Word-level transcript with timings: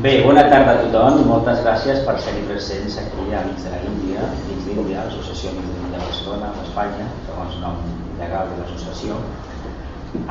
Bé, 0.00 0.22
bona 0.24 0.46
tarda 0.48 0.70
a 0.72 0.80
tothom 0.80 1.18
i 1.20 1.24
moltes 1.28 1.58
gràcies 1.60 1.98
per 2.06 2.14
ser-hi 2.24 2.46
presents 2.48 2.94
aquí 3.02 3.24
a 3.34 3.42
Amics 3.42 3.66
de 3.66 3.72
la 3.74 3.80
Índia, 3.84 4.28
dins 4.46 4.62
d'Índia, 4.64 5.02
l'Associació 5.04 5.50
Amics 5.50 5.66
de 5.66 5.74
l'Índia 5.74 5.98
de 5.98 6.06
Barcelona, 6.06 6.52
d'Espanya, 6.54 7.08
segons 7.26 7.58
nom 7.60 7.82
legal 8.20 8.48
de 8.48 8.56
l'associació, 8.62 9.18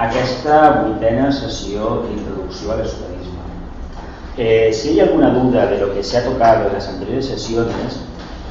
aquesta 0.07 0.55
vuitena 0.79 1.27
sessió 1.41 1.91
d'introducció 2.07 2.71
a 2.73 2.79
l'esoterisme. 2.79 3.45
Eh, 4.39 4.73
si 4.73 4.95
hay 4.95 5.03
alguna 5.05 5.29
duda 5.37 5.67
de 5.69 5.77
lo 5.83 5.91
que 5.93 6.01
se 6.01 6.17
ha 6.17 6.23
tocado 6.25 6.65
en 6.65 6.73
las 6.73 6.89
anteriores 6.89 7.29
sesiones, 7.29 8.01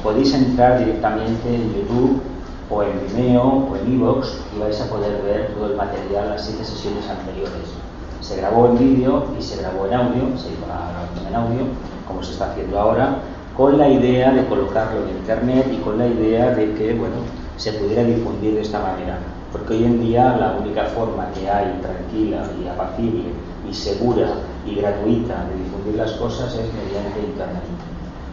podéis 0.01 0.33
entrar 0.39 0.79
directamente 0.79 1.53
en 1.53 1.67
YouTube 1.73 2.21
o 2.69 2.81
en 2.83 2.95
Vimeo 3.03 3.67
o 3.67 3.75
en 3.75 3.91
Evox 3.91 4.37
y 4.55 4.63
vais 4.63 4.79
a 4.79 4.87
poder 4.87 5.21
ver 5.27 5.51
todo 5.53 5.67
el 5.67 5.75
material, 5.75 6.29
las 6.29 6.45
siete 6.45 6.63
sesiones 6.63 7.09
anteriores 7.09 7.75
se 8.21 8.37
grabó 8.37 8.67
en 8.67 8.77
vídeo 8.77 9.25
y 9.37 9.41
se 9.41 9.57
grabó 9.57 9.85
en 9.87 9.93
audio, 9.93 10.37
se 10.37 10.49
hizo 10.51 10.67
la 10.67 10.91
grabación 10.91 11.27
en 11.27 11.35
audio, 11.35 11.61
como 12.07 12.23
se 12.23 12.33
está 12.33 12.51
haciendo 12.51 12.79
ahora, 12.79 13.19
con 13.55 13.77
la 13.77 13.89
idea 13.89 14.31
de 14.31 14.45
colocarlo 14.47 15.03
en 15.03 15.17
internet 15.17 15.67
y 15.71 15.77
con 15.77 15.97
la 15.97 16.07
idea 16.07 16.51
de 16.51 16.73
que 16.73 16.93
bueno, 16.93 17.15
se 17.57 17.73
pudiera 17.73 18.03
difundir 18.03 18.55
de 18.55 18.61
esta 18.61 18.79
manera. 18.79 19.17
Porque 19.51 19.73
hoy 19.73 19.83
en 19.83 19.99
día 19.99 20.37
la 20.37 20.57
única 20.61 20.85
forma 20.85 21.27
que 21.33 21.49
hay 21.49 21.79
tranquila 21.81 22.43
y 22.61 22.67
apacible 22.67 23.23
y 23.69 23.73
segura 23.73 24.27
y 24.65 24.75
gratuita 24.75 25.45
de 25.45 25.63
difundir 25.63 25.95
las 25.95 26.11
cosas 26.13 26.53
es 26.53 26.73
mediante 26.73 27.19
internet. 27.19 27.63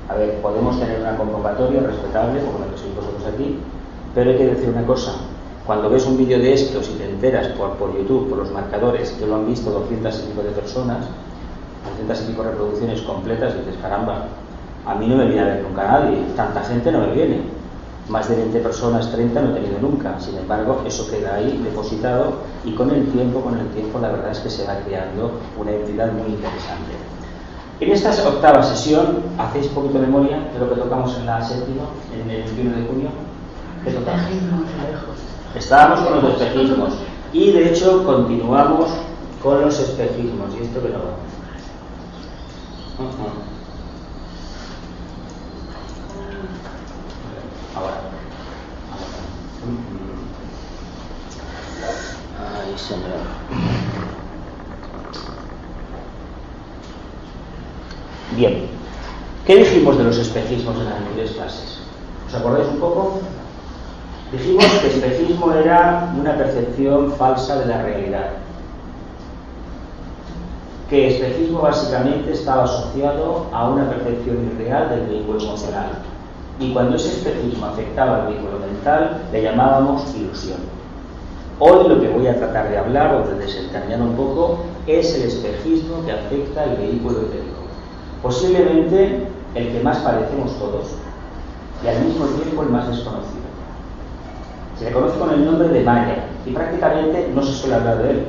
A 0.09 0.15
ver, 0.15 0.41
podemos 0.41 0.79
tener 0.79 1.01
una 1.01 1.17
convocatoria 1.17 1.81
respetable, 1.81 2.41
como 2.45 2.61
la 2.61 2.71
que 2.71 2.79
sois 2.79 2.95
vosotros 2.95 3.25
aquí, 3.35 3.59
pero 4.15 4.31
hay 4.31 4.37
que 4.37 4.47
decir 4.47 4.69
una 4.69 4.87
cosa, 4.87 5.13
cuando 5.67 5.91
ves 5.91 6.07
un 6.07 6.17
vídeo 6.17 6.39
de 6.39 6.53
estos 6.53 6.89
y 6.89 6.93
te 6.93 7.11
enteras 7.11 7.49
por, 7.49 7.73
por 7.73 7.97
YouTube, 7.97 8.29
por 8.29 8.39
los 8.39 8.53
marcadores, 8.53 9.11
que 9.11 9.27
lo 9.27 9.35
han 9.35 9.47
visto 9.47 9.71
200 9.71 10.15
y 10.15 10.29
pico 10.29 10.43
de 10.43 10.51
personas, 10.51 11.07
200 11.91 12.23
y 12.23 12.25
pico 12.31 12.45
reproducciones 12.45 13.03
completas, 13.03 13.55
y 13.55 13.59
dices, 13.59 13.75
caramba, 13.83 14.29
a 14.87 14.95
mí 14.95 15.09
no 15.09 15.17
me 15.17 15.27
viene 15.27 15.41
a 15.41 15.45
ver 15.47 15.63
nunca 15.65 15.83
nadie, 15.83 16.19
tanta 16.37 16.63
gente 16.63 16.93
no 16.93 17.01
me 17.01 17.13
viene. 17.13 17.41
Más 18.09 18.29
de 18.29 18.37
20 18.37 18.61
personas, 18.61 19.11
30 19.11 19.43
no 19.43 19.51
he 19.51 19.61
tenido 19.61 19.81
nunca. 19.81 20.21
Sin 20.21 20.39
embargo, 20.39 20.83
eso 20.87 21.11
queda 21.11 21.35
ahí 21.35 21.61
depositado 21.65 22.35
y 22.65 22.73
con 22.73 22.93
el 22.93 23.05
tiempo, 23.09 23.41
con 23.41 23.59
el 23.59 23.67
tiempo, 23.71 23.99
la 23.99 24.11
verdad 24.11 24.31
es 24.31 24.39
que 24.39 24.49
se 24.49 24.65
va 24.65 24.77
creando 24.87 25.33
una 25.59 25.73
entidad 25.73 26.13
muy 26.13 26.31
interesante. 26.31 26.95
En 27.81 27.91
esta 27.91 28.11
octava 28.29 28.63
sesión, 28.63 29.25
hacéis 29.37 29.67
poquito 29.67 29.99
memoria 29.99 30.39
de 30.53 30.61
lo 30.61 30.73
que 30.73 30.81
tocamos 30.81 31.17
en 31.19 31.27
la 31.27 31.43
séptima, 31.43 31.83
en 32.15 32.31
el 32.31 32.45
21 32.45 32.77
de 32.77 32.87
junio. 32.87 33.09
¿Qué 33.85 33.91
tocamos? 33.91 34.23
Estábamos 35.55 36.01
con 36.01 36.23
los 36.23 36.33
espejismos 36.35 36.95
y 37.33 37.53
de 37.53 37.71
hecho 37.71 38.05
continuamos 38.05 38.91
con 39.43 39.63
los 39.63 39.79
espejismos. 39.79 40.55
¿Y 40.59 40.65
esto 40.65 40.83
que 40.83 40.89
no 40.89 40.99
va? 40.99 41.17
Ahora. 47.77 48.01
Ay, 52.39 52.79
señor. 52.79 53.21
Bien. 58.37 58.69
¿Qué 59.47 59.57
dijimos 59.57 59.97
de 59.97 60.05
los 60.05 60.19
espejismos 60.19 60.77
en 60.77 60.85
las 60.87 60.97
anteriores 60.97 61.33
clases? 61.33 61.79
¿Os 62.27 62.35
acordáis 62.35 62.69
un 62.69 62.81
poco? 62.81 63.21
Dijimos 64.37 64.67
que 64.67 64.89
espejismo 64.89 65.51
era 65.51 66.13
una 66.15 66.37
percepción 66.37 67.11
falsa 67.13 67.59
de 67.61 67.67
la 67.67 67.83
realidad. 67.83 68.33
Que 70.91 71.09
espejismo 71.09 71.63
básicamente 71.63 72.33
estaba 72.33 72.65
asociado 72.65 73.47
a 73.51 73.71
una 73.71 73.89
percepción 73.89 74.53
irreal 74.53 74.91
del 74.91 75.07
vehículo 75.07 75.41
emocional. 75.41 75.89
Y 76.61 76.71
cuando 76.75 76.97
ese 76.97 77.13
espejismo 77.13 77.65
afectaba 77.65 78.17
al 78.17 78.27
vehículo 78.27 78.59
mental, 78.59 79.23
le 79.33 79.43
llamábamos 79.43 80.15
ilusión. 80.15 80.59
Hoy 81.59 81.89
lo 81.89 81.99
que 81.99 82.09
voy 82.09 82.27
a 82.27 82.37
tratar 82.37 82.69
de 82.69 82.77
hablar 82.77 83.15
o 83.15 83.27
de 83.27 83.39
desencadenar 83.39 84.03
un 84.03 84.17
poco 84.17 84.59
es 84.87 85.15
el 85.15 85.23
espejismo 85.23 86.05
que 86.05 86.13
afecta 86.13 86.65
al 86.65 86.77
vehículo 86.77 87.23
etérico. 87.23 87.63
Posiblemente 88.23 89.29
el 89.55 89.73
que 89.73 89.83
más 89.83 89.97
parecemos 90.01 90.53
todos 90.59 90.89
y 91.83 91.89
al 91.89 92.05
mismo 92.05 92.27
tiempo 92.27 92.65
el 92.65 92.69
más 92.69 92.87
desconocido. 92.89 93.56
Se 94.79 94.85
le 94.85 94.93
conoce 94.93 95.19
con 95.19 95.31
el 95.31 95.45
nombre 95.45 95.69
de 95.69 95.83
Maya 95.83 96.27
y 96.45 96.51
prácticamente 96.51 97.31
no 97.35 97.43
se 97.43 97.53
suele 97.53 97.77
hablar 97.77 98.03
de 98.03 98.11
él. 98.11 98.27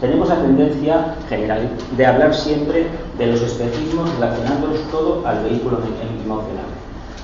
Tenemos 0.00 0.28
la 0.28 0.36
tendencia 0.36 1.14
general 1.28 1.68
de 1.96 2.06
hablar 2.06 2.34
siempre 2.34 2.86
de 3.18 3.26
los 3.26 3.42
espejismos 3.42 4.12
relacionándolos 4.14 4.80
todo 4.90 5.22
al 5.26 5.44
vehículo 5.44 5.78
emocional. 5.78 6.64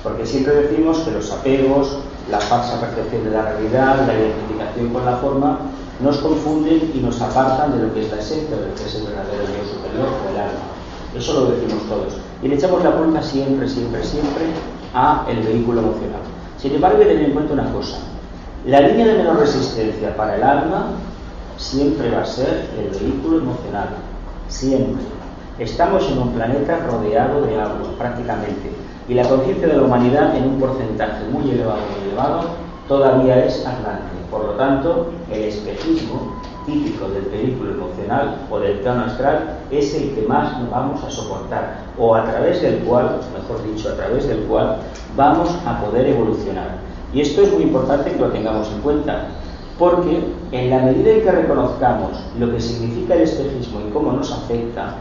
Porque 0.03 0.25
siempre 0.25 0.53
decimos 0.55 0.99
que 0.99 1.11
los 1.11 1.31
apegos, 1.31 1.97
la 2.31 2.39
falsa 2.39 2.79
percepción 2.79 3.25
de 3.25 3.31
la 3.31 3.41
realidad, 3.41 4.07
la 4.07 4.13
identificación 4.13 4.93
con 4.93 5.05
la 5.05 5.17
forma, 5.17 5.59
nos 5.99 6.17
confunden 6.19 6.91
y 6.93 6.99
nos 6.99 7.19
apartan 7.21 7.77
de 7.77 7.85
lo 7.85 7.93
que 7.93 8.05
es 8.05 8.11
la 8.11 8.19
esencia, 8.19 8.55
de 8.55 8.67
lo 8.67 8.75
que 8.75 8.83
es 8.85 8.95
el 8.95 9.07
verdadero 9.07 9.43
yo 9.43 9.73
superior 9.73 10.07
o 10.07 10.29
el 10.31 10.37
alma. 10.37 10.69
Eso 11.17 11.33
lo 11.33 11.51
decimos 11.51 11.83
todos. 11.89 12.13
Y 12.41 12.47
le 12.47 12.55
echamos 12.55 12.83
la 12.83 12.91
culpa 12.91 13.21
siempre, 13.21 13.67
siempre, 13.67 14.03
siempre 14.03 14.45
a 14.93 15.25
el 15.27 15.41
vehículo 15.41 15.81
emocional. 15.81 16.21
Sin 16.57 16.75
embargo, 16.75 16.97
hay 16.99 17.03
que 17.03 17.09
tener 17.09 17.25
en 17.25 17.33
cuenta 17.33 17.53
una 17.53 17.73
cosa. 17.73 17.97
La 18.65 18.81
línea 18.81 19.07
de 19.07 19.19
menor 19.19 19.39
resistencia 19.39 20.17
para 20.17 20.35
el 20.35 20.43
alma 20.43 20.87
siempre 21.55 22.11
va 22.11 22.23
a 22.23 22.25
ser 22.25 22.67
el 22.77 22.89
vehículo 22.89 23.37
emocional. 23.37 23.87
Siempre. 24.49 25.01
Estamos 25.57 26.05
en 26.11 26.19
un 26.19 26.33
planeta 26.33 26.85
rodeado 26.85 27.41
de 27.43 27.57
agua, 27.57 27.93
prácticamente. 27.97 28.69
Y 29.07 29.13
la 29.13 29.29
conciencia 29.29 29.65
de 29.65 29.77
la 29.77 29.83
humanidad 29.83 30.35
en 30.35 30.43
un 30.43 30.59
porcentaje 30.59 31.23
muy 31.31 31.51
elevado, 31.51 31.79
muy 31.95 32.09
elevado, 32.09 32.41
todavía 32.89 33.45
es 33.45 33.65
atlante. 33.65 34.09
Por 34.29 34.43
lo 34.43 34.51
tanto, 34.51 35.13
el 35.31 35.43
espejismo 35.43 36.41
típico 36.65 37.07
del 37.07 37.23
vehículo 37.31 37.71
emocional 37.71 38.39
o 38.51 38.59
del 38.59 38.79
plano 38.79 39.05
astral 39.05 39.57
es 39.71 39.95
el 39.95 40.15
que 40.15 40.27
más 40.27 40.69
vamos 40.69 41.01
a 41.01 41.09
soportar 41.09 41.77
o 41.97 42.13
a 42.13 42.25
través 42.25 42.61
del 42.61 42.79
cual, 42.79 43.21
mejor 43.33 43.63
dicho, 43.63 43.89
a 43.89 43.95
través 43.95 44.27
del 44.27 44.39
cual 44.43 44.79
vamos 45.15 45.49
a 45.65 45.81
poder 45.81 46.07
evolucionar. 46.07 46.88
Y 47.13 47.21
esto 47.21 47.41
es 47.41 47.51
muy 47.51 47.63
importante 47.63 48.11
que 48.11 48.19
lo 48.19 48.27
tengamos 48.27 48.71
en 48.71 48.81
cuenta, 48.81 49.25
porque 49.79 50.23
en 50.51 50.69
la 50.69 50.79
medida 50.79 51.11
en 51.11 51.21
que 51.21 51.31
reconozcamos 51.31 52.11
lo 52.37 52.51
que 52.51 52.59
significa 52.59 53.15
el 53.15 53.21
espejismo 53.21 53.79
y 53.81 53.91
cómo 53.91 54.11
nos 54.11 54.31
afecta, 54.31 54.95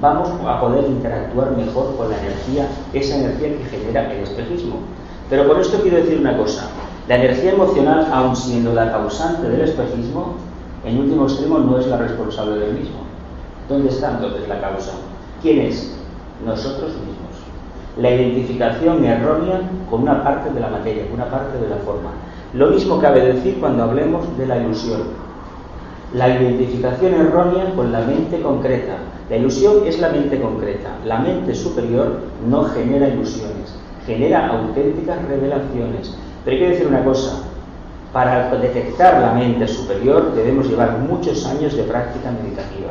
vamos 0.00 0.30
a 0.46 0.60
poder 0.60 0.84
interactuar 0.86 1.54
mejor 1.56 1.96
con 1.96 2.08
la 2.08 2.18
energía, 2.18 2.66
esa 2.94 3.16
energía 3.16 3.58
que 3.58 3.76
genera 3.76 4.10
el 4.10 4.22
espejismo. 4.22 4.76
Pero 5.28 5.46
con 5.46 5.60
esto 5.60 5.80
quiero 5.82 5.98
decir 5.98 6.18
una 6.18 6.38
cosa, 6.38 6.68
la 7.08 7.16
energía 7.16 7.52
emocional, 7.52 8.08
aun 8.10 8.34
siendo 8.34 8.72
la 8.72 8.90
causante 8.90 9.48
del 9.48 9.60
espejismo, 9.60 10.36
en 10.84 10.98
último 10.98 11.24
extremo 11.24 11.58
no 11.58 11.78
es 11.78 11.86
la 11.88 11.98
responsable 11.98 12.58
del 12.58 12.72
mismo. 12.72 13.00
¿Dónde 13.68 13.90
está 13.90 14.12
entonces 14.12 14.48
la 14.48 14.60
causa? 14.62 14.92
¿Quién 15.42 15.58
es? 15.58 15.94
Nosotros 16.44 16.92
mismos 16.92 17.29
la 17.96 18.10
identificación 18.10 19.04
errónea 19.04 19.60
con 19.88 20.02
una 20.02 20.22
parte 20.22 20.50
de 20.50 20.60
la 20.60 20.68
materia, 20.68 21.04
con 21.06 21.14
una 21.14 21.30
parte 21.30 21.58
de 21.58 21.68
la 21.68 21.76
forma. 21.76 22.10
Lo 22.54 22.68
mismo 22.68 23.00
cabe 23.00 23.20
decir 23.20 23.58
cuando 23.60 23.84
hablemos 23.84 24.36
de 24.38 24.46
la 24.46 24.58
ilusión. 24.58 25.02
La 26.14 26.28
identificación 26.28 27.14
errónea 27.14 27.72
con 27.74 27.92
la 27.92 28.00
mente 28.00 28.40
concreta. 28.40 28.96
La 29.28 29.36
ilusión 29.36 29.86
es 29.86 30.00
la 30.00 30.08
mente 30.08 30.40
concreta. 30.40 30.90
La 31.04 31.20
mente 31.20 31.54
superior 31.54 32.20
no 32.48 32.64
genera 32.64 33.08
ilusiones, 33.08 33.76
genera 34.06 34.48
auténticas 34.48 35.24
revelaciones. 35.28 36.16
Pero 36.44 36.56
hay 36.56 36.62
que 36.62 36.68
decir 36.70 36.86
una 36.88 37.04
cosa, 37.04 37.42
para 38.12 38.50
detectar 38.56 39.20
la 39.20 39.34
mente 39.34 39.68
superior 39.68 40.34
debemos 40.34 40.68
llevar 40.68 40.98
muchos 40.98 41.46
años 41.46 41.76
de 41.76 41.84
práctica 41.84 42.32
meditativa. 42.32 42.90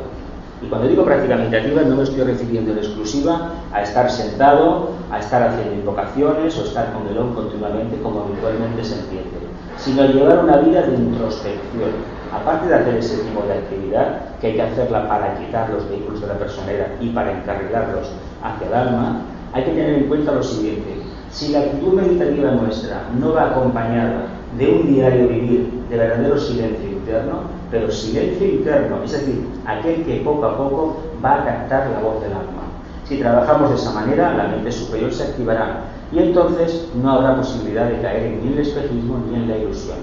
Y 0.62 0.66
cuando 0.66 0.88
digo 0.88 1.04
práctica 1.04 1.36
meditativa 1.36 1.82
no 1.82 1.96
me 1.96 2.02
estoy 2.02 2.22
refiriendo 2.22 2.72
en 2.72 2.78
exclusiva 2.78 3.52
a 3.72 3.82
estar 3.82 4.10
sentado, 4.10 4.90
a 5.10 5.18
estar 5.18 5.42
haciendo 5.42 5.74
invocaciones 5.74 6.58
o 6.58 6.64
estar 6.64 6.92
con 6.92 7.06
el 7.08 7.16
OM 7.16 7.34
continuamente 7.34 8.00
como 8.02 8.24
habitualmente 8.24 8.84
se 8.84 9.00
entiende, 9.00 9.38
sino 9.78 10.04
llevar 10.04 10.44
una 10.44 10.58
vida 10.58 10.82
de 10.82 10.96
introspección. 10.96 12.20
Aparte 12.32 12.68
de 12.68 12.74
hacer 12.74 12.94
ese 12.96 13.16
tipo 13.24 13.42
de 13.46 13.54
actividad, 13.54 14.36
que 14.40 14.48
hay 14.48 14.54
que 14.54 14.62
hacerla 14.62 15.08
para 15.08 15.34
quitar 15.38 15.70
los 15.70 15.88
vehículos 15.88 16.20
de 16.20 16.26
la 16.26 16.38
personera 16.38 16.94
y 17.00 17.08
para 17.08 17.32
encarrilarlos 17.32 18.10
hacia 18.42 18.66
el 18.68 18.74
alma, 18.74 19.22
hay 19.52 19.64
que 19.64 19.70
tener 19.70 19.94
en 19.94 20.08
cuenta 20.08 20.32
lo 20.32 20.42
siguiente. 20.42 21.02
Si 21.30 21.52
la 21.52 21.60
actitud 21.60 21.94
meditativa 21.94 22.50
nuestra 22.50 23.02
no 23.18 23.32
va 23.32 23.50
acompañada 23.50 24.26
de 24.58 24.68
un 24.68 24.86
diario 24.86 25.28
vivir 25.28 25.72
de 25.88 25.96
verdadero 25.96 26.38
silencio 26.38 26.88
interno, 26.90 27.59
pero 27.70 27.90
silencio 27.90 28.46
interno, 28.46 29.02
es 29.04 29.12
decir, 29.12 29.46
aquel 29.64 30.04
que 30.04 30.16
poco 30.24 30.44
a 30.44 30.56
poco 30.56 30.96
va 31.24 31.34
a 31.34 31.44
captar 31.44 31.90
la 31.90 32.00
voz 32.00 32.20
del 32.22 32.32
alma. 32.32 32.64
Si 33.04 33.18
trabajamos 33.18 33.70
de 33.70 33.76
esa 33.76 33.92
manera, 33.92 34.34
la 34.34 34.48
mente 34.48 34.72
superior 34.72 35.12
se 35.12 35.24
activará 35.24 35.84
y 36.12 36.18
entonces 36.18 36.88
no 36.94 37.12
habrá 37.12 37.36
posibilidad 37.36 37.88
de 37.88 38.00
caer 38.00 38.38
ni 38.42 38.48
en 38.48 38.52
el 38.54 38.58
espejismo 38.60 39.18
ni 39.28 39.36
en 39.36 39.48
la 39.48 39.58
ilusión. 39.58 39.98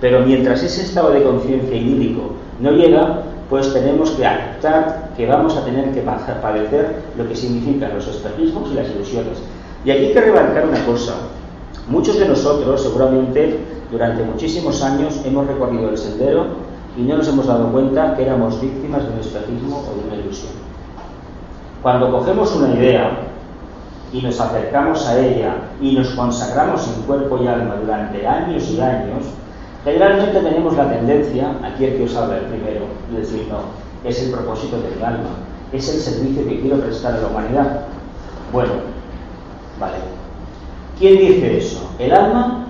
Pero 0.00 0.20
mientras 0.20 0.62
ese 0.62 0.82
estado 0.82 1.12
de 1.12 1.22
conciencia 1.22 1.76
idílico 1.76 2.32
no 2.60 2.72
llega, 2.72 3.22
pues 3.48 3.72
tenemos 3.72 4.10
que 4.12 4.26
aceptar 4.26 5.10
que 5.16 5.26
vamos 5.26 5.56
a 5.56 5.64
tener 5.64 5.92
que 5.92 6.00
padecer 6.00 6.96
lo 7.16 7.28
que 7.28 7.36
significan 7.36 7.94
los 7.94 8.06
espejismos 8.08 8.70
y 8.70 8.74
las 8.74 8.88
ilusiones. 8.90 9.38
Y 9.84 9.90
aquí 9.90 10.06
hay 10.06 10.12
que 10.12 10.20
remarcar 10.20 10.66
una 10.66 10.84
cosa. 10.84 11.14
Muchos 11.88 12.18
de 12.18 12.26
nosotros, 12.26 12.82
seguramente, 12.82 13.58
durante 13.90 14.22
muchísimos 14.24 14.82
años 14.82 15.20
hemos 15.24 15.46
recorrido 15.46 15.90
el 15.90 15.98
sendero 15.98 16.46
y 16.96 17.02
no 17.02 17.16
nos 17.16 17.28
hemos 17.28 17.46
dado 17.46 17.70
cuenta 17.72 18.14
que 18.14 18.22
éramos 18.22 18.60
víctimas 18.60 19.04
de 19.04 19.12
un 19.12 19.18
espejismo 19.18 19.84
o 19.88 20.00
de 20.00 20.06
una 20.08 20.22
ilusión. 20.22 20.52
Cuando 21.82 22.10
cogemos 22.10 22.54
una 22.56 22.74
idea 22.74 23.18
y 24.12 24.22
nos 24.22 24.40
acercamos 24.40 25.06
a 25.06 25.18
ella 25.18 25.56
y 25.80 25.92
nos 25.96 26.10
consagramos 26.10 26.88
en 26.88 27.02
cuerpo 27.02 27.38
y 27.42 27.48
alma 27.48 27.76
durante 27.76 28.26
años 28.26 28.70
y 28.70 28.80
años, 28.80 29.24
generalmente 29.84 30.40
tenemos 30.40 30.76
la 30.76 30.88
tendencia, 30.88 31.56
aquí 31.62 31.84
el 31.84 31.96
que 31.96 32.04
os 32.04 32.16
habla 32.16 32.38
el 32.38 32.44
primero, 32.44 32.86
de 33.10 33.20
decir, 33.20 33.46
no, 33.50 34.08
es 34.08 34.22
el 34.22 34.30
propósito 34.30 34.76
del 34.80 35.02
alma, 35.04 35.30
es 35.72 35.92
el 35.92 36.00
servicio 36.00 36.46
que 36.46 36.60
quiero 36.60 36.78
prestar 36.78 37.14
a 37.14 37.20
la 37.22 37.26
humanidad. 37.28 37.80
Bueno, 38.52 38.72
vale. 39.80 39.96
¿Quién 40.98 41.18
dice 41.18 41.58
eso? 41.58 41.90
¿El 41.98 42.14
alma 42.14 42.66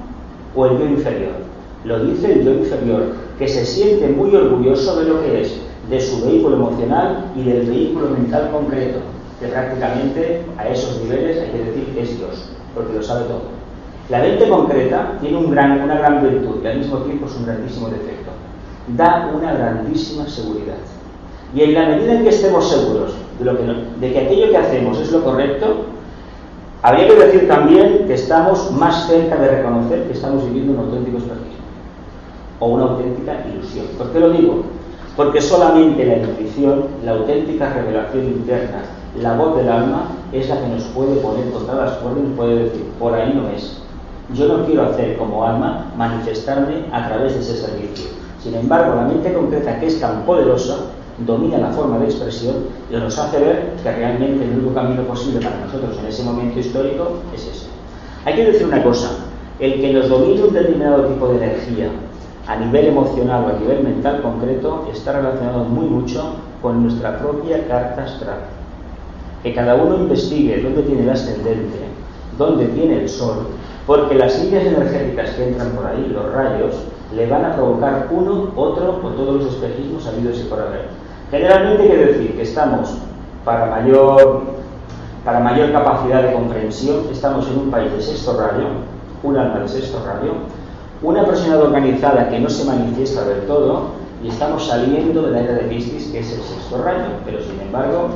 o 0.56 0.67
el 0.67 0.79
yo 0.79 0.87
inferior? 0.87 1.44
Lo 1.84 2.02
dice 2.02 2.32
el 2.32 2.44
yo 2.44 2.52
inferior, 2.52 3.12
que 3.38 3.46
se 3.46 3.66
siente 3.66 4.08
muy 4.08 4.34
orgulloso 4.34 5.00
de 5.00 5.04
lo 5.04 5.22
que 5.22 5.42
es, 5.42 5.60
de 5.90 6.00
su 6.00 6.25
vehículo 6.25 6.56
emocional 6.56 7.26
y 7.36 7.42
del 7.42 7.66
vehículo 7.66 8.08
mental 8.08 8.50
concreto, 8.50 9.00
que 9.38 9.48
prácticamente 9.48 10.42
a 10.56 10.66
esos 10.69 11.02
niveles 11.02 11.42
hay 11.42 11.50
que 11.50 11.58
decir 11.58 11.84
que 11.94 12.02
es 12.02 12.16
Dios, 12.16 12.48
porque 12.75 12.94
lo 12.94 13.02
sabe 13.02 13.25
todo. 13.25 13.42
La 14.08 14.20
mente 14.20 14.48
concreta 14.48 15.19
tiene 15.20 15.36
una 15.36 15.76
gran 15.76 16.22
virtud 16.22 16.56
y 16.62 16.66
al 16.66 16.78
mismo 16.78 16.98
tiempo 16.98 17.26
es 17.26 17.36
un 17.36 17.44
grandísimo 17.44 17.88
defecto. 17.88 18.31
Da 18.96 19.31
una 19.34 19.52
grandísima 19.52 20.26
seguridad. 20.26 20.76
Y 21.54 21.62
en 21.62 21.75
la 21.75 21.88
medida 21.88 22.14
en 22.14 22.22
que 22.22 22.31
estemos 22.31 22.69
seguros 22.69 23.14
de, 23.38 23.44
lo 23.44 23.56
que 23.56 23.62
de 24.00 24.12
que 24.12 24.19
aquello 24.19 24.50
que 24.50 24.56
hacemos 24.56 24.98
es 25.00 25.12
lo 25.12 25.22
correcto, 25.22 25.84
habría 26.82 27.08
que 27.08 27.14
decir 27.14 27.48
también 27.48 28.06
que 28.06 28.14
estamos 28.14 28.72
más 28.72 29.06
cerca 29.06 29.36
de 29.36 29.48
reconocer 29.48 30.04
que 30.04 30.12
estamos 30.12 30.44
viviendo 30.46 30.72
un 30.72 30.78
auténtico 30.78 31.19
espejismo 31.19 31.63
o 32.61 32.67
una 32.67 32.85
auténtica 32.85 33.45
ilusión. 33.53 33.87
¿Por 33.99 34.11
qué 34.11 34.21
lo 34.21 34.31
digo? 34.31 34.62
Porque 35.17 35.41
solamente 35.41 36.05
la 36.05 36.17
intuición, 36.17 36.87
la 37.05 37.12
auténtica 37.12 37.73
revelación 37.73 38.25
interna, 38.25 38.83
la 39.21 39.37
voz 39.37 39.56
del 39.56 39.69
alma, 39.69 40.09
es 40.33 40.49
la 40.49 40.61
que 40.61 40.69
nos 40.69 40.83
puede 40.85 41.17
poner 41.17 41.51
contra 41.51 41.75
las 41.77 41.93
cuerdas 41.99 42.25
y 42.27 42.37
puede 42.37 42.65
decir, 42.65 42.85
por 42.99 43.15
ahí 43.15 43.33
no 43.35 43.49
es. 43.49 43.81
Yo 44.35 44.49
no 44.49 44.65
quiero 44.65 44.87
hacer 44.87 45.17
como 45.17 45.45
alma 45.45 45.93
manifestarme 45.97 46.87
a 46.91 47.06
través 47.09 47.35
de 47.35 47.41
ese 47.41 47.56
servicio. 47.56 48.06
Sin 48.43 48.55
embargo, 48.55 48.97
la 48.97 49.03
mente 49.03 49.33
concreta, 49.33 49.79
que 49.79 49.87
es 49.87 50.01
tan 50.01 50.25
poderosa, 50.25 50.79
domina 51.19 51.59
la 51.59 51.69
forma 51.69 51.99
de 51.99 52.06
expresión 52.06 52.56
y 52.91 52.95
nos 52.95 53.17
hace 53.19 53.39
ver 53.39 53.73
que 53.83 53.93
realmente 53.93 54.45
el 54.45 54.51
único 54.59 54.75
camino 54.75 55.03
posible 55.03 55.41
para 55.41 55.61
nosotros 55.61 55.97
en 56.01 56.06
ese 56.06 56.25
momento 56.25 56.59
histórico 56.59 57.21
es 57.33 57.47
ese. 57.47 57.67
Hay 58.25 58.35
que 58.35 58.47
decir 58.47 58.67
una 58.67 58.83
cosa, 58.83 59.11
el 59.61 59.81
que 59.81 59.93
nos 59.93 60.09
domine 60.09 60.43
un 60.43 60.53
determinado 60.53 61.05
tipo 61.05 61.29
de 61.29 61.37
energía 61.37 61.89
a 62.46 62.56
nivel 62.56 62.87
emocional 62.87 63.44
o 63.44 63.49
a 63.49 63.58
nivel 63.58 63.82
mental 63.82 64.20
concreto 64.20 64.88
está 64.93 65.12
relacionado 65.12 65.64
muy 65.64 65.87
mucho 65.87 66.37
con 66.61 66.82
nuestra 66.82 67.19
propia 67.19 67.67
carta 67.67 68.05
astral. 68.05 68.41
Que 69.43 69.55
cada 69.55 69.75
uno 69.76 69.96
investigue 69.96 70.62
dónde 70.62 70.82
tiene 70.82 71.02
el 71.02 71.11
ascendente, 71.11 71.81
dónde 72.37 72.67
tiene 72.69 73.00
el 73.00 73.08
sol, 73.08 73.46
porque 73.87 74.14
las 74.14 74.43
líneas 74.43 74.67
energéticas 74.67 75.31
que 75.31 75.49
entran 75.49 75.70
por 75.73 75.87
ahí, 75.87 76.06
los 76.12 76.32
rayos, 76.32 76.75
le 77.14 77.26
van 77.26 77.44
a 77.44 77.55
provocar 77.55 78.08
uno, 78.11 78.50
otro 78.56 79.00
o 79.02 79.08
todos 79.08 79.43
los 79.43 79.55
espejismos 79.55 80.06
habidos 80.06 80.41
y 80.41 80.44
por 80.44 80.61
haber. 80.61 80.88
Generalmente 81.31 81.88
que 81.88 81.96
decir 81.96 82.37
que 82.37 82.43
estamos, 82.43 82.99
para 83.44 83.67
mayor, 83.67 84.43
para 85.25 85.41
mayor 85.41 85.73
capacidad 85.73 86.23
de 86.23 86.32
comprensión, 86.32 87.05
estamos 87.11 87.49
en 87.49 87.58
un 87.58 87.70
país 87.70 87.93
de 87.93 88.02
sexto 88.02 88.38
rayo, 88.38 88.69
un 89.23 89.37
alma 89.37 89.61
de 89.61 89.69
sexto 89.69 90.02
rayo, 90.05 90.32
una 91.05 91.25
personalidad 91.27 91.67
organizada 91.67 92.29
que 92.31 92.41
no 92.41 92.49
se 92.49 92.65
manifiesta 92.65 93.25
del 93.25 93.47
todo 93.47 93.91
y 94.23 94.29
estamos 94.29 94.67
saliendo 94.67 95.23
de 95.23 95.31
la 95.33 95.41
era 95.41 95.53
de 95.53 95.65
Piscis, 95.65 96.06
que 96.06 96.21
es 96.21 96.33
el 96.33 96.43
sexto 96.43 96.83
rayo, 96.83 97.05
pero 97.27 97.43
sin 97.43 97.61
embargo 97.61 98.09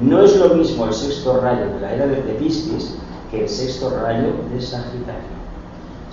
no 0.00 0.22
es 0.22 0.36
lo 0.36 0.54
mismo 0.54 0.86
el 0.86 0.94
sexto 0.94 1.38
rayo 1.40 1.66
de 1.66 1.80
la 1.80 1.92
era 1.92 2.06
de 2.06 2.16
Piscis 2.16 2.96
que 3.30 3.42
el 3.42 3.48
sexto 3.48 3.90
rayo 3.90 4.32
de 4.52 4.60
Sagitario. 4.60 5.40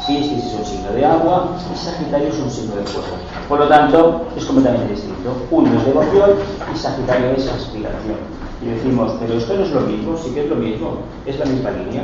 Piscis 0.05 0.43
es 0.43 0.53
un 0.53 0.65
signo 0.65 0.91
de 0.91 1.05
agua 1.05 1.55
y 1.73 1.77
Sagitario 1.77 2.27
es 2.27 2.39
un 2.39 2.51
signo 2.51 2.75
de 2.75 2.83
fuego. 2.83 3.15
Por 3.47 3.59
lo 3.59 3.67
tanto, 3.67 4.27
es 4.35 4.45
completamente 4.45 4.93
distinto. 4.93 5.31
Uno 5.49 5.73
es 5.79 5.85
devoción 5.85 6.31
y 6.73 6.77
Sagitario 6.77 7.31
es 7.31 7.47
aspiración. 7.47 8.17
Y 8.61 8.65
decimos, 8.67 9.13
pero 9.19 9.35
esto 9.35 9.53
no 9.53 9.63
es 9.63 9.71
lo 9.71 9.81
mismo, 9.81 10.17
sí 10.17 10.31
que 10.31 10.43
es 10.43 10.49
lo 10.49 10.55
mismo, 10.55 10.97
es 11.25 11.39
la 11.39 11.45
misma 11.45 11.71
línea 11.71 12.03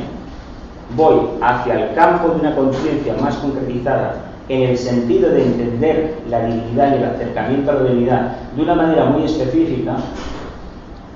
voy 0.96 1.16
hacia 1.42 1.74
el 1.74 1.96
campo 1.96 2.30
de 2.30 2.40
una 2.42 2.56
conciencia 2.56 3.16
más 3.22 3.36
concretizada 3.38 4.16
en 4.50 4.62
el 4.70 4.78
sentido 4.78 5.30
de 5.32 5.44
entender 5.44 6.16
la 6.30 6.46
divinidad 6.46 6.94
y 6.94 6.98
el 6.98 7.06
acercamiento 7.06 7.72
a 7.72 7.76
la 7.76 7.84
divinidad 7.84 8.32
de 8.56 8.62
una 8.62 8.76
manera 8.76 9.06
muy 9.06 9.24
específica, 9.24 9.96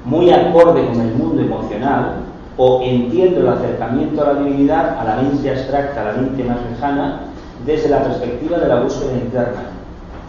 muy 0.05 0.31
acorde 0.31 0.85
con 0.87 1.01
el 1.01 1.13
mundo 1.15 1.41
emocional, 1.41 2.23
o 2.57 2.81
entiendo 2.81 3.41
el 3.41 3.49
acercamiento 3.49 4.23
a 4.23 4.33
la 4.33 4.39
divinidad, 4.39 4.99
a 4.99 5.03
la 5.03 5.21
mente 5.21 5.49
abstracta, 5.49 6.01
a 6.01 6.05
la 6.05 6.21
mente 6.21 6.43
más 6.43 6.57
lejana, 6.71 7.19
desde 7.65 7.89
la 7.89 8.03
perspectiva 8.03 8.57
de 8.57 8.67
la 8.67 8.81
búsqueda 8.81 9.13
interna, 9.13 9.61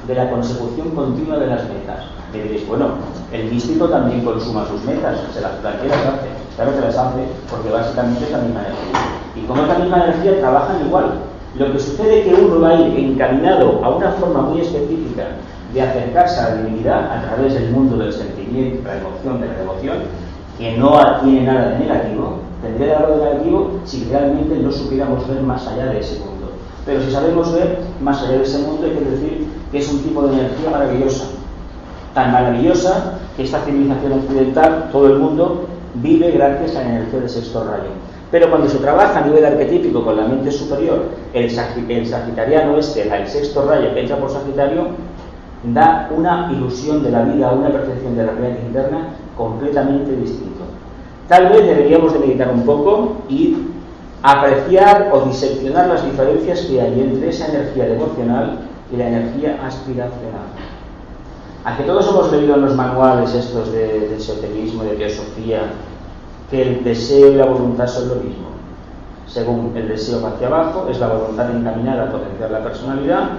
de 0.07 0.15
la 0.15 0.31
consecución 0.31 0.91
continua 0.91 1.39
de 1.39 1.47
las 1.47 1.63
metas. 1.65 2.05
Me 2.33 2.43
diréis, 2.43 2.67
bueno, 2.69 2.89
el 3.33 3.51
místico 3.51 3.89
también 3.89 4.25
consuma 4.25 4.67
sus 4.67 4.83
metas, 4.85 5.19
se 5.33 5.41
las 5.41 5.53
plantea, 5.53 5.89
las 5.89 6.07
hace. 6.07 6.29
Claro 6.57 6.75
que 6.75 6.81
las 6.81 6.97
hace, 6.97 7.21
porque 7.51 7.71
básicamente 7.71 8.25
es 8.25 8.31
la 8.31 8.39
misma 8.39 8.61
energía. 8.61 9.01
Y 9.37 9.41
como 9.47 9.63
es 9.63 9.69
la 9.69 9.79
misma 9.79 10.05
energía, 10.05 10.41
trabajan 10.41 10.87
igual. 10.87 11.13
Lo 11.57 11.73
que 11.73 11.79
sucede 11.79 12.21
es 12.21 12.27
que 12.27 12.43
uno 12.43 12.61
va 12.61 12.71
a 12.71 12.75
ir 12.75 12.99
encaminado 12.99 13.81
a 13.83 13.97
una 13.97 14.13
forma 14.13 14.43
muy 14.43 14.61
específica 14.61 15.25
de 15.73 15.83
acercarse 15.83 16.41
a 16.41 16.49
la 16.51 16.57
divinidad 16.57 17.13
a 17.13 17.23
través 17.23 17.55
del 17.55 17.71
mundo 17.71 17.97
del 17.97 18.13
sentimiento, 18.13 18.87
la 18.87 18.99
emoción, 18.99 19.41
de 19.41 19.49
la 19.49 19.55
devoción, 19.55 19.97
que 20.59 20.77
no 20.77 21.21
tiene 21.23 21.43
nada 21.43 21.71
de 21.71 21.79
negativo, 21.79 22.39
tendría 22.63 22.99
algo 22.99 23.17
de 23.17 23.25
negativo 23.25 23.81
si 23.85 24.05
realmente 24.05 24.57
no 24.59 24.73
supiéramos 24.73 25.27
ver 25.29 25.43
más 25.43 25.67
allá 25.67 25.87
de 25.87 26.01
ese 26.01 26.19
mundo. 26.19 26.53
Pero 26.85 27.03
si 27.03 27.11
sabemos 27.11 27.53
ver 27.53 27.81
más 28.03 28.23
allá 28.23 28.39
de 28.39 28.45
ese 28.45 28.59
mundo, 28.59 28.87
hay 28.87 28.93
que 28.93 29.11
decir 29.11 29.47
que 29.71 29.79
es 29.79 29.93
un 29.93 30.03
tipo 30.03 30.23
de 30.23 30.35
energía 30.35 30.71
maravillosa. 30.71 31.27
Tan 32.15 32.33
maravillosa 32.33 33.19
que 33.37 33.45
esta 33.45 33.61
civilización 33.61 34.13
occidental, 34.13 34.89
todo 34.91 35.07
el 35.09 35.19
mundo, 35.19 35.67
vive 35.95 36.31
gracias 36.33 36.77
a 36.77 36.83
la 36.83 36.91
energía 36.91 37.21
del 37.21 37.29
sexto 37.29 37.65
rayo. 37.65 37.91
Pero 38.31 38.51
cuando 38.51 38.69
se 38.69 38.79
trabaja 38.79 39.21
a 39.21 39.27
nivel 39.27 39.45
arquetípico 39.45 40.05
con 40.05 40.17
la 40.17 40.27
mente 40.27 40.51
superior, 40.51 41.07
el, 41.33 41.51
sagitariano 41.51 42.77
este, 42.77 43.09
el 43.09 43.27
sexto 43.27 43.67
rayo 43.67 43.95
que 43.95 44.01
entra 44.01 44.19
por 44.19 44.31
Sagitario, 44.31 44.89
da 45.65 46.11
una 46.15 46.51
ilusión 46.53 47.03
de 47.03 47.11
la 47.11 47.23
vida, 47.23 47.53
una 47.53 47.71
percepción 47.71 48.17
de 48.17 48.27
la 48.27 48.33
realidad 48.33 48.63
interna 48.67 49.09
completamente 49.37 50.15
distinto. 50.17 50.65
Tal 51.27 51.49
vez 51.49 51.67
deberíamos 51.67 52.13
de 52.13 52.19
meditar 52.21 52.51
un 52.53 52.63
poco 52.63 53.17
y 53.29 53.57
apreciar 54.23 55.11
o 55.13 55.21
diseccionar 55.23 55.89
las 55.89 56.05
diferencias 56.05 56.61
que 56.63 56.81
hay 56.81 57.01
entre 57.01 57.31
esa 57.31 57.47
energía 57.49 57.87
devocional 57.87 58.59
y 58.93 58.97
la 58.97 59.09
energía 59.09 59.59
aspiracional. 59.65 60.49
A 61.65 61.77
que 61.77 61.83
todos 61.85 62.09
hemos 62.09 62.33
leído 62.33 62.55
en 62.55 62.63
los 62.63 62.75
manuales 62.75 63.35
estos 63.35 63.73
de, 63.73 64.09
de 64.09 64.17
esoterismo, 64.17 64.85
de 64.85 64.97
teosofía, 64.97 65.63
que 66.51 66.63
el 66.63 66.85
deseo 66.85 67.33
y 67.33 67.35
la 67.35 67.47
voluntad 67.47 67.87
son 67.87 68.09
lo 68.09 68.15
mismo. 68.17 68.49
Según 69.27 69.73
el 69.77 69.89
deseo 69.89 70.27
hacia 70.27 70.47
abajo 70.47 70.87
es 70.91 70.99
la 70.99 71.09
voluntad 71.09 71.51
encaminada 71.51 72.05
a 72.05 72.13
potenciar 72.13 72.51
la 72.51 72.63
personalidad 72.63 73.31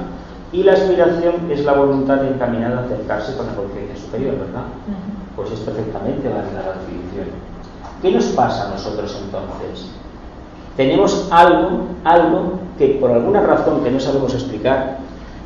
y 0.51 0.63
la 0.63 0.73
aspiración 0.73 1.49
es 1.49 1.63
la 1.63 1.73
voluntad 1.73 2.23
encaminada 2.25 2.79
a 2.79 2.85
acercarse 2.85 3.35
con 3.35 3.47
la 3.47 3.55
conciencia 3.55 3.95
superior, 3.95 4.33
¿verdad? 4.33 4.65
Pues 5.35 5.51
es 5.51 5.59
perfectamente 5.59 6.27
válida 6.27 6.63
la 6.65 6.79
definición. 6.79 7.27
¿Qué 8.01 8.11
nos 8.11 8.25
pasa 8.25 8.67
a 8.67 8.71
nosotros 8.71 9.15
entonces? 9.23 9.89
Tenemos 10.77 11.27
algo, 11.31 11.87
algo 12.03 12.59
que 12.77 12.97
por 13.01 13.11
alguna 13.11 13.41
razón 13.41 13.83
que 13.83 13.91
no 13.91 13.99
sabemos 13.99 14.33
explicar, 14.33 14.99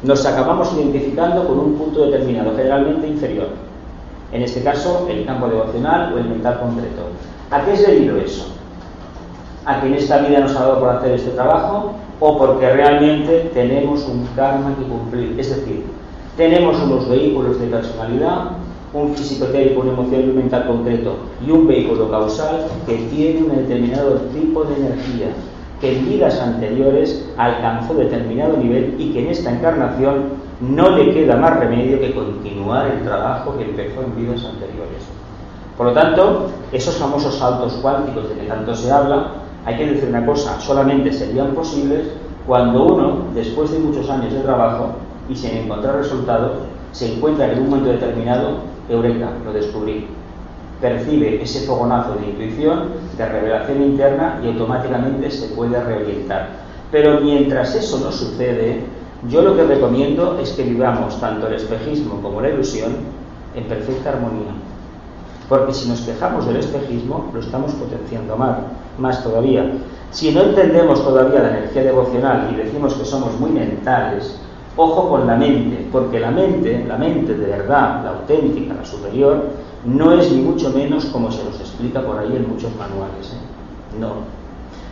nos 0.03 0.25
acabamos 0.25 0.73
identificando 0.73 1.47
con 1.47 1.59
un 1.59 1.73
punto 1.75 2.05
determinado, 2.05 2.55
generalmente 2.55 3.07
inferior. 3.07 3.47
En 4.31 4.41
este 4.41 4.61
caso, 4.63 5.07
el 5.09 5.25
campo 5.25 5.47
devocional 5.47 6.13
o 6.13 6.17
el 6.17 6.25
mental 6.25 6.59
concreto. 6.59 7.03
¿A 7.51 7.63
qué 7.63 7.73
es 7.73 7.87
debido 7.87 8.17
eso? 8.17 8.47
¿A 9.65 9.79
que 9.79 9.87
en 9.87 9.93
esta 9.93 10.17
vida 10.17 10.39
nos 10.39 10.55
ha 10.55 10.61
dado 10.61 10.79
por 10.79 10.89
hacer 10.89 11.11
este 11.13 11.31
trabajo 11.31 11.93
o 12.19 12.37
porque 12.37 12.69
realmente 12.69 13.51
tenemos 13.53 14.05
un 14.07 14.27
karma 14.35 14.75
que 14.75 14.83
cumplir? 14.83 15.39
Es 15.39 15.55
decir, 15.55 15.85
tenemos 16.35 16.81
unos 16.81 17.07
vehículos 17.07 17.59
de 17.59 17.67
personalidad, 17.67 18.51
un 18.93 19.15
físico 19.15 19.45
teórico, 19.45 19.81
una 19.81 19.93
emoción 19.93 20.21
y 20.21 20.29
un 20.29 20.35
mental 20.35 20.67
concreto 20.67 21.15
y 21.45 21.51
un 21.51 21.67
vehículo 21.67 22.09
causal 22.11 22.65
que 22.85 22.97
tiene 23.09 23.43
un 23.43 23.55
determinado 23.55 24.15
tipo 24.33 24.63
de 24.65 24.75
energía 24.75 25.27
que 25.83 25.97
en 25.97 26.05
vidas 26.05 26.39
anteriores 26.39 27.29
alcanzó 27.35 27.93
determinado 27.95 28.55
nivel 28.55 28.95
y 28.97 29.11
que 29.11 29.19
en 29.19 29.31
esta 29.31 29.51
encarnación 29.51 30.29
no 30.61 30.91
le 30.91 31.13
queda 31.13 31.35
más 31.35 31.59
remedio 31.59 31.99
que 31.99 32.13
continuar 32.13 32.87
el 32.87 33.03
trabajo 33.03 33.57
que 33.57 33.65
empezó 33.65 34.01
en 34.01 34.15
vidas 34.15 34.45
anteriores. 34.45 35.03
Por 35.77 35.87
lo 35.87 35.91
tanto, 35.91 36.51
esos 36.71 36.95
famosos 36.95 37.37
saltos 37.37 37.73
cuánticos 37.81 38.29
de 38.29 38.35
que 38.35 38.47
tanto 38.47 38.73
se 38.73 38.89
habla, 38.93 39.31
hay 39.65 39.75
que 39.75 39.87
decir 39.87 40.07
una 40.07 40.25
cosa, 40.25 40.57
solamente 40.61 41.11
serían 41.11 41.47
posibles 41.47 42.07
cuando 42.47 42.85
uno, 42.85 43.17
después 43.35 43.69
de 43.73 43.79
muchos 43.79 44.09
años 44.09 44.31
de 44.31 44.39
trabajo 44.39 44.91
y 45.27 45.35
sin 45.35 45.51
encontrar 45.51 45.97
resultados, 45.97 46.59
se 46.93 47.13
encuentra 47.13 47.51
en 47.51 47.59
un 47.59 47.69
momento 47.69 47.89
determinado, 47.89 48.59
eureka, 48.87 49.31
lo 49.43 49.51
descubrí. 49.51 50.07
Percibe 50.83 51.41
ese 51.41 51.65
fogonazo 51.65 52.15
de 52.15 52.25
intuición, 52.25 52.89
de 53.17 53.25
revelación 53.25 53.81
interna 53.81 54.41
y 54.43 54.47
automáticamente 54.47 55.31
se 55.31 55.47
puede 55.55 55.81
reorientar. 55.81 56.49
Pero 56.91 57.21
mientras 57.21 57.73
eso 57.73 57.99
no 57.99 58.11
sucede, 58.11 58.81
yo 59.29 59.43
lo 59.43 59.55
que 59.55 59.63
recomiendo 59.63 60.37
es 60.41 60.51
que 60.51 60.63
vivamos 60.63 61.21
tanto 61.21 61.47
el 61.47 61.53
espejismo 61.53 62.21
como 62.21 62.41
la 62.41 62.49
ilusión 62.49 62.97
en 63.55 63.63
perfecta 63.63 64.09
armonía. 64.09 64.51
Porque 65.47 65.73
si 65.73 65.87
nos 65.87 66.01
quejamos 66.01 66.45
del 66.47 66.57
espejismo, 66.57 67.31
lo 67.33 67.39
estamos 67.39 67.71
potenciando 67.75 68.35
mal, 68.35 68.67
más 68.97 69.23
todavía. 69.23 69.71
Si 70.11 70.33
no 70.33 70.41
entendemos 70.41 71.01
todavía 71.01 71.43
la 71.43 71.59
energía 71.59 71.83
devocional 71.83 72.49
y 72.51 72.57
decimos 72.57 72.95
que 72.95 73.05
somos 73.05 73.39
muy 73.39 73.51
mentales, 73.51 74.37
ojo 74.75 75.07
con 75.07 75.27
la 75.27 75.37
mente, 75.37 75.87
porque 75.93 76.19
la 76.19 76.31
mente, 76.31 76.83
la 76.85 76.97
mente 76.97 77.35
de 77.35 77.45
verdad, 77.45 78.03
la 78.03 78.09
auténtica, 78.09 78.73
la 78.73 78.83
superior, 78.83 79.43
no 79.85 80.13
es 80.13 80.31
ni 80.31 80.41
mucho 80.41 80.69
menos 80.71 81.05
como 81.05 81.31
se 81.31 81.43
nos 81.43 81.59
explica 81.59 82.01
por 82.01 82.17
ahí 82.17 82.35
en 82.35 82.49
muchos 82.49 82.71
manuales. 82.75 83.33
¿eh? 83.33 83.99
No. 83.99 84.13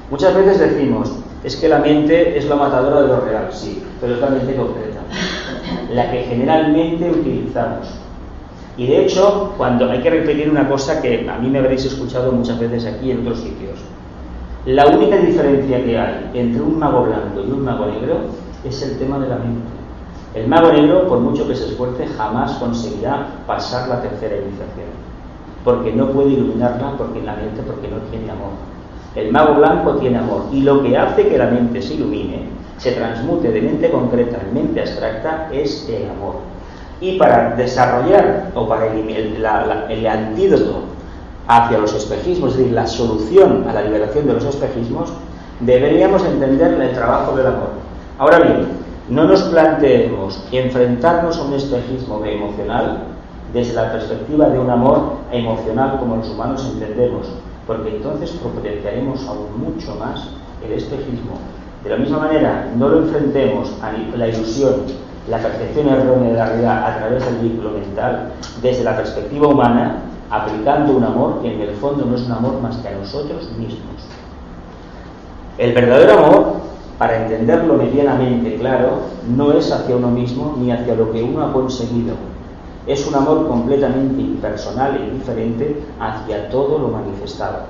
Muchas 0.10 0.36
veces 0.36 0.60
decimos, 0.60 1.12
es 1.44 1.56
que 1.56 1.70
la 1.70 1.80
mente 1.80 2.38
es 2.38 2.46
la 2.46 2.56
matadora 2.56 3.02
de 3.02 3.08
lo 3.08 3.22
real, 3.22 3.48
sí, 3.52 3.82
pero 4.00 4.16
es 4.16 4.20
la 4.20 4.30
mente 4.30 4.56
concreta, 4.56 5.00
la 5.94 6.12
que 6.12 6.24
generalmente 6.24 7.10
utilizamos. 7.10 7.88
Y 8.78 8.88
de 8.88 9.06
hecho, 9.06 9.54
cuando 9.58 9.90
hay 9.90 10.02
que 10.02 10.10
repetir 10.10 10.50
una 10.50 10.68
cosa 10.68 11.02
que 11.02 11.30
a 11.30 11.38
mí 11.38 11.50
me 11.50 11.60
habréis 11.60 11.86
escuchado 11.86 12.32
muchas 12.32 12.60
veces 12.60 12.86
aquí 12.86 13.12
en 13.12 13.22
otros 13.22 13.40
sitios, 13.40 13.80
la 14.66 14.86
única 14.88 15.18
diferencia 15.18 15.84
que 15.84 15.98
hay 15.98 16.30
entre 16.34 16.62
un 16.62 16.78
mago 16.78 17.04
blanco 17.04 17.42
y 17.48 17.52
un 17.52 17.64
mago 17.64 17.88
negro 17.88 18.20
es 18.64 18.82
el 18.84 18.98
tema 19.00 19.18
de 19.20 19.28
la 19.28 19.36
mente. 19.38 19.81
El 20.34 20.48
mago 20.48 20.72
negro, 20.72 21.08
por 21.08 21.20
mucho 21.20 21.46
que 21.46 21.56
se 21.56 21.66
esfuerce, 21.66 22.08
jamás 22.08 22.54
conseguirá 22.54 23.28
pasar 23.46 23.90
la 23.90 24.02
tercera 24.02 24.38
iniciación, 24.38 24.88
porque 25.66 25.92
no 25.92 26.10
puede 26.12 26.30
iluminarla 26.30 26.94
porque 26.98 27.20
en 27.20 27.26
la 27.26 27.36
mente, 27.36 27.62
porque 27.64 27.90
no 27.90 27.98
tiene 28.10 28.32
amor. 28.32 28.52
El 29.14 29.30
mago 29.34 29.56
blanco 29.56 29.96
tiene 29.96 30.20
amor 30.20 30.46
y 30.54 30.62
lo 30.62 30.82
que 30.82 30.98
hace 30.98 31.28
que 31.28 31.38
la 31.38 31.48
mente 31.48 31.82
se 31.82 31.96
ilumine, 31.96 32.48
se 32.78 32.94
transmute 32.94 33.52
de 33.52 33.62
mente 33.62 33.92
concreta 33.92 34.40
en 34.42 34.54
mente 34.54 34.80
abstracta, 34.80 35.50
es 35.52 35.90
el 35.90 36.10
amor. 36.10 36.36
Y 37.02 37.18
para 37.18 37.56
desarrollar 37.56 38.52
o 38.56 38.70
para 38.70 38.88
el, 38.88 39.46
el 39.90 40.08
antídoto 40.08 40.84
hacia 41.48 41.78
los 41.78 41.94
espejismos, 41.94 42.52
es 42.52 42.58
decir, 42.60 42.74
la 42.74 42.88
solución 42.88 43.66
a 43.68 43.74
la 43.74 43.82
liberación 43.82 44.28
de 44.28 44.34
los 44.36 44.46
espejismos, 44.46 45.12
deberíamos 45.60 46.24
entender 46.24 46.80
el 46.82 46.94
trabajo 46.94 47.36
del 47.36 47.48
amor. 47.48 47.70
Ahora 48.18 48.40
bien, 48.40 48.68
no 49.12 49.26
nos 49.26 49.42
planteemos 49.44 50.42
enfrentarnos 50.54 51.38
a 51.38 51.44
un 51.44 51.54
espejismo 51.54 52.24
emocional 52.26 53.00
desde 53.54 53.74
la 53.74 53.92
perspectiva 53.92 54.48
de 54.48 54.58
un 54.58 54.70
amor 54.70 55.18
emocional 55.34 56.00
como 56.00 56.16
los 56.16 56.30
humanos 56.30 56.66
entendemos, 56.74 57.28
porque 57.68 57.98
entonces 57.98 58.32
potenciaremos 58.32 59.28
aún 59.28 59.48
mucho 59.60 59.96
más 59.96 60.30
el 60.66 60.72
espejismo. 60.72 61.34
De 61.84 61.90
la 61.90 61.98
misma 61.98 62.20
manera, 62.20 62.72
no 62.78 62.88
lo 62.88 63.00
enfrentemos 63.00 63.74
a 63.82 63.92
la 64.18 64.28
ilusión, 64.30 64.76
la 65.30 65.40
percepción 65.40 65.90
errónea 65.90 66.30
de 66.30 66.38
la 66.38 66.46
realidad 66.46 66.86
a 66.86 66.98
través 67.00 67.26
del 67.26 67.36
vínculo 67.40 67.72
mental, 67.72 68.32
desde 68.62 68.86
la 68.86 68.96
perspectiva 68.96 69.50
humana, 69.50 70.04
aplicando 70.30 70.96
un 70.96 71.04
amor 71.04 71.42
que 71.42 71.54
en 71.54 71.60
el 71.60 71.76
fondo 71.76 72.06
no 72.06 72.16
es 72.16 72.22
un 72.22 72.32
amor 72.32 72.62
más 72.62 72.78
que 72.78 72.88
a 72.88 72.92
nosotros 72.96 73.52
mismos. 73.58 74.08
El 75.58 75.74
verdadero 75.74 76.14
amor, 76.14 76.71
para 77.02 77.24
entenderlo 77.24 77.78
medianamente 77.78 78.58
claro, 78.58 79.00
no 79.36 79.54
es 79.54 79.72
hacia 79.72 79.96
uno 79.96 80.12
mismo 80.12 80.56
ni 80.60 80.72
hacia 80.72 80.94
lo 80.94 81.12
que 81.12 81.24
uno 81.24 81.44
ha 81.44 81.52
conseguido. 81.52 82.14
Es 82.86 83.08
un 83.08 83.16
amor 83.16 83.48
completamente 83.48 84.22
impersonal 84.22 84.98
e 84.98 85.08
indiferente 85.08 85.82
hacia 86.00 86.48
todo 86.50 86.78
lo 86.78 86.90
manifestado. 86.90 87.62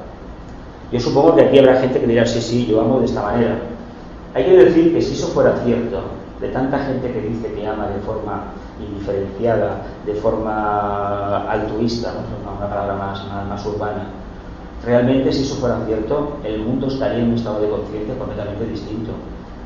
Yo 0.92 1.00
supongo 1.00 1.36
que 1.36 1.44
aquí 1.44 1.60
habrá 1.60 1.78
gente 1.78 2.02
que 2.02 2.08
dirá, 2.08 2.26
sí, 2.26 2.42
sí, 2.42 2.66
yo 2.66 2.82
amo 2.82 3.00
de 3.00 3.06
esta 3.06 3.22
manera. 3.22 3.56
Hay 4.34 4.44
que 4.44 4.66
decir 4.66 4.94
que 4.94 5.02
si 5.02 5.14
eso 5.14 5.28
fuera 5.28 5.56
cierto, 5.64 6.02
de 6.42 6.50
tanta 6.50 6.80
gente 6.80 7.10
que 7.14 7.22
dice 7.22 7.54
que 7.54 7.66
ama 7.66 7.88
de 7.88 8.02
forma 8.02 8.48
indiferenciada, 8.82 9.84
de 10.06 10.14
forma 10.16 11.50
altruista, 11.50 12.12
una 12.58 12.68
palabra 12.68 12.96
más, 12.96 13.26
más, 13.48 13.66
urbana. 13.66 14.08
Realmente, 14.86 15.32
si 15.32 15.44
eso 15.44 15.56
fuera 15.56 15.84
cierto, 15.86 16.38
el 16.44 16.60
mundo 16.60 16.88
estaría 16.88 17.20
en 17.20 17.30
un 17.30 17.36
estado 17.36 17.62
de 17.62 17.70
conciencia 17.70 18.18
completamente 18.18 18.66
distinto. 18.66 19.12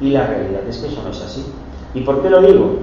Y 0.01 0.09
la 0.09 0.27
realidad 0.27 0.61
es 0.67 0.77
que 0.77 0.87
eso 0.87 1.01
no 1.03 1.11
es 1.11 1.21
así. 1.21 1.45
¿Y 1.93 2.01
por 2.01 2.21
qué 2.21 2.29
lo 2.29 2.41
digo? 2.41 2.79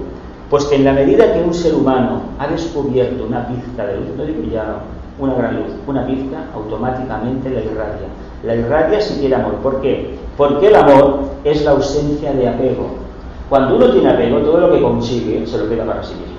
Pues 0.49 0.65
que 0.65 0.75
en 0.75 0.85
la 0.85 0.93
medida 0.93 1.31
que 1.33 1.41
un 1.41 1.53
ser 1.53 1.75
humano 1.75 2.21
ha 2.39 2.47
descubierto 2.47 3.25
una 3.25 3.47
pizca 3.47 3.85
de 3.85 3.97
luz, 3.97 4.17
no 4.17 4.25
digo 4.25 4.43
ya 4.51 4.79
una 5.19 5.35
gran 5.35 5.57
luz, 5.57 5.73
una 5.85 6.05
pizca, 6.05 6.47
automáticamente 6.55 7.49
la 7.49 7.61
irradia. 7.61 8.07
La 8.43 8.55
irradia 8.55 8.99
si 8.99 9.19
quiere 9.19 9.35
amor. 9.35 9.55
¿Por 9.57 9.81
qué? 9.81 10.17
Porque 10.35 10.67
el 10.67 10.75
amor 10.75 11.19
es 11.43 11.63
la 11.63 11.71
ausencia 11.71 12.33
de 12.33 12.47
apego. 12.47 12.87
Cuando 13.47 13.75
uno 13.75 13.91
tiene 13.91 14.09
apego, 14.09 14.39
todo 14.39 14.59
lo 14.59 14.71
que 14.71 14.81
consigue 14.81 15.45
se 15.45 15.57
lo 15.59 15.69
queda 15.69 15.85
para 15.85 16.03
sí 16.03 16.15
mismo. 16.15 16.32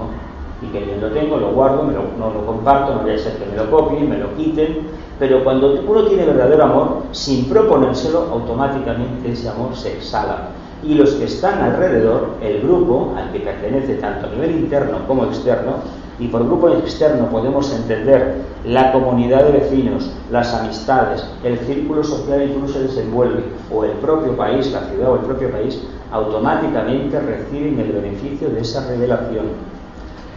Y 0.64 0.73
que 0.73 0.80
bien 0.80 1.00
lo 1.00 1.11
tengo, 1.11 1.37
lo 1.37 1.52
guardo, 1.52 1.85
no 1.85 2.30
lo 2.33 2.47
comparto, 2.47 2.94
no 2.94 3.02
voy 3.02 3.12
a 3.12 3.18
ser 3.18 3.35
que 3.35 3.47
me 3.47 3.56
lo 3.56 3.71
copien, 3.71 4.09
me 4.09 4.18
lo 4.18 4.35
quiten. 4.35 4.78
Pero 5.18 5.44
cuando 5.44 5.80
uno 5.87 6.04
tiene 6.06 6.25
verdadero 6.25 6.64
amor, 6.64 7.02
sin 7.12 7.44
proponérselo, 7.49 8.28
automáticamente 8.33 9.30
ese 9.30 9.49
amor 9.49 9.76
se 9.76 9.92
exhala. 9.92 10.49
Y 10.83 10.94
los 10.94 11.12
que 11.12 11.25
están 11.25 11.62
alrededor, 11.62 12.30
el 12.42 12.62
grupo 12.62 13.14
al 13.16 13.30
que 13.33 13.40
pertenece 13.40 13.94
tanto 13.94 14.26
a 14.26 14.30
nivel 14.30 14.52
interno 14.52 14.99
como 15.06 15.25
externo, 15.25 15.75
y 16.18 16.28
por 16.28 16.44
grupo 16.47 16.68
externo 16.68 17.26
podemos 17.26 17.73
entender 17.75 18.37
la 18.64 18.92
comunidad 18.92 19.44
de 19.44 19.52
vecinos, 19.52 20.11
las 20.30 20.54
amistades, 20.54 21.26
el 21.42 21.59
círculo 21.59 22.04
social 22.04 22.40
en 22.40 22.61
que 22.62 22.68
se 22.73 22.83
desenvuelve, 22.83 23.42
o 23.73 23.85
el 23.85 23.92
propio 23.92 24.37
país, 24.37 24.71
la 24.73 24.83
ciudad 24.83 25.12
o 25.12 25.16
el 25.16 25.23
propio 25.23 25.50
país, 25.50 25.80
automáticamente 26.12 27.18
reciben 27.18 27.80
el 27.80 27.92
beneficio 27.92 28.49
de 28.49 28.61
esa 28.61 28.87
revelación. 28.87 29.47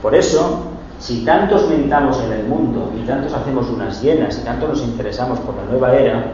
Por 0.01 0.15
eso, 0.15 0.59
si 0.99 1.23
tantos 1.25 1.67
meditamos 1.69 2.19
en 2.23 2.31
el 2.33 2.43
mundo 2.45 2.91
y 2.95 3.05
tantos 3.05 3.33
hacemos 3.33 3.69
unas 3.69 4.01
llenas 4.01 4.39
y 4.39 4.45
tanto 4.45 4.67
nos 4.67 4.81
interesamos 4.81 5.39
por 5.39 5.55
la 5.55 5.63
nueva 5.65 5.93
era, 5.93 6.31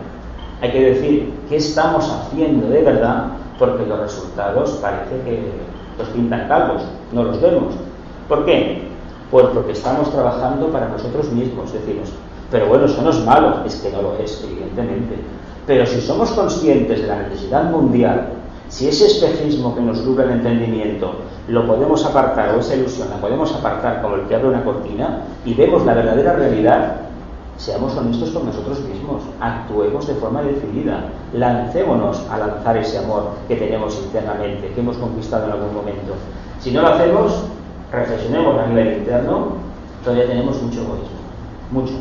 hay 0.61 0.71
que 0.71 0.93
decir 0.93 1.33
qué 1.49 1.57
estamos 1.57 2.09
haciendo 2.09 2.67
de 2.69 2.81
verdad, 2.81 3.27
porque 3.59 3.85
los 3.85 3.99
resultados 3.99 4.71
parece 4.81 5.21
que 5.25 5.51
los 5.97 6.07
pintan 6.09 6.47
calvos, 6.47 6.83
no 7.11 7.23
los 7.23 7.41
vemos. 7.41 7.73
¿Por 8.27 8.45
qué? 8.45 8.87
Pues 9.29 9.47
porque 9.53 9.73
estamos 9.73 10.11
trabajando 10.11 10.67
para 10.67 10.89
nosotros 10.89 11.31
mismos, 11.31 11.73
decimos, 11.73 12.09
pero 12.51 12.67
bueno, 12.67 12.85
eso 12.85 13.01
no 13.01 13.09
es 13.09 13.19
malo, 13.25 13.63
es 13.65 13.75
que 13.77 13.91
no 13.91 14.01
lo 14.01 14.15
es, 14.17 14.43
evidentemente. 14.43 15.15
Pero 15.65 15.85
si 15.85 16.01
somos 16.01 16.31
conscientes 16.31 17.01
de 17.01 17.07
la 17.07 17.23
necesidad 17.23 17.63
mundial 17.71 18.27
si 18.73 18.87
ese 18.87 19.05
espejismo 19.05 19.75
que 19.75 19.81
nos 19.81 20.03
dura 20.03 20.23
el 20.23 20.31
entendimiento 20.31 21.13
lo 21.47 21.67
podemos 21.67 22.03
apartar, 22.05 22.55
o 22.55 22.59
esa 22.59 22.75
ilusión 22.75 23.07
la 23.11 23.17
podemos 23.17 23.53
apartar 23.53 24.01
como 24.01 24.15
el 24.15 24.21
que 24.23 24.33
abre 24.33 24.47
una 24.47 24.63
cortina 24.63 25.25
y 25.45 25.53
vemos 25.53 25.85
la 25.85 25.93
verdadera 25.93 26.33
realidad, 26.33 26.95
seamos 27.57 27.95
honestos 27.95 28.31
con 28.31 28.47
nosotros 28.47 28.79
mismos, 28.79 29.21
actuemos 29.39 30.07
de 30.07 30.15
forma 30.15 30.41
decidida, 30.41 31.03
lancémonos 31.33 32.25
a 32.31 32.39
lanzar 32.39 32.75
ese 32.77 32.97
amor 32.97 33.33
que 33.47 33.57
tenemos 33.57 33.95
internamente, 34.05 34.71
que 34.73 34.79
hemos 34.79 34.97
conquistado 34.97 35.45
en 35.45 35.51
algún 35.51 35.75
momento. 35.75 36.15
Si 36.59 36.71
no 36.71 36.81
lo 36.81 36.87
hacemos, 36.87 37.43
reflexionemos 37.91 38.59
a 38.59 38.65
nivel 38.65 38.97
interno, 38.97 39.49
todavía 40.03 40.25
tenemos 40.25 40.59
mucho 40.59 40.79
egoísmo, 40.79 41.19
mucho. 41.69 41.93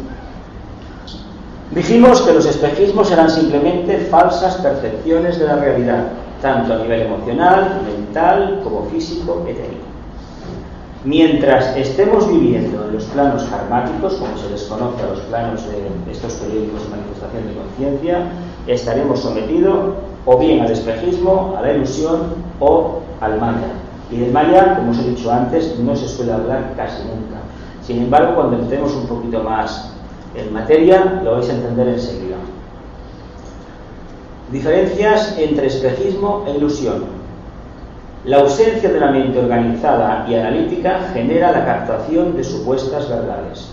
Dijimos 1.73 2.23
que 2.23 2.33
los 2.33 2.47
espejismos 2.47 3.11
eran 3.11 3.29
simplemente 3.29 3.99
falsas 4.11 4.55
percepciones 4.57 5.38
de 5.38 5.45
la 5.45 5.57
realidad 5.57 6.05
tanto 6.42 6.75
a 6.75 6.78
nivel 6.78 7.02
emocional, 7.02 7.80
mental, 7.87 8.61
como 8.64 8.84
físico, 8.87 9.44
etérico. 9.49 9.87
Mientras 11.04 11.76
estemos 11.76 12.28
viviendo 12.28 12.84
en 12.84 12.92
los 12.92 13.04
planos 13.04 13.44
karmáticos, 13.44 14.14
como 14.14 14.37
se 14.37 14.50
les 14.50 14.62
conoce 14.64 15.02
a 15.02 15.06
los 15.06 15.20
planos 15.20 15.64
de 15.66 16.12
estos 16.12 16.34
periódicos 16.34 16.84
de 16.84 16.90
manifestación 16.90 17.46
de 17.49 17.54
conciencia, 17.54 18.32
estaremos 18.66 19.20
sometidos 19.20 19.94
o 20.26 20.38
bien 20.38 20.61
al 20.61 20.70
espejismo, 20.70 21.54
a 21.56 21.62
la 21.62 21.72
ilusión 21.72 22.34
o 22.61 23.00
al 23.20 23.40
maya. 23.40 23.72
Y 24.11 24.18
del 24.18 24.32
maya, 24.32 24.76
como 24.76 24.90
os 24.90 24.99
he 24.99 25.08
dicho 25.08 25.32
antes, 25.32 25.78
no 25.78 25.96
se 25.96 26.06
suele 26.06 26.32
hablar 26.32 26.75
casi 26.76 27.02
nunca. 27.02 27.40
Sin 27.82 28.02
embargo, 28.02 28.34
cuando 28.37 28.58
entremos 28.58 28.94
un 28.94 29.06
poquito 29.06 29.42
más 29.42 29.92
en 30.34 30.52
materia, 30.52 31.20
lo 31.25 31.32
vais 31.32 31.49
a 31.49 31.54
entender 31.54 31.88
enseguida. 31.88 32.37
Diferencias 34.52 35.38
entre 35.38 35.68
espejismo 35.68 36.44
e 36.47 36.50
ilusión. 36.54 37.04
La 38.26 38.40
ausencia 38.40 38.90
de 38.90 39.00
la 39.00 39.11
mente 39.11 39.38
organizada 39.38 40.26
y 40.28 40.35
analítica 40.35 41.09
genera 41.14 41.52
la 41.52 41.64
captación 41.64 42.37
de 42.37 42.44
supuestas 42.44 43.09
verdades. 43.09 43.73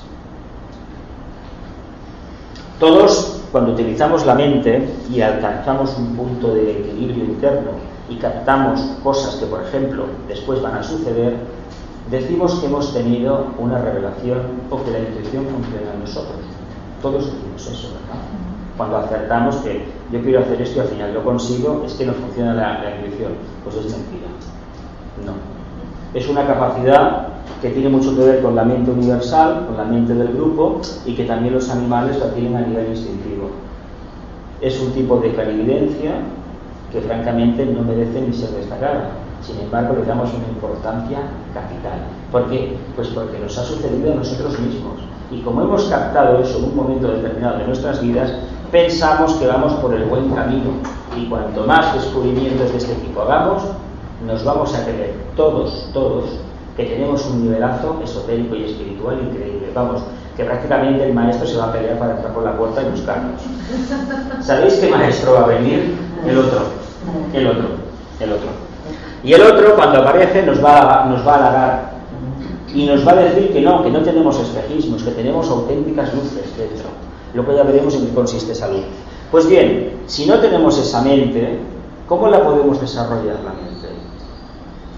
Todos, 2.79 3.41
cuando 3.51 3.73
utilizamos 3.73 4.25
la 4.25 4.35
mente 4.35 4.87
y 5.11 5.19
alcanzamos 5.19 5.97
un 5.97 6.15
punto 6.15 6.53
de 6.53 6.71
equilibrio 6.79 7.25
interno 7.25 7.71
y 8.09 8.15
captamos 8.15 8.79
cosas 9.03 9.35
que, 9.35 9.47
por 9.47 9.61
ejemplo, 9.61 10.05
después 10.29 10.61
van 10.61 10.75
a 10.75 10.83
suceder, 10.83 11.35
decimos 12.09 12.57
que 12.61 12.67
hemos 12.67 12.93
tenido 12.93 13.47
una 13.59 13.79
revelación 13.79 14.43
o 14.69 14.81
que 14.81 14.91
la 14.91 14.99
intuición 14.99 15.45
funciona 15.45 15.93
en 15.93 15.99
nosotros. 15.99 16.39
Todos 17.01 17.25
decimos 17.25 17.67
eso, 17.67 17.89
¿verdad? 17.89 18.38
Cuando 18.79 18.95
acertamos 18.95 19.57
que 19.57 19.83
yo 20.09 20.21
quiero 20.21 20.39
hacer 20.39 20.61
esto 20.61 20.77
y 20.77 20.79
al 20.79 20.87
final 20.87 21.13
lo 21.13 21.21
consigo, 21.25 21.83
es 21.85 21.95
que 21.95 22.05
no 22.05 22.13
funciona 22.13 22.53
la, 22.53 22.95
intuición. 22.95 23.33
Pues 23.61 23.75
es 23.75 23.91
mentira. 23.91 24.29
No. 25.25 25.33
Es 26.17 26.29
una 26.29 26.47
capacidad 26.47 27.27
que 27.61 27.71
tiene 27.71 27.89
mucho 27.89 28.15
que 28.15 28.23
ver 28.23 28.41
con 28.41 28.55
la 28.55 28.63
mente 28.63 28.89
universal, 28.89 29.65
con 29.67 29.75
la 29.75 29.83
mente 29.83 30.13
del 30.13 30.29
grupo 30.29 30.79
y 31.05 31.13
que 31.13 31.25
también 31.25 31.55
los 31.55 31.69
animales 31.69 32.19
la 32.19 32.31
tienen 32.31 32.55
a 32.55 32.61
nivel 32.61 32.87
instintivo. 32.91 33.49
Es 34.61 34.79
un 34.79 34.93
tipo 34.93 35.17
de 35.17 35.33
clarividencia 35.33 36.11
que 36.89 37.01
francamente 37.01 37.65
no 37.65 37.81
merece 37.81 38.21
ni 38.21 38.31
ser 38.31 38.51
destacada. 38.51 39.09
Sin 39.41 39.59
embargo, 39.59 39.95
le 39.99 40.05
damos 40.05 40.33
una 40.33 40.47
importancia 40.47 41.19
capital. 41.53 41.99
¿Por 42.31 42.49
qué? 42.49 42.77
Pues 42.95 43.09
porque 43.09 43.39
nos 43.39 43.57
ha 43.57 43.63
sucedido 43.65 44.13
a 44.13 44.15
nosotros 44.15 44.57
mismos. 44.57 45.01
Y 45.31 45.41
como 45.41 45.63
hemos 45.63 45.83
captado 45.85 46.39
eso 46.39 46.59
en 46.59 46.63
un 46.63 46.75
momento 46.77 47.09
determinado 47.09 47.59
de 47.59 47.67
nuestras 47.67 48.01
vidas, 48.01 48.33
pensamos 48.71 49.33
que 49.33 49.47
vamos 49.47 49.73
por 49.75 49.93
el 49.93 50.05
buen 50.05 50.29
camino. 50.31 50.71
Y 51.17 51.25
cuanto 51.27 51.65
más 51.65 51.93
descubrimientos 51.93 52.71
de 52.71 52.77
este 52.77 52.93
tipo 52.95 53.21
hagamos, 53.21 53.63
nos 54.25 54.43
vamos 54.43 54.73
a 54.75 54.83
creer 54.83 55.15
todos, 55.35 55.89
todos, 55.93 56.25
que 56.77 56.85
tenemos 56.85 57.25
un 57.25 57.43
nivelazo 57.43 57.99
esotérico 58.03 58.55
y 58.55 58.65
espiritual 58.65 59.17
increíble. 59.21 59.71
Vamos, 59.73 60.01
que 60.37 60.43
prácticamente 60.43 61.03
el 61.03 61.13
maestro 61.13 61.47
se 61.47 61.57
va 61.57 61.65
a 61.65 61.71
pelear 61.73 61.97
para 61.99 62.15
entrar 62.15 62.33
por 62.33 62.43
la 62.43 62.57
puerta 62.57 62.81
y 62.81 62.89
buscarnos. 62.91 63.41
¿Sabéis 64.41 64.75
qué 64.75 64.89
maestro 64.89 65.33
va 65.33 65.41
a 65.41 65.47
venir? 65.47 65.95
El 66.25 66.37
otro, 66.37 66.59
el 67.33 67.47
otro, 67.47 67.67
el 68.19 68.33
otro. 68.33 68.49
Y 69.23 69.33
el 69.33 69.41
otro, 69.41 69.75
cuando 69.75 69.99
aparece, 69.99 70.43
nos 70.43 70.63
va, 70.63 71.05
nos 71.09 71.27
va 71.27 71.33
a 71.33 71.37
halagar 71.37 71.89
y 72.73 72.85
nos 72.85 73.05
va 73.05 73.13
a 73.13 73.15
decir 73.15 73.51
que 73.51 73.61
no, 73.61 73.83
que 73.83 73.89
no 73.89 74.01
tenemos 74.01 74.39
espejismos, 74.39 75.03
que 75.03 75.11
tenemos 75.11 75.49
auténticas 75.49 76.13
luces 76.13 76.55
dentro. 76.57 77.08
Luego 77.33 77.53
ya 77.53 77.63
veremos 77.63 77.93
en 77.95 78.07
qué 78.07 78.13
consiste 78.13 78.53
esa 78.53 78.67
luz. 78.67 78.83
Pues 79.31 79.47
bien, 79.47 79.99
si 80.07 80.25
no 80.25 80.39
tenemos 80.39 80.77
esa 80.79 81.01
mente, 81.01 81.59
¿cómo 82.07 82.27
la 82.27 82.43
podemos 82.43 82.81
desarrollar 82.81 83.35
la 83.45 83.53
mente? 83.53 83.89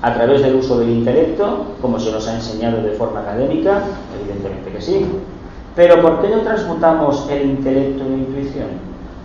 A 0.02 0.14
través 0.14 0.42
del 0.42 0.56
uso 0.56 0.80
del 0.80 0.90
intelecto, 0.90 1.66
como 1.82 2.00
se 2.00 2.12
nos 2.12 2.28
ha 2.28 2.36
enseñado 2.36 2.82
de 2.82 2.92
forma 2.94 3.20
académica, 3.20 3.84
evidentemente 4.20 4.72
que 4.72 4.82
sí. 4.82 5.06
Pero 5.76 6.02
¿por 6.02 6.22
qué 6.22 6.30
no 6.30 6.42
transmutamos 6.42 7.28
el 7.30 7.52
intelecto 7.52 8.04
en 8.04 8.20
intuición? 8.20 8.68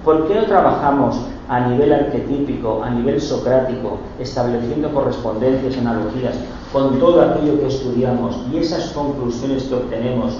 ¿Por 0.04 0.28
qué 0.28 0.34
no 0.34 0.44
trabajamos 0.44 1.16
a 1.48 1.60
nivel 1.68 1.92
arquetípico, 1.92 2.82
a 2.82 2.90
nivel 2.90 3.20
socrático, 3.20 3.98
estableciendo 4.18 4.92
correspondencias, 4.92 5.76
analogías 5.78 6.34
con 6.72 6.98
todo 6.98 7.22
aquello 7.22 7.60
que 7.60 7.68
estudiamos 7.68 8.36
y 8.52 8.58
esas 8.58 8.90
conclusiones 8.90 9.64
que 9.64 9.74
obtenemos 9.74 10.36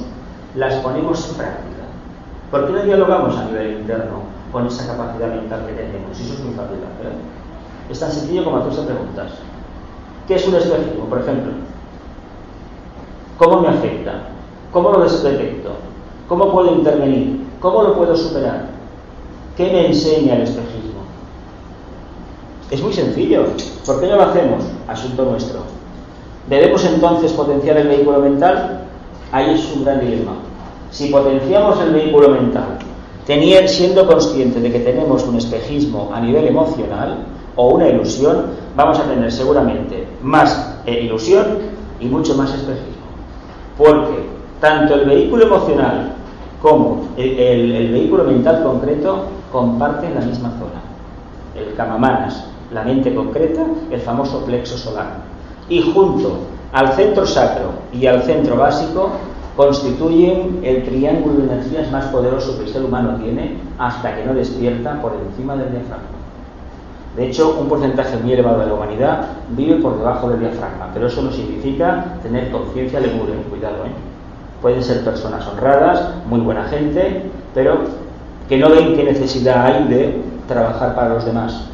las 0.55 0.75
ponemos 0.77 1.29
en 1.31 1.37
práctica? 1.37 1.76
¿Por 2.51 2.67
qué 2.67 2.73
no 2.73 2.83
dialogamos 2.83 3.37
a 3.37 3.45
nivel 3.47 3.81
interno 3.81 4.21
con 4.53 4.67
esa 4.67 4.87
capacidad 4.87 5.29
mental 5.29 5.67
que 5.67 5.73
tenemos? 5.73 6.19
Eso 6.19 6.35
es 6.35 6.41
muy 6.41 6.55
fácil 6.55 6.77
hacer. 6.77 7.13
Es 7.91 8.01
tan 8.01 8.13
sencillo 8.13 8.45
como 8.45 8.59
hacerse 8.59 8.83
preguntas. 8.83 9.33
¿Qué 10.29 10.35
es 10.35 10.47
un 10.47 10.55
espejismo, 10.55 11.05
por 11.07 11.21
ejemplo? 11.21 11.53
¿Cómo 13.39 13.61
me 13.61 13.69
afecta? 13.69 14.13
¿Cómo 14.73 14.93
lo 14.93 15.05
detecto? 15.05 15.71
¿Cómo 16.29 16.51
puedo 16.53 16.75
intervenir? 16.75 17.47
¿Cómo 17.61 17.83
lo 17.83 17.95
puedo 17.95 18.17
superar? 18.17 18.67
¿Qué 19.57 19.71
me 19.71 19.87
enseña 19.87 20.37
el 20.37 20.43
espejismo? 20.43 21.01
Es 22.71 22.83
muy 22.83 22.93
sencillo. 22.93 23.47
¿Por 23.85 24.01
qué 24.01 24.07
no 24.09 24.17
lo 24.17 24.23
hacemos? 24.23 24.65
Asunto 24.89 25.25
nuestro. 25.25 25.61
¿Debemos 26.49 26.85
entonces 26.85 27.33
potenciar 27.33 27.77
el 27.77 27.89
vehículo 27.89 28.21
mental? 28.21 28.87
Ahí 29.33 29.55
es 29.55 29.73
un 29.75 29.85
gran 29.85 30.01
dilema. 30.01 30.33
Si 30.97 31.09
potenciamos 31.11 31.79
el 31.83 31.93
vehículo 31.93 32.31
mental, 32.31 32.79
teniendo, 33.27 33.69
siendo 33.69 34.07
consciente 34.07 34.61
de 34.61 34.73
que 34.73 34.79
tenemos 34.79 35.25
un 35.25 35.37
espejismo 35.37 36.11
a 36.15 36.23
nivel 36.23 36.47
emocional 36.47 37.19
o 37.55 37.69
una 37.69 37.87
ilusión, 37.87 38.47
vamos 38.75 38.99
a 38.99 39.03
tener 39.03 39.31
seguramente 39.31 40.09
más 40.23 40.79
eh, 40.87 41.03
ilusión 41.03 41.59
y 42.01 42.07
mucho 42.07 42.35
más 42.35 42.49
espejismo. 42.49 43.05
Porque 43.77 44.25
tanto 44.59 44.95
el 44.95 45.05
vehículo 45.05 45.45
emocional 45.45 46.13
como 46.63 47.09
el, 47.19 47.41
el 47.41 47.93
vehículo 47.93 48.25
mental 48.25 48.63
concreto 48.63 49.25
comparten 49.53 50.15
la 50.15 50.23
misma 50.23 50.49
zona. 50.53 50.81
El 51.55 51.75
camamanas, 51.75 52.47
la 52.73 52.85
mente 52.85 53.15
concreta, 53.15 53.67
el 53.91 54.01
famoso 54.01 54.47
plexo 54.47 54.79
solar. 54.79 55.19
Y 55.69 55.83
junto 55.93 56.39
al 56.73 56.95
centro 56.95 57.27
sacro 57.27 57.73
y 57.93 58.07
al 58.07 58.23
centro 58.23 58.57
básico 58.57 59.11
constituyen 59.57 60.61
el 60.63 60.85
triángulo 60.85 61.37
de 61.37 61.53
energías 61.53 61.91
más 61.91 62.05
poderoso 62.07 62.59
que 62.59 62.65
el 62.65 62.69
ser 62.69 62.85
humano 62.85 63.17
tiene 63.17 63.57
hasta 63.79 64.15
que 64.15 64.25
no 64.25 64.35
despierta 64.35 65.01
por 65.01 65.15
encima 65.15 65.57
del 65.57 65.71
diafragma. 65.71 66.17
De 67.17 67.27
hecho, 67.27 67.57
un 67.59 67.67
porcentaje 67.67 68.19
muy 68.19 68.35
elevado 68.35 68.61
de 68.61 68.67
la 68.67 68.75
humanidad 68.75 69.29
vive 69.51 69.77
por 69.77 69.97
debajo 69.97 70.29
del 70.29 70.41
diafragma, 70.41 70.91
pero 70.93 71.07
eso 71.07 71.23
no 71.23 71.33
significa 71.33 72.19
tener 72.23 72.51
conciencia 72.51 73.01
lemure, 73.01 73.33
cuidado, 73.49 73.87
¿eh? 73.87 73.93
Pueden 74.61 74.83
ser 74.83 75.03
personas 75.03 75.47
honradas, 75.47 76.11
muy 76.29 76.41
buena 76.41 76.65
gente, 76.65 77.23
pero 77.55 77.79
que 78.49 78.59
no 78.59 78.69
ven 78.69 78.95
qué 78.95 79.05
necesidad 79.05 79.65
hay 79.65 79.85
de 79.89 80.23
trabajar 80.47 80.95
para 80.95 81.15
los 81.15 81.25
demás, 81.25 81.69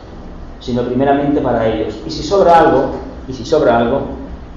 sino 0.60 0.82
primeramente 0.82 1.40
para 1.40 1.66
ellos. 1.66 1.98
Y 2.06 2.10
si 2.10 2.22
sobra 2.22 2.60
algo, 2.60 2.90
y 3.26 3.32
si 3.32 3.44
sobra 3.44 3.78
algo, 3.78 4.02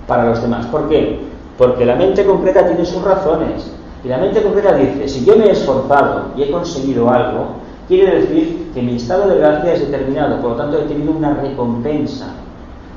para 0.08 0.26
los 0.26 0.42
demás. 0.42 0.68
¿Por 0.68 0.88
qué? 0.88 1.35
Porque 1.58 1.86
la 1.86 1.96
mente 1.96 2.26
concreta 2.26 2.66
tiene 2.66 2.86
sus 2.86 3.02
razones. 3.04 3.72
Y 4.04 4.08
la 4.08 4.18
mente 4.18 4.42
concreta 4.44 4.74
dice, 4.74 5.08
si 5.08 5.26
yo 5.26 5.36
me 5.36 5.46
he 5.46 5.52
esforzado 5.52 6.26
y 6.36 6.44
he 6.44 6.52
conseguido 6.52 7.10
algo, 7.10 7.48
quiere 7.88 8.22
decir 8.22 8.72
que 8.74 8.82
mi 8.82 8.98
estado 8.98 9.28
de 9.30 9.38
gracia 9.38 9.74
es 9.74 9.80
determinado, 9.80 10.40
por 10.42 10.52
lo 10.52 10.56
tanto 10.58 10.78
he 10.78 10.84
tenido 10.84 11.12
una 11.12 11.34
recompensa. 11.34 12.28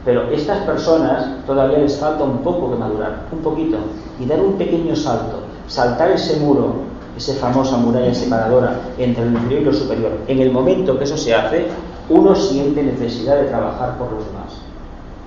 Pero 0.04 0.30
estas 0.30 0.58
personas 0.64 1.44
todavía 1.46 1.78
les 1.78 1.96
falta 1.98 2.24
un 2.24 2.38
poco 2.38 2.70
que 2.70 2.76
madurar, 2.76 3.26
un 3.32 3.38
poquito, 3.38 3.78
y 4.20 4.26
dar 4.26 4.40
un 4.40 4.54
pequeño 4.54 4.94
salto, 4.96 5.40
saltar 5.66 6.10
ese 6.10 6.38
muro, 6.40 6.74
esa 7.16 7.34
famosa 7.34 7.76
muralla 7.76 8.14
separadora 8.14 8.80
entre 8.98 9.24
lo 9.24 9.38
inferior 9.38 9.62
y 9.62 9.64
lo 9.64 9.72
superior. 9.72 10.12
En 10.26 10.40
el 10.40 10.52
momento 10.52 10.98
que 10.98 11.04
eso 11.04 11.16
se 11.16 11.34
hace, 11.34 11.66
uno 12.08 12.34
siente 12.34 12.82
necesidad 12.82 13.36
de 13.36 13.44
trabajar 13.44 13.98
por 13.98 14.12
los 14.12 14.26
demás. 14.26 14.60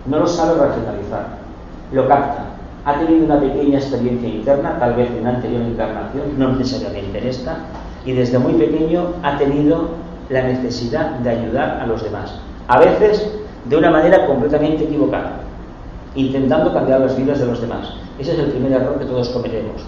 No 0.05 0.19
lo 0.19 0.27
sabe 0.27 0.59
racionalizar, 0.59 1.37
lo 1.91 2.07
capta, 2.07 2.45
ha 2.85 2.99
tenido 2.99 3.25
una 3.25 3.39
pequeña 3.39 3.77
experiencia 3.77 4.29
interna, 4.29 4.77
tal 4.79 4.95
vez 4.95 5.09
en 5.09 5.21
una 5.21 5.35
anterior 5.35 5.61
encarnación, 5.61 6.23
no 6.37 6.53
necesariamente 6.53 7.19
en 7.19 7.27
esta, 7.27 7.57
y 8.05 8.13
desde 8.13 8.39
muy 8.39 8.53
pequeño 8.53 9.13
ha 9.21 9.37
tenido 9.37 9.89
la 10.29 10.43
necesidad 10.43 11.11
de 11.19 11.29
ayudar 11.29 11.79
a 11.81 11.85
los 11.85 12.03
demás. 12.03 12.33
A 12.67 12.79
veces 12.79 13.27
de 13.65 13.77
una 13.77 13.91
manera 13.91 14.25
completamente 14.25 14.85
equivocada, 14.85 15.41
intentando 16.15 16.73
cambiar 16.73 17.01
las 17.01 17.15
vidas 17.15 17.39
de 17.39 17.45
los 17.45 17.61
demás. 17.61 17.93
Ese 18.17 18.33
es 18.33 18.39
el 18.39 18.51
primer 18.51 18.71
error 18.71 18.97
que 18.97 19.05
todos 19.05 19.29
cometemos. 19.29 19.81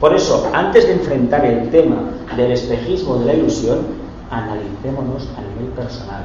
Por 0.00 0.14
eso, 0.14 0.50
antes 0.52 0.86
de 0.86 0.94
enfrentar 0.94 1.44
el 1.44 1.70
tema 1.70 1.96
del 2.36 2.52
espejismo 2.52 3.18
de 3.18 3.26
la 3.26 3.34
ilusión, 3.34 3.78
analicémonos 4.30 5.28
a 5.36 5.40
nivel 5.40 5.72
personal. 5.74 6.22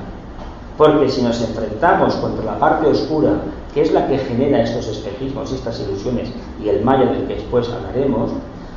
Porque 0.77 1.09
si 1.09 1.21
nos 1.21 1.41
enfrentamos 1.41 2.15
contra 2.15 2.43
la 2.43 2.59
parte 2.59 2.87
oscura 2.87 3.33
que 3.73 3.81
es 3.81 3.91
la 3.91 4.07
que 4.07 4.17
genera 4.17 4.61
estos 4.61 4.87
espejismos 4.87 5.51
estas 5.51 5.79
ilusiones 5.81 6.29
y 6.63 6.69
el 6.69 6.83
maya 6.83 7.05
del 7.05 7.25
que 7.27 7.35
después 7.35 7.69
hablaremos, 7.69 8.31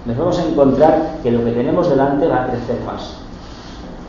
nos 0.07 0.17
vamos 0.17 0.39
a 0.39 0.47
encontrar 0.47 1.17
que 1.23 1.31
lo 1.31 1.45
que 1.45 1.53
tenemos 1.53 1.89
delante 1.89 2.27
va 2.27 2.45
a 2.45 2.47
crecer 2.49 2.79
más. 2.87 3.17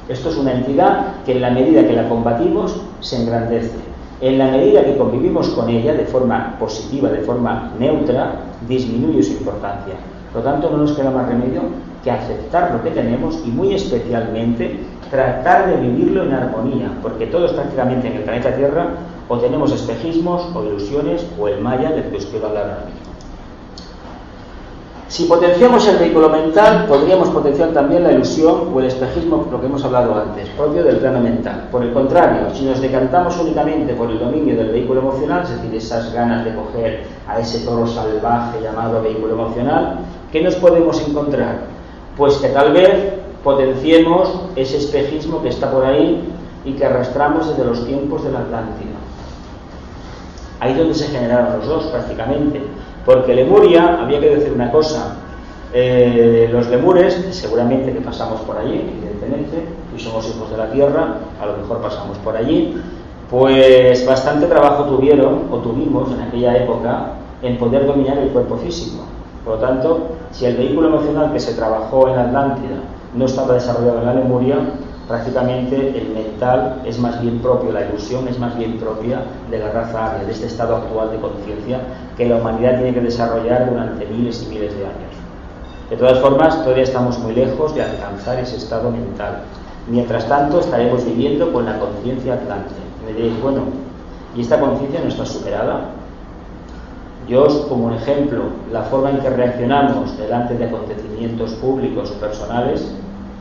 Esto 0.07 0.29
es 0.29 0.37
una 0.37 0.53
entidad 0.53 1.23
que 1.25 1.31
en 1.31 1.41
la 1.41 1.49
medida 1.49 1.87
que 1.87 1.93
la 1.93 2.07
combatimos 2.07 2.79
se 2.99 3.21
engrandece. 3.21 3.77
En 4.21 4.37
la 4.37 4.51
medida 4.51 4.83
que 4.83 4.97
convivimos 4.97 5.49
con 5.49 5.69
ella 5.69 5.93
de 5.93 6.05
forma 6.05 6.57
positiva, 6.59 7.09
de 7.09 7.21
forma 7.21 7.71
neutra, 7.79 8.41
disminuye 8.67 9.23
su 9.23 9.33
importancia. 9.33 9.95
Por 10.31 10.43
lo 10.43 10.51
tanto, 10.51 10.69
no 10.69 10.77
nos 10.77 10.93
queda 10.93 11.11
más 11.11 11.27
remedio 11.27 11.61
que 12.03 12.11
aceptar 12.11 12.71
lo 12.71 12.83
que 12.83 12.91
tenemos 12.91 13.41
y 13.45 13.49
muy 13.49 13.73
especialmente 13.73 14.79
tratar 15.09 15.67
de 15.67 15.77
vivirlo 15.77 16.23
en 16.23 16.33
armonía, 16.33 16.91
porque 17.01 17.27
todos 17.27 17.53
prácticamente 17.53 18.07
en 18.07 18.17
el 18.17 18.23
planeta 18.23 18.55
Tierra 18.55 18.87
o 19.27 19.37
tenemos 19.37 19.71
espejismos 19.71 20.47
o 20.53 20.63
ilusiones 20.63 21.25
o 21.39 21.47
el 21.47 21.61
maya 21.61 21.91
del 21.91 22.03
que 22.05 22.17
os 22.17 22.25
quiero 22.25 22.47
hablar 22.47 22.63
ahora 22.63 22.85
mismo. 22.85 23.05
Si 25.07 25.25
potenciamos 25.25 25.87
el 25.87 25.97
vehículo 25.97 26.29
mental, 26.29 26.87
podríamos 26.87 27.29
potenciar 27.29 27.69
también 27.69 28.03
la 28.03 28.11
ilusión 28.11 28.71
o 28.73 28.79
el 28.79 28.87
espejismo, 28.87 29.47
lo 29.51 29.61
que 29.61 29.67
hemos 29.67 29.85
hablado 29.85 30.15
antes, 30.15 30.49
propio 30.49 30.83
del 30.83 30.97
plano 30.97 31.19
mental. 31.19 31.69
Por 31.71 31.83
el 31.83 31.93
contrario, 31.93 32.53
si 32.53 32.65
nos 32.65 32.81
decantamos 32.81 33.39
únicamente 33.39 33.93
por 33.93 34.09
el 34.09 34.19
dominio 34.19 34.57
del 34.57 34.71
vehículo 34.71 35.01
emocional, 35.01 35.43
es 35.43 35.51
decir, 35.51 35.75
esas 35.75 36.11
ganas 36.11 36.43
de 36.43 36.55
coger 36.55 37.03
a 37.27 37.39
ese 37.39 37.59
toro 37.59 37.85
salvaje 37.85 38.59
llamado 38.61 39.01
vehículo 39.03 39.35
emocional, 39.35 39.99
¿qué 40.31 40.41
nos 40.41 40.55
podemos 40.55 40.99
encontrar? 41.07 41.59
Pues 42.17 42.37
que 42.37 42.49
tal 42.49 42.73
vez 42.73 43.13
potenciemos 43.45 44.41
ese 44.57 44.77
espejismo 44.77 45.41
que 45.41 45.49
está 45.49 45.71
por 45.71 45.85
ahí 45.85 46.21
y 46.65 46.73
que 46.73 46.85
arrastramos 46.85 47.47
desde 47.47 47.63
los 47.63 47.85
tiempos 47.85 48.25
de 48.25 48.31
la 48.31 48.39
Atlántida. 48.39 48.97
Ahí 50.59 50.73
es 50.73 50.77
donde 50.77 50.95
se 50.95 51.07
generaron 51.07 51.59
los 51.59 51.67
dos 51.67 51.85
prácticamente 51.85 52.61
porque 53.05 53.35
Lemuria, 53.35 54.01
había 54.01 54.19
que 54.19 54.35
decir 54.35 54.51
una 54.53 54.71
cosa, 54.71 55.17
eh, 55.73 56.49
los 56.51 56.67
lemures, 56.67 57.13
seguramente 57.31 57.93
que 57.93 58.01
pasamos 58.01 58.41
por 58.41 58.57
allí, 58.57 58.81
evidentemente, 58.81 59.63
y 59.95 59.99
somos 59.99 60.27
hijos 60.27 60.49
de 60.49 60.57
la 60.57 60.71
tierra, 60.71 61.17
a 61.39 61.45
lo 61.45 61.57
mejor 61.57 61.81
pasamos 61.81 62.17
por 62.19 62.35
allí, 62.35 62.81
pues 63.29 64.05
bastante 64.07 64.47
trabajo 64.47 64.85
tuvieron 64.85 65.43
o 65.51 65.57
tuvimos 65.57 66.11
en 66.11 66.21
aquella 66.21 66.57
época 66.57 67.11
en 67.43 67.57
poder 67.57 67.85
dominar 67.85 68.17
el 68.17 68.29
cuerpo 68.29 68.57
físico. 68.57 69.03
Por 69.43 69.55
lo 69.55 69.59
tanto, 69.59 70.07
si 70.31 70.45
el 70.45 70.57
vehículo 70.57 70.87
emocional 70.87 71.31
que 71.31 71.39
se 71.39 71.53
trabajó 71.53 72.09
en 72.09 72.17
Atlántida 72.17 72.77
no 73.15 73.25
estaba 73.25 73.53
desarrollado 73.53 73.99
en 73.99 74.05
la 74.05 74.13
Lemuria, 74.13 74.57
prácticamente 75.07 75.97
el 75.97 76.09
mental 76.09 76.81
es 76.85 76.99
más 76.99 77.21
bien 77.21 77.39
propio, 77.39 77.71
la 77.71 77.85
ilusión 77.85 78.27
es 78.27 78.39
más 78.39 78.57
bien 78.57 78.77
propia 78.77 79.21
de 79.49 79.59
la 79.59 79.71
raza 79.71 80.11
aria, 80.11 80.25
de 80.25 80.31
este 80.31 80.47
estado 80.47 80.77
actual 80.77 81.11
de 81.11 81.19
conciencia 81.19 81.79
que 82.17 82.27
la 82.27 82.37
humanidad 82.37 82.77
tiene 82.77 82.93
que 82.93 83.01
desarrollar 83.01 83.69
durante 83.69 84.05
miles 84.07 84.43
y 84.43 84.53
miles 84.53 84.75
de 84.75 84.85
años. 84.85 85.15
De 85.89 85.97
todas 85.97 86.19
formas, 86.19 86.63
todavía 86.63 86.83
estamos 86.83 87.19
muy 87.19 87.33
lejos 87.35 87.75
de 87.75 87.83
alcanzar 87.83 88.39
ese 88.39 88.57
estado 88.57 88.89
mental. 88.89 89.43
Mientras 89.87 90.27
tanto, 90.27 90.59
estaremos 90.59 91.05
viviendo 91.05 91.53
con 91.53 91.65
la 91.65 91.77
conciencia 91.77 92.33
atlante. 92.33 92.73
Me 93.05 93.13
diréis, 93.13 93.39
bueno, 93.41 93.61
¿y 94.35 94.41
esta 94.41 94.59
conciencia 94.59 94.99
no 95.01 95.09
está 95.09 95.25
superada? 95.25 95.91
Yo 97.27 97.43
os 97.43 97.53
como 97.67 97.85
un 97.85 97.93
ejemplo, 97.93 98.43
la 98.71 98.83
forma 98.83 99.11
en 99.11 99.19
que 99.19 99.29
reaccionamos 99.29 100.17
delante 100.17 100.55
de 100.55 100.65
acontecimientos 100.65 101.53
públicos 101.53 102.11
o 102.11 102.19
personales 102.19 102.91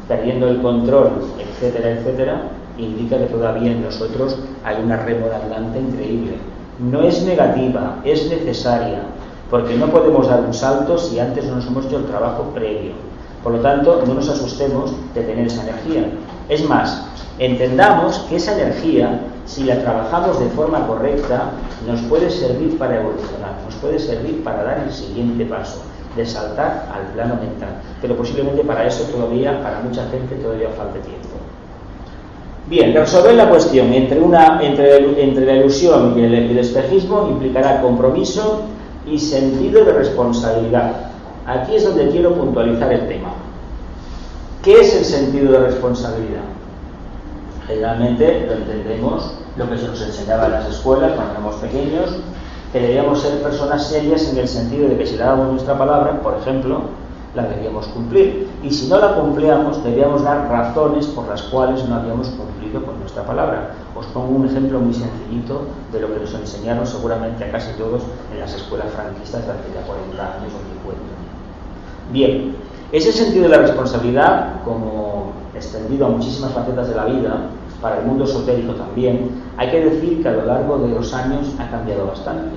perdiendo 0.09 0.49
el 0.49 0.61
control, 0.61 1.11
etcétera, 1.39 1.91
etcétera, 1.91 2.43
indica 2.79 3.19
que 3.19 3.27
todavía 3.27 3.73
en 3.73 3.83
nosotros 3.83 4.37
hay 4.65 4.83
una 4.83 4.97
rémora 4.97 5.41
increíble. 5.77 6.37
No 6.79 7.03
es 7.03 7.23
negativa, 7.23 8.01
es 8.05 8.29
necesaria, 8.29 9.03
porque 9.51 9.77
no 9.77 9.87
podemos 9.87 10.29
dar 10.29 10.41
un 10.41 10.53
salto 10.53 10.99
si 10.99 11.21
antes 11.21 11.45
no 11.47 11.57
nos 11.57 11.67
hemos 11.67 11.87
hecho 11.87 11.99
el 11.99 12.07
trabajo 12.07 12.51
previo. 12.55 12.93
Por 13.43 13.53
lo 13.53 13.61
tanto, 13.61 14.03
no 14.07 14.15
nos 14.15 14.29
asustemos 14.29 14.93
de 15.15 15.23
tener 15.23 15.47
esa 15.47 15.63
energía. 15.63 16.11
Es 16.49 16.67
más, 16.69 17.07
entendamos 17.39 18.19
que 18.29 18.37
esa 18.37 18.55
energía, 18.61 19.21
si 19.45 19.65
la 19.65 19.81
trabajamos 19.81 20.41
de 20.41 20.49
forma 20.51 20.87
correcta, 20.87 21.51
nos 21.87 22.01
puede 22.03 22.31
servir 22.31 22.79
para 22.79 23.01
evolucionar, 23.01 23.55
nos 23.65 23.75
puede 23.77 23.99
servir 23.99 24.43
para 24.43 24.65
dar 24.65 24.79
el 24.85 24.93
siguiente 24.93 25.45
paso 25.45 25.83
de 26.17 26.27
saltar 26.27 26.89
al 26.93 27.13
plano 27.13 27.37
mental. 27.37 27.81
Pero 28.01 28.17
posiblemente 28.17 28.63
para 28.63 28.87
eso 28.87 29.05
todavía, 29.05 29.63
para 29.63 29.81
mucha 29.81 30.07
gente, 30.11 30.37
todavía 30.37 30.69
falta 30.71 30.99
tiempo. 31.01 31.29
Bien, 32.67 32.95
resolver 32.95 33.35
la 33.35 33.51
cuestión 33.51 33.93
entre, 33.93 34.21
una, 34.21 34.61
entre, 34.63 35.23
entre 35.23 35.45
la 35.45 35.57
ilusión 35.57 36.19
y 36.19 36.23
el, 36.23 36.35
el 36.35 36.59
espejismo 36.59 37.29
implicará 37.31 37.83
compromiso 37.83 38.63
y 39.07 39.19
sentido 39.19 39.85
de 39.85 39.93
responsabilidad. 39.93 41.11
Aquí 41.47 41.77
es 41.77 41.85
donde 41.85 42.09
quiero 42.09 42.35
puntualizar 42.35 42.91
el 42.93 43.07
tema. 43.07 43.35
¿Qué 44.63 44.81
es 44.81 44.97
el 44.97 45.05
sentido 45.05 45.53
de 45.53 45.59
responsabilidad? 45.59 46.41
Generalmente 47.67 48.47
lo 48.47 48.55
entendemos, 48.55 49.35
lo 49.59 49.69
que 49.69 49.77
se 49.77 49.87
nos 49.87 50.01
enseñaba 50.01 50.47
en 50.47 50.53
las 50.53 50.69
escuelas 50.69 51.13
cuando 51.13 51.33
éramos 51.33 51.57
pequeños, 51.57 52.17
que 52.75 52.81
debíamos 52.81 53.21
ser 53.21 53.41
personas 53.41 53.87
serias 53.87 54.29
en 54.33 54.37
el 54.37 54.49
sentido 54.49 54.89
de 54.89 54.99
que 54.99 55.07
si 55.07 55.17
dábamos 55.17 55.53
nuestra 55.53 55.79
palabra, 55.79 56.21
por 56.21 56.37
ejemplo, 56.37 56.81
la 57.37 57.45
debíamos 57.45 57.87
cumplir. 57.87 58.49
Y 58.65 58.71
si 58.73 58.89
no 58.89 58.99
la 58.99 59.15
cumplíamos, 59.15 59.85
debíamos 59.85 60.25
dar 60.25 60.49
razones 60.51 61.07
por 61.07 61.29
las 61.29 61.41
cuales 61.43 61.89
no 61.89 61.95
habíamos 61.95 62.31
cumplido 62.31 62.85
con 62.85 62.99
nuestra 62.99 63.23
palabra. 63.23 63.77
Os 63.95 64.07
pongo 64.07 64.35
un 64.35 64.47
ejemplo 64.47 64.81
muy 64.81 64.93
sencillito 64.93 65.69
de 65.93 66.01
lo 66.01 66.13
que 66.13 66.19
nos 66.19 66.35
enseñaron 66.35 66.85
seguramente 66.85 67.45
a 67.45 67.53
casi 67.53 67.71
todos 67.75 68.03
en 68.33 68.41
las 68.41 68.53
escuelas 68.53 68.89
franquistas 68.93 69.47
de 69.47 69.53
hace 69.53 69.73
ya 69.73 69.87
40 69.87 70.21
años 70.21 70.53
o 70.53 70.59
50. 70.83 71.01
Bien, 72.11 72.57
ese 72.91 73.13
sentido 73.13 73.45
de 73.45 73.51
la 73.51 73.59
responsabilidad, 73.59 74.63
como 74.65 75.31
extendido 75.55 76.07
a 76.07 76.09
muchísimas 76.09 76.51
facetas 76.51 76.89
de 76.89 76.97
la 76.97 77.05
vida, 77.05 77.51
para 77.85 77.99
el 77.99 78.07
mundo 78.07 78.25
esotérico 78.25 78.73
también, 78.73 79.29
hay 79.59 79.71
que 79.71 79.85
decir 79.85 80.23
que 80.23 80.29
a 80.31 80.33
lo 80.33 80.47
largo 80.47 80.79
de 80.79 80.89
los 80.89 81.13
años 81.13 81.55
ha 81.59 81.71
cambiado 81.71 82.07
bastante. 82.07 82.57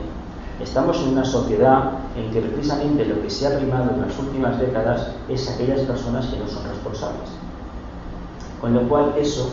Estamos 0.64 1.02
en 1.02 1.10
una 1.10 1.26
sociedad 1.26 1.96
en 2.16 2.32
que 2.32 2.40
precisamente 2.40 3.04
lo 3.04 3.22
que 3.22 3.30
se 3.30 3.46
ha 3.46 3.58
primado 3.58 3.92
en 3.92 4.08
las 4.08 4.18
últimas 4.18 4.58
décadas 4.58 5.10
es 5.28 5.50
aquellas 5.50 5.82
personas 5.82 6.28
que 6.28 6.40
no 6.40 6.48
son 6.48 6.64
responsables. 6.70 7.30
Con 8.62 8.74
lo 8.74 8.88
cual 8.88 9.16
eso, 9.20 9.50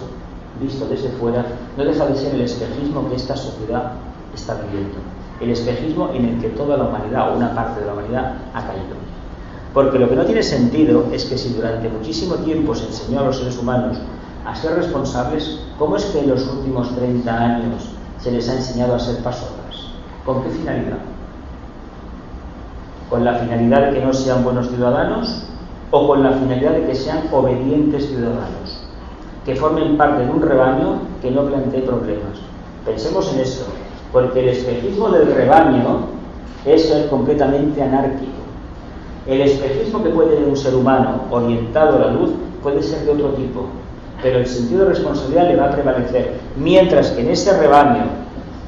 visto 0.62 0.86
desde 0.86 1.08
fuera, 1.08 1.44
no 1.76 1.84
deja 1.84 2.06
de 2.06 2.14
ser 2.14 2.36
el 2.36 2.42
espejismo 2.42 3.08
que 3.10 3.16
esta 3.16 3.34
sociedad 3.36 3.94
está 4.32 4.54
viviendo. 4.54 4.98
El 5.40 5.50
espejismo 5.50 6.10
en 6.14 6.24
el 6.24 6.40
que 6.40 6.50
toda 6.50 6.76
la 6.76 6.84
humanidad 6.84 7.32
o 7.32 7.36
una 7.36 7.52
parte 7.52 7.80
de 7.80 7.86
la 7.86 7.94
humanidad 7.94 8.34
ha 8.54 8.64
caído. 8.64 8.94
Porque 9.74 9.98
lo 9.98 10.08
que 10.08 10.14
no 10.14 10.24
tiene 10.24 10.44
sentido 10.44 11.06
es 11.12 11.24
que 11.24 11.36
si 11.36 11.52
durante 11.52 11.88
muchísimo 11.88 12.36
tiempo 12.36 12.76
se 12.76 12.86
enseñó 12.86 13.18
a 13.18 13.24
los 13.24 13.38
seres 13.38 13.58
humanos 13.58 13.98
a 14.44 14.54
ser 14.54 14.74
responsables, 14.74 15.60
¿cómo 15.78 15.96
es 15.96 16.04
que 16.06 16.20
en 16.20 16.28
los 16.28 16.46
últimos 16.46 16.94
30 16.94 17.34
años 17.34 17.88
se 18.20 18.30
les 18.30 18.48
ha 18.48 18.54
enseñado 18.54 18.94
a 18.94 18.98
ser 18.98 19.22
pasotas? 19.22 19.88
¿Con 20.24 20.42
qué 20.42 20.50
finalidad? 20.50 20.98
¿Con 23.08 23.24
la 23.24 23.34
finalidad 23.34 23.86
de 23.86 23.94
que 23.94 24.04
no 24.04 24.12
sean 24.12 24.44
buenos 24.44 24.68
ciudadanos 24.68 25.44
o 25.90 26.06
con 26.06 26.22
la 26.22 26.32
finalidad 26.32 26.72
de 26.72 26.86
que 26.86 26.94
sean 26.94 27.28
obedientes 27.32 28.08
ciudadanos? 28.08 28.82
Que 29.46 29.56
formen 29.56 29.96
parte 29.96 30.24
de 30.24 30.30
un 30.30 30.42
rebaño 30.42 30.98
que 31.22 31.30
no 31.30 31.44
plantee 31.44 31.82
problemas. 31.82 32.38
Pensemos 32.84 33.32
en 33.32 33.40
esto, 33.40 33.64
porque 34.12 34.40
el 34.40 34.48
espejismo 34.50 35.08
del 35.10 35.34
rebaño 35.34 36.00
es 36.66 36.88
ser 36.88 37.08
completamente 37.08 37.82
anárquico. 37.82 38.32
El 39.26 39.40
espejismo 39.40 40.02
que 40.02 40.10
puede 40.10 40.34
tener 40.34 40.48
un 40.48 40.56
ser 40.56 40.74
humano 40.74 41.22
orientado 41.30 41.96
a 41.96 41.98
la 42.00 42.12
luz 42.12 42.30
puede 42.62 42.82
ser 42.82 43.04
de 43.04 43.12
otro 43.12 43.28
tipo, 43.30 43.66
pero 44.24 44.38
el 44.38 44.46
sentido 44.46 44.84
de 44.84 44.94
responsabilidad 44.94 45.48
le 45.48 45.56
va 45.56 45.66
a 45.66 45.70
prevalecer, 45.72 46.32
mientras 46.56 47.10
que 47.10 47.20
en 47.20 47.30
ese 47.30 47.54
rebaño 47.58 48.04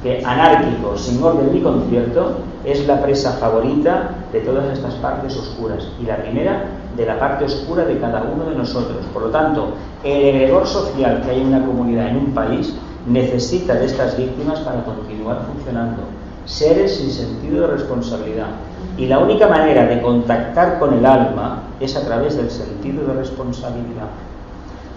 que 0.03 0.23
anárquico, 0.23 0.95
sin 0.95 1.21
orden 1.23 1.51
ni 1.51 1.61
concierto, 1.61 2.41
es 2.63 2.85
la 2.85 3.01
presa 3.01 3.31
favorita 3.33 4.11
de 4.31 4.41
todas 4.41 4.71
estas 4.71 4.93
partes 4.95 5.35
oscuras 5.35 5.87
y 5.99 6.05
la 6.05 6.17
primera 6.17 6.65
de 6.95 7.07
la 7.07 7.17
parte 7.17 7.45
oscura 7.45 7.85
de 7.85 7.97
cada 7.97 8.21
uno 8.21 8.45
de 8.51 8.55
nosotros. 8.55 9.03
Por 9.11 9.23
lo 9.23 9.29
tanto, 9.29 9.69
el 10.03 10.35
heredor 10.35 10.67
social 10.67 11.23
que 11.23 11.31
hay 11.31 11.41
en 11.41 11.47
una 11.47 11.65
comunidad, 11.65 12.09
en 12.09 12.17
un 12.17 12.33
país, 12.35 12.75
necesita 13.07 13.73
de 13.73 13.85
estas 13.87 14.15
víctimas 14.15 14.59
para 14.59 14.83
continuar 14.83 15.41
funcionando. 15.51 16.03
Seres 16.45 16.97
sin 16.97 17.09
sentido 17.09 17.61
de 17.61 17.73
responsabilidad. 17.73 18.49
Y 18.95 19.07
la 19.07 19.17
única 19.17 19.47
manera 19.47 19.87
de 19.87 20.03
contactar 20.03 20.77
con 20.77 20.93
el 20.93 21.03
alma 21.03 21.63
es 21.79 21.95
a 21.95 22.05
través 22.05 22.37
del 22.37 22.51
sentido 22.51 23.07
de 23.07 23.13
responsabilidad. 23.13 24.09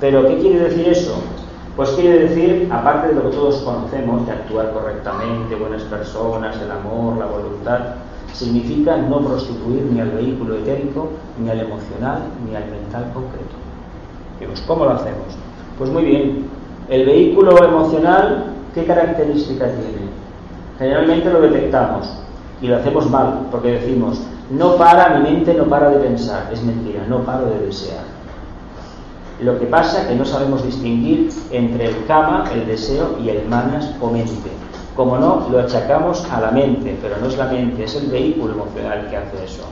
Pero, 0.00 0.26
¿qué 0.26 0.38
quiere 0.38 0.60
decir 0.60 0.88
eso? 0.88 1.14
Pues 1.76 1.90
quiere 1.90 2.28
decir, 2.28 2.68
aparte 2.72 3.08
de 3.08 3.14
lo 3.14 3.30
que 3.30 3.36
todos 3.36 3.56
conocemos, 3.58 4.26
de 4.26 4.32
actuar 4.32 4.72
correctamente, 4.72 5.54
buenas 5.54 5.82
personas, 5.82 6.60
el 6.60 6.70
amor, 6.70 7.18
la 7.18 7.26
voluntad, 7.26 7.78
significa 8.32 8.96
no 8.96 9.20
prostituir 9.20 9.82
ni 9.90 10.00
al 10.00 10.10
vehículo 10.10 10.56
etérico, 10.56 11.08
ni 11.38 11.48
al 11.50 11.60
emocional, 11.60 12.22
ni 12.48 12.56
al 12.56 12.66
mental 12.66 13.10
concreto. 13.12 13.54
Digamos, 14.38 14.60
¿cómo 14.62 14.84
lo 14.84 14.92
hacemos? 14.92 15.26
Pues 15.78 15.90
muy 15.90 16.04
bien, 16.04 16.46
el 16.88 17.06
vehículo 17.06 17.56
emocional, 17.62 18.46
¿qué 18.74 18.84
característica 18.84 19.66
tiene? 19.66 20.08
Generalmente 20.78 21.30
lo 21.30 21.40
detectamos 21.42 22.10
y 22.60 22.66
lo 22.66 22.76
hacemos 22.76 23.08
mal, 23.10 23.46
porque 23.50 23.72
decimos, 23.72 24.20
no 24.50 24.76
para, 24.76 25.18
mi 25.18 25.30
mente 25.30 25.54
no 25.54 25.64
para 25.64 25.90
de 25.90 25.98
pensar, 25.98 26.50
es 26.52 26.62
mentira, 26.62 27.04
no 27.08 27.18
paro 27.18 27.46
de 27.46 27.66
desear. 27.66 28.09
Lo 29.42 29.58
que 29.58 29.66
pasa 29.66 30.02
es 30.02 30.08
que 30.08 30.14
no 30.14 30.24
sabemos 30.24 30.64
distinguir 30.64 31.30
entre 31.50 31.86
el 31.86 32.04
kama, 32.06 32.44
el 32.52 32.66
deseo, 32.66 33.16
y 33.22 33.30
el 33.30 33.48
manas 33.48 33.90
o 34.00 34.10
mente. 34.10 34.50
Como 34.94 35.16
no, 35.16 35.48
lo 35.50 35.60
achacamos 35.60 36.30
a 36.30 36.40
la 36.40 36.50
mente, 36.50 36.98
pero 37.00 37.16
no 37.18 37.26
es 37.26 37.38
la 37.38 37.46
mente, 37.46 37.84
es 37.84 37.94
el 37.94 38.10
vehículo 38.10 38.52
emocional 38.52 39.06
que 39.08 39.16
hace 39.16 39.44
eso. 39.44 39.64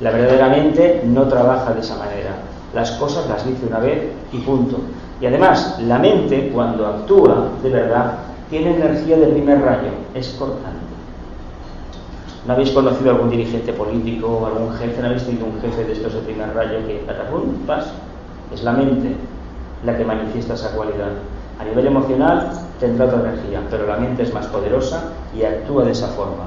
La 0.00 0.12
verdadera 0.12 0.48
mente 0.48 1.02
no 1.04 1.24
trabaja 1.24 1.72
de 1.74 1.80
esa 1.80 1.96
manera. 1.96 2.36
Las 2.72 2.92
cosas 2.92 3.28
las 3.28 3.44
dice 3.44 3.66
una 3.66 3.80
vez 3.80 4.12
y 4.32 4.38
punto. 4.38 4.78
Y 5.20 5.26
además, 5.26 5.80
la 5.80 5.98
mente, 5.98 6.50
cuando 6.54 6.86
actúa 6.86 7.48
de 7.60 7.70
verdad, 7.70 8.18
tiene 8.50 8.76
energía 8.76 9.16
de 9.16 9.26
primer 9.26 9.60
rayo, 9.60 9.90
es 10.14 10.28
cortante. 10.38 10.78
¿No 12.46 12.52
habéis 12.52 12.70
conocido 12.70 13.10
algún 13.10 13.30
dirigente 13.30 13.72
político 13.72 14.46
algún 14.46 14.72
jefe? 14.74 15.00
¿No 15.02 15.08
habéis 15.08 15.24
tenido 15.24 15.46
un 15.46 15.60
jefe 15.60 15.84
de 15.84 15.92
estos 15.92 16.14
de 16.14 16.20
primer 16.20 16.54
rayo 16.54 16.86
que 16.86 17.02
catapum, 17.04 17.66
pas? 17.66 17.92
Es 18.52 18.62
la 18.62 18.72
mente 18.72 19.14
la 19.84 19.96
que 19.96 20.04
manifiesta 20.04 20.54
esa 20.54 20.72
cualidad. 20.72 21.12
A 21.60 21.64
nivel 21.64 21.86
emocional 21.86 22.50
tendrá 22.80 23.06
otra 23.06 23.20
energía, 23.20 23.60
pero 23.70 23.86
la 23.86 23.96
mente 23.96 24.22
es 24.22 24.32
más 24.32 24.46
poderosa 24.46 25.12
y 25.36 25.42
actúa 25.42 25.84
de 25.84 25.92
esa 25.92 26.08
forma. 26.08 26.44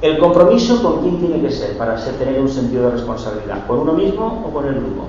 El 0.00 0.18
compromiso 0.18 0.82
con 0.82 1.00
quién 1.00 1.18
tiene 1.18 1.40
que 1.40 1.50
ser 1.50 1.76
para 1.78 1.94
tener 1.96 2.40
un 2.40 2.48
sentido 2.48 2.86
de 2.86 2.90
responsabilidad, 2.92 3.66
con 3.66 3.80
uno 3.80 3.92
mismo 3.92 4.44
o 4.44 4.52
con 4.52 4.66
el 4.66 4.74
grupo. 4.74 5.06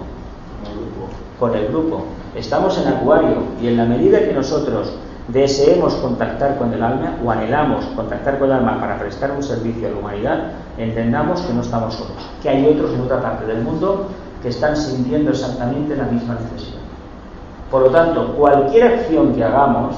Con 0.62 0.72
el 0.72 0.78
grupo. 0.78 1.10
Con 1.40 1.56
el 1.56 1.68
grupo. 1.68 2.06
Estamos 2.36 2.78
en 2.78 2.88
acuario 2.88 3.38
y 3.62 3.68
en 3.68 3.78
la 3.78 3.86
medida 3.86 4.20
que 4.20 4.34
nosotros 4.34 4.94
deseemos 5.28 5.96
contactar 5.96 6.58
con 6.58 6.74
el 6.74 6.84
alma 6.84 7.18
o 7.24 7.32
anhelamos 7.32 7.86
contactar 7.96 8.38
con 8.38 8.50
el 8.50 8.58
alma 8.58 8.80
para 8.80 9.00
prestar 9.00 9.32
un 9.32 9.42
servicio 9.42 9.88
a 9.88 9.92
la 9.92 9.98
humanidad, 9.98 10.52
entendamos 10.78 11.42
que 11.42 11.54
no 11.54 11.62
estamos 11.62 11.94
solos, 11.94 12.12
que 12.42 12.50
hay 12.50 12.66
otros 12.68 12.92
en 12.94 13.02
otra 13.02 13.22
parte 13.22 13.46
del 13.46 13.62
mundo 13.62 14.08
que 14.44 14.50
están 14.50 14.78
sintiendo 14.78 15.32
exactamente 15.32 15.96
la 15.96 16.04
misma 16.04 16.36
necesidad. 16.36 16.82
Por 17.72 17.84
lo 17.84 17.90
tanto, 17.90 18.36
cualquier 18.36 18.84
acción 18.84 19.34
que 19.34 19.44
hagamos 19.44 19.96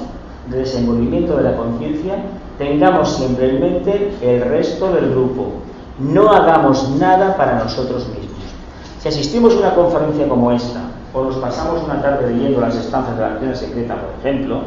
de 0.48 0.58
desenvolvimiento 0.58 1.36
de 1.36 1.42
la 1.42 1.56
conciencia, 1.56 2.14
tengamos 2.56 3.16
siempre 3.16 3.50
en 3.50 3.60
mente 3.60 4.16
el 4.22 4.40
resto 4.42 4.92
del 4.92 5.10
grupo. 5.10 5.48
No 5.98 6.30
hagamos 6.30 6.90
nada 6.90 7.36
para 7.36 7.58
nosotros 7.64 8.06
mismos. 8.08 8.26
Si 9.00 9.08
asistimos 9.08 9.54
a 9.54 9.58
una 9.58 9.74
conferencia 9.74 10.28
como 10.28 10.52
esta, 10.52 10.80
o 11.12 11.24
nos 11.24 11.36
pasamos 11.36 11.82
una 11.84 12.00
tarde 12.00 12.32
leyendo 12.32 12.60
las 12.60 12.76
estancias 12.76 13.16
de 13.16 13.22
la 13.22 13.32
acción 13.32 13.54
secreta, 13.54 13.96
por 13.96 14.10
ejemplo, 14.20 14.60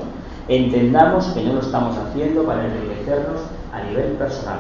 entendamos 0.47 1.25
que 1.27 1.43
no 1.43 1.53
lo 1.53 1.61
estamos 1.61 1.95
haciendo 1.97 2.43
para 2.43 2.65
enriquecernos 2.65 3.41
a 3.71 3.83
nivel 3.83 4.13
personal. 4.13 4.59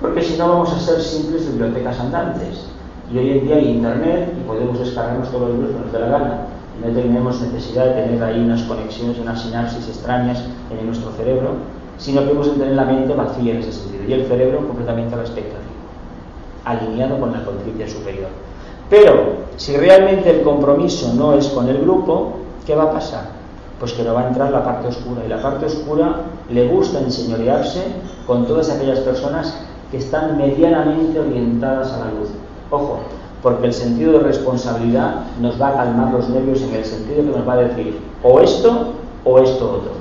Porque 0.00 0.22
si 0.22 0.36
no 0.36 0.48
vamos 0.48 0.72
a 0.72 0.80
ser 0.80 1.00
simples 1.00 1.46
bibliotecas 1.50 1.98
andantes. 2.00 2.66
Y 3.14 3.18
hoy 3.18 3.30
en 3.30 3.46
día 3.46 3.54
hay 3.54 3.68
internet 3.68 4.34
y 4.36 4.44
podemos 4.44 4.76
descargarnos 4.76 5.30
todos 5.30 5.42
los 5.42 5.52
libros 5.52 5.70
que 5.70 5.84
nos 5.84 5.92
dé 5.92 6.00
la 6.00 6.08
gana. 6.08 6.46
no 6.84 6.92
tenemos 6.92 7.40
necesidad 7.42 7.84
de 7.84 8.02
tener 8.02 8.24
ahí 8.24 8.40
unas 8.40 8.62
conexiones, 8.64 9.20
unas 9.20 9.40
sinapsis 9.40 9.86
extrañas 9.86 10.42
en 10.76 10.84
nuestro 10.84 11.12
cerebro, 11.12 11.50
sino 11.96 12.22
que 12.22 12.34
de 12.34 12.50
tener 12.58 12.74
la 12.74 12.84
mente 12.84 13.14
vacía 13.14 13.52
en 13.52 13.60
ese 13.60 13.72
sentido 13.72 14.02
y 14.08 14.12
el 14.14 14.26
cerebro 14.26 14.66
completamente 14.66 15.14
a 15.14 15.18
la 15.18 15.22
expectativa, 15.22 15.60
alineado 16.64 17.20
con 17.20 17.30
la 17.30 17.44
conciencia 17.44 17.88
superior. 17.88 18.30
Pero 18.90 19.44
si 19.58 19.76
realmente 19.76 20.30
el 20.30 20.42
compromiso 20.42 21.14
no 21.14 21.34
es 21.34 21.46
con 21.50 21.68
el 21.68 21.82
grupo, 21.82 22.32
¿qué 22.66 22.74
va 22.74 22.84
a 22.84 22.92
pasar? 22.94 23.44
pues 23.78 23.92
que 23.92 24.02
no 24.04 24.14
va 24.14 24.22
a 24.22 24.28
entrar 24.28 24.50
la 24.50 24.64
parte 24.64 24.88
oscura. 24.88 25.22
Y 25.26 25.28
la 25.28 25.42
parte 25.42 25.66
oscura 25.66 26.22
le 26.48 26.68
gusta 26.68 27.00
enseñorearse 27.00 27.82
con 28.26 28.46
todas 28.46 28.70
aquellas 28.70 29.00
personas 29.00 29.60
que 29.90 29.98
están 29.98 30.38
medianamente 30.38 31.20
orientadas 31.20 31.92
a 31.92 31.98
la 31.98 32.06
luz. 32.12 32.30
Ojo, 32.74 32.98
porque 33.40 33.66
el 33.66 33.72
sentido 33.72 34.14
de 34.14 34.18
responsabilidad 34.20 35.26
nos 35.40 35.60
va 35.60 35.68
a 35.68 35.74
calmar 35.74 36.12
los 36.12 36.28
nervios 36.28 36.60
en 36.62 36.74
el 36.74 36.84
sentido 36.84 37.22
que 37.22 37.38
nos 37.38 37.46
va 37.46 37.52
a 37.52 37.56
decir 37.58 38.00
o 38.22 38.40
esto 38.40 38.94
o 39.24 39.38
esto 39.38 39.64
otro. 39.64 39.92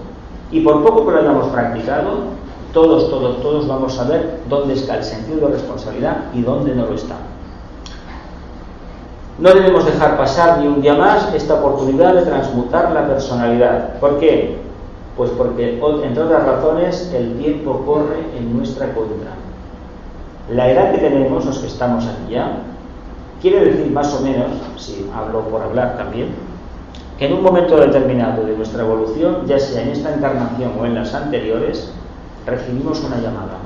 Y 0.52 0.62
por 0.62 0.84
poco 0.84 1.06
que 1.06 1.12
lo 1.12 1.20
hayamos 1.20 1.48
practicado, 1.50 2.34
todos, 2.74 3.12
todos, 3.12 3.42
todos 3.42 3.68
vamos 3.68 4.00
a 4.00 4.06
ver 4.06 4.40
dónde 4.50 4.74
está 4.74 4.98
el 4.98 5.04
sentido 5.04 5.48
de 5.48 5.54
responsabilidad 5.54 6.18
y 6.34 6.42
dónde 6.42 6.74
no 6.74 6.88
lo 6.88 6.96
está. 6.96 7.16
No 9.38 9.54
debemos 9.54 9.86
dejar 9.86 10.18
pasar 10.18 10.60
ni 10.60 10.68
un 10.68 10.82
día 10.82 10.96
más 10.96 11.32
esta 11.34 11.56
oportunidad 11.56 12.16
de 12.16 12.24
transmutar 12.24 12.92
la 12.92 13.08
personalidad. 13.08 14.00
¿Por 14.00 14.20
qué? 14.20 14.58
Pues 15.16 15.30
porque, 15.32 15.80
entre 16.04 16.24
otras 16.24 16.44
razones, 16.44 17.12
el 17.14 17.38
tiempo 17.38 17.84
corre 17.86 18.20
en 18.36 18.58
nuestra 18.58 18.94
contra. 18.94 19.32
La 20.49 20.69
edad 20.69 20.91
que 20.91 20.97
tenemos, 20.97 21.45
los 21.45 21.60
que 21.60 21.67
estamos 21.67 22.06
aquí 22.06 22.34
ya, 22.34 22.58
quiere 23.41 23.63
decir 23.65 23.91
más 23.91 24.13
o 24.13 24.21
menos, 24.21 24.51
si 24.77 25.10
hablo 25.15 25.41
por 25.47 25.62
hablar 25.62 25.95
también, 25.95 26.29
que 27.17 27.27
en 27.27 27.34
un 27.34 27.43
momento 27.43 27.77
determinado 27.77 28.43
de 28.45 28.58
nuestra 28.58 28.84
evolución, 28.84 29.45
ya 29.45 29.58
sea 29.58 29.84
en 29.84 29.89
esta 29.89 30.13
encarnación 30.13 30.73
o 30.77 30.86
en 30.86 30.95
las 30.95 31.13
anteriores, 31.13 31.93
recibimos 32.45 33.01
una 33.03 33.17
llamada. 33.17 33.58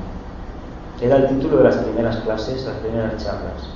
Era 1.00 1.16
el 1.16 1.28
título 1.28 1.58
de 1.58 1.64
las 1.64 1.76
primeras 1.76 2.16
clases, 2.18 2.64
las 2.64 2.76
primeras 2.76 3.16
charlas. 3.16 3.70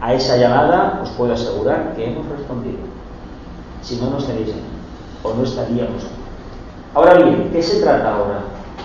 A 0.00 0.12
esa 0.14 0.36
llamada 0.36 1.00
os 1.02 1.10
puedo 1.10 1.32
asegurar 1.32 1.94
que 1.94 2.10
hemos 2.10 2.26
respondido. 2.28 2.80
Si 3.82 3.96
no, 3.96 4.10
no 4.10 4.18
estaréis 4.18 4.50
o 5.22 5.34
no 5.34 5.42
estaríamos 5.42 6.02
aquí. 6.02 6.22
Ahora 6.94 7.14
bien, 7.14 7.50
¿qué 7.52 7.62
se 7.62 7.80
trata 7.80 8.14
ahora? 8.14 8.40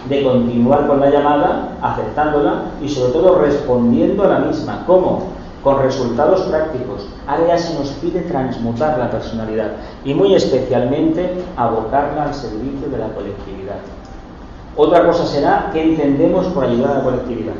De 0.09 0.23
continuar 0.23 0.87
con 0.87 0.99
la 0.99 1.09
llamada, 1.09 1.77
aceptándola 1.81 2.71
y 2.81 2.89
sobre 2.89 3.13
todo 3.13 3.39
respondiendo 3.39 4.23
a 4.23 4.27
la 4.27 4.39
misma. 4.39 4.83
¿Cómo? 4.87 5.23
Con 5.63 5.81
resultados 5.81 6.41
prácticos. 6.43 7.07
Ahora 7.27 7.47
ya 7.47 7.57
se 7.57 7.77
nos 7.77 7.89
pide 7.89 8.21
transmutar 8.21 8.97
la 8.97 9.11
personalidad 9.11 9.71
y 10.05 10.13
muy 10.13 10.33
especialmente 10.33 11.43
abocarla 11.57 12.23
al 12.25 12.33
servicio 12.33 12.87
de 12.89 12.97
la 12.97 13.09
colectividad. 13.09 13.79
Otra 14.77 15.05
cosa 15.05 15.25
será 15.25 15.71
qué 15.73 15.81
entendemos 15.81 16.45
por 16.47 16.63
ayudar 16.63 16.91
a 16.91 16.97
la 16.99 17.03
colectividad. 17.03 17.55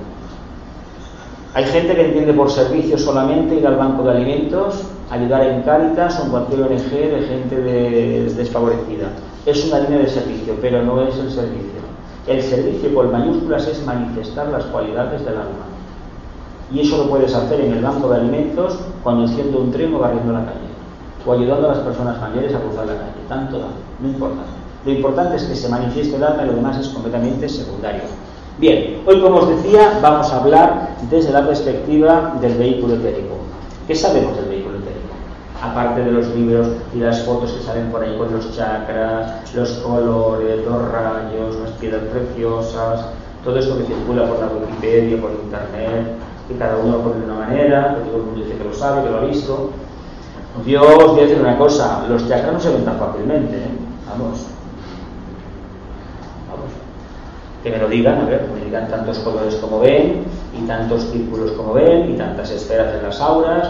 Hay 1.53 1.65
gente 1.65 1.95
que 1.95 2.05
entiende 2.05 2.33
por 2.33 2.51
servicio 2.51 2.99
solamente 2.99 3.55
ir 3.55 3.65
al 3.65 3.77
banco 3.77 4.03
de 4.03 4.11
alimentos, 4.11 4.83
ayudar 5.09 5.41
en 5.47 5.63
Cáritas 5.63 6.19
o 6.19 6.25
en 6.25 6.29
cualquier 6.29 6.61
ONG 6.61 6.91
de 6.91 7.25
gente 7.27 7.55
desfavorecida. 8.35 9.07
Es 9.45 9.65
una 9.65 9.79
línea 9.79 9.99
de 9.99 10.07
servicio, 10.07 10.55
pero 10.61 10.83
no 10.83 11.01
es 11.01 11.17
el 11.17 11.31
servicio. 11.31 11.76
El 12.27 12.41
servicio 12.43 12.93
con 12.93 13.11
mayúsculas 13.11 13.67
es 13.67 13.85
manifestar 13.85 14.49
las 14.49 14.65
cualidades 14.65 15.23
del 15.23 15.35
alma. 15.35 15.65
Y 16.71 16.81
eso 16.81 16.97
lo 16.97 17.09
puedes 17.09 17.33
hacer 17.33 17.61
en 17.61 17.73
el 17.73 17.81
banco 17.81 18.09
de 18.09 18.17
alimentos, 18.17 18.77
conduciendo 19.03 19.59
un 19.59 19.71
tren 19.71 19.93
o 19.95 19.99
barriendo 19.99 20.33
la 20.33 20.45
calle. 20.45 20.67
O 21.25 21.31
ayudando 21.31 21.69
a 21.69 21.75
las 21.75 21.83
personas 21.83 22.19
mayores 22.19 22.53
a 22.53 22.59
cruzar 22.59 22.85
la 22.85 22.95
calle. 22.95 23.23
Tanto 23.29 23.59
da, 23.59 23.67
no 24.01 24.07
importa. 24.07 24.41
Lo 24.85 24.91
importante 24.91 25.37
es 25.37 25.43
que 25.43 25.55
se 25.55 25.69
manifieste 25.69 26.17
el 26.17 26.23
alma 26.23 26.43
y 26.43 26.47
lo 26.47 26.53
demás 26.53 26.77
es 26.77 26.89
completamente 26.89 27.47
secundario. 27.47 28.03
Bien, 28.57 29.01
hoy 29.05 29.21
como 29.21 29.37
os 29.37 29.49
decía 29.49 29.99
vamos 30.01 30.31
a 30.31 30.41
hablar 30.41 30.95
desde 31.09 31.31
la 31.31 31.45
perspectiva 31.45 32.35
del 32.41 32.57
vehículo 32.57 32.95
etérico. 32.95 33.35
¿Qué 33.87 33.95
sabemos 33.95 34.35
del 34.35 34.45
vehículo? 34.45 34.66
Aparte 35.61 36.03
de 36.03 36.11
los 36.11 36.27
libros 36.35 36.67
y 36.93 36.99
las 36.99 37.23
fotos 37.23 37.51
que 37.51 37.63
salen 37.63 37.89
por 37.89 38.03
ahí 38.03 38.15
con 38.17 38.31
los 38.31 38.55
chakras, 38.55 39.53
los 39.55 39.71
colores, 39.79 40.63
los 40.63 40.91
rayos, 40.91 41.55
las 41.63 41.71
piedras 41.71 42.03
preciosas, 42.11 43.07
todo 43.43 43.57
esto 43.57 43.77
que 43.77 43.85
circula 43.85 44.27
por 44.27 44.39
la 44.39 44.47
Wikipedia, 44.47 45.19
por 45.19 45.31
internet, 45.31 46.13
que 46.47 46.57
cada 46.57 46.77
uno 46.77 46.97
lo 46.97 47.03
pone 47.03 47.19
de 47.21 47.25
una 47.25 47.35
manera, 47.35 47.95
que 47.95 48.09
todo 48.09 48.17
el 48.17 48.23
mundo 48.23 48.43
dice 48.43 48.57
que 48.57 48.63
lo 48.63 48.73
sabe, 48.73 49.03
que 49.03 49.09
lo 49.09 49.17
ha 49.17 49.25
visto. 49.25 49.71
Yo 50.65 50.81
os 50.81 51.07
voy 51.07 51.19
a 51.19 51.23
decir 51.23 51.39
una 51.39 51.57
cosa, 51.57 52.05
los 52.07 52.27
chakras 52.27 52.53
no 52.53 52.59
se 52.59 52.69
ven 52.71 52.85
tan 52.85 52.97
fácilmente, 52.97 53.57
¿eh? 53.57 53.69
vamos, 54.07 54.47
que 57.63 57.71
me 57.71 57.77
lo 57.77 57.87
digan, 57.87 58.21
a 58.21 58.25
ver, 58.25 58.47
me 58.53 58.65
digan 58.65 58.87
tantos 58.87 59.19
colores 59.19 59.55
como 59.55 59.79
ven, 59.79 60.23
y 60.57 60.67
tantos 60.67 61.09
círculos 61.11 61.51
como 61.51 61.73
ven, 61.73 62.11
y 62.11 62.17
tantas 62.17 62.49
esferas 62.51 62.95
en 62.95 63.03
las 63.03 63.19
auras, 63.19 63.67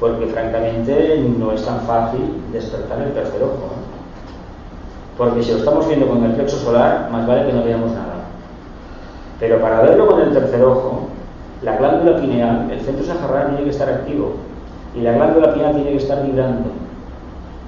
porque 0.00 0.26
francamente 0.28 1.22
no 1.38 1.52
es 1.52 1.62
tan 1.64 1.80
fácil 1.82 2.20
despertar 2.52 3.02
el 3.02 3.12
tercer 3.12 3.42
ojo. 3.42 3.68
Porque 5.18 5.42
si 5.42 5.52
lo 5.52 5.58
estamos 5.58 5.86
viendo 5.86 6.08
con 6.08 6.24
el 6.24 6.32
plexo 6.32 6.56
solar, 6.56 7.10
más 7.12 7.26
vale 7.26 7.46
que 7.46 7.52
no 7.52 7.62
veamos 7.62 7.92
nada. 7.92 8.24
Pero 9.38 9.60
para 9.60 9.82
verlo 9.82 10.06
con 10.06 10.20
el 10.22 10.32
tercer 10.32 10.64
ojo, 10.64 11.08
la 11.62 11.76
glándula 11.76 12.18
pineal, 12.18 12.70
el 12.70 12.80
centro 12.80 13.04
sahariano 13.04 13.50
tiene 13.50 13.64
que 13.64 13.70
estar 13.70 13.90
activo, 13.90 14.32
y 14.96 15.02
la 15.02 15.12
glándula 15.12 15.52
pineal 15.52 15.74
tiene 15.74 15.90
que 15.90 15.96
estar 15.98 16.24
vibrando. 16.24 16.70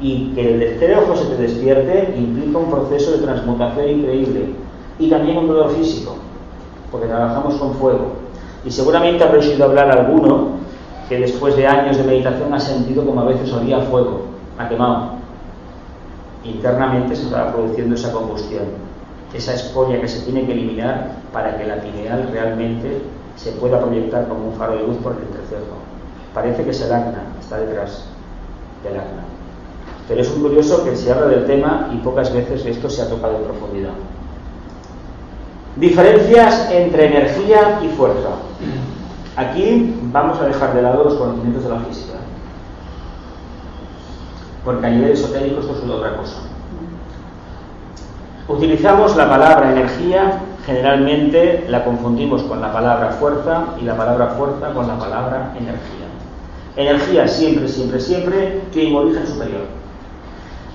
Y 0.01 0.33
que 0.35 0.55
el 0.55 0.59
tercer 0.59 0.99
ojo 0.99 1.15
se 1.15 1.27
te 1.27 1.43
despierte 1.43 2.15
implica 2.17 2.59
un 2.59 2.71
proceso 2.71 3.13
de 3.13 3.19
transmutación 3.19 3.89
increíble 3.89 4.55
y 4.99 5.11
también 5.11 5.37
un 5.37 5.49
dolor 5.49 5.71
físico, 5.71 6.17
porque 6.91 7.07
trabajamos 7.07 7.57
con 7.57 7.75
fuego. 7.75 8.13
Y 8.65 8.71
seguramente 8.71 9.23
habréis 9.23 9.49
oído 9.49 9.67
hablar 9.67 9.91
alguno 9.91 10.62
que 11.13 11.19
después 11.19 11.55
de 11.57 11.67
años 11.67 11.99
de 11.99 12.05
meditación 12.05 12.55
ha 12.55 12.59
sentido 12.59 13.05
como 13.05 13.21
a 13.21 13.25
veces 13.25 13.53
olía 13.53 13.81
fuego, 13.81 14.23
ha 14.59 14.67
quemado. 14.67 15.11
Internamente 16.43 17.15
se 17.15 17.29
va 17.29 17.53
produciendo 17.53 17.95
esa 17.95 18.13
combustión, 18.13 18.65
esa 19.35 19.53
escoria 19.53 20.01
que 20.01 20.09
se 20.09 20.21
tiene 20.25 20.47
que 20.47 20.53
eliminar 20.53 21.11
para 21.31 21.59
que 21.59 21.67
la 21.67 21.83
pineal 21.83 22.31
realmente 22.33 23.03
se 23.37 23.53
pueda 23.53 23.79
proyectar 23.79 24.27
como 24.27 24.49
un 24.49 24.55
faro 24.55 24.77
de 24.77 24.87
luz 24.87 24.97
por 25.03 25.13
el 25.13 25.19
entrecejo. 25.19 25.77
Parece 26.33 26.65
que 26.65 26.71
es 26.71 26.81
el 26.81 26.91
acna, 26.91 27.25
está 27.39 27.59
detrás 27.59 28.07
del 28.83 28.95
acna. 28.95 29.25
Pero 30.09 30.23
es 30.23 30.29
curioso 30.29 30.83
que 30.83 30.97
se 30.97 31.13
habla 31.13 31.27
del 31.27 31.45
tema 31.45 31.91
y 31.93 31.99
pocas 31.99 32.33
veces 32.33 32.65
esto 32.65 32.89
se 32.89 33.03
ha 33.03 33.09
tocado 33.11 33.37
en 33.37 33.45
profundidad. 33.45 33.93
Diferencias 35.77 36.71
entre 36.71 37.07
energía 37.09 37.81
y 37.83 37.89
fuerza. 37.89 38.31
Aquí 39.37 39.95
vamos 40.13 40.39
a 40.41 40.47
dejar 40.47 40.75
de 40.75 40.83
lado 40.83 41.05
los 41.05 41.15
conocimientos 41.15 41.65
de 41.65 41.71
la 41.71 41.81
física. 41.81 42.19
Porque 44.65 44.87
a 44.87 44.91
nivel 44.91 45.11
esotérico 45.11 45.61
esto 45.61 45.73
es 45.73 45.91
otra 45.91 46.17
cosa. 46.17 46.37
Utilizamos 48.49 49.17
la 49.17 49.29
palabra 49.29 49.73
energía 49.73 50.41
generalmente 50.65 51.65
la 51.69 51.85
confundimos 51.85 52.43
con 52.43 52.61
la 52.61 52.73
palabra 52.73 53.11
fuerza 53.11 53.65
y 53.81 53.85
la 53.85 53.97
palabra 53.97 54.29
fuerza 54.39 54.73
con 54.73 54.87
la 54.87 54.99
palabra 54.99 55.53
energía. 55.59 56.07
Energía 56.77 57.29
siempre, 57.29 57.69
siempre, 57.69 58.01
siempre 58.01 58.61
tiene 58.73 58.91
un 58.91 59.07
origen 59.07 59.27
superior. 59.27 59.63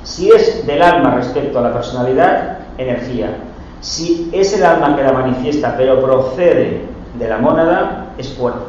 Si 0.04 0.30
es 0.30 0.65
del 0.65 0.82
alma 0.82 1.15
respecto 1.15 1.60
a 1.60 1.62
la 1.63 1.74
personalidad, 1.74 2.60
energía. 2.78 3.38
Si 3.82 4.30
es 4.34 4.54
el 4.54 4.63
alma 4.65 4.96
que 4.96 5.04
la 5.04 5.13
manifiesta 5.13 5.76
pero 5.78 6.02
procede 6.02 6.82
de 7.17 7.28
la 7.28 7.38
mónada, 7.38 8.07
es 8.17 8.34
fuerza. 8.34 8.60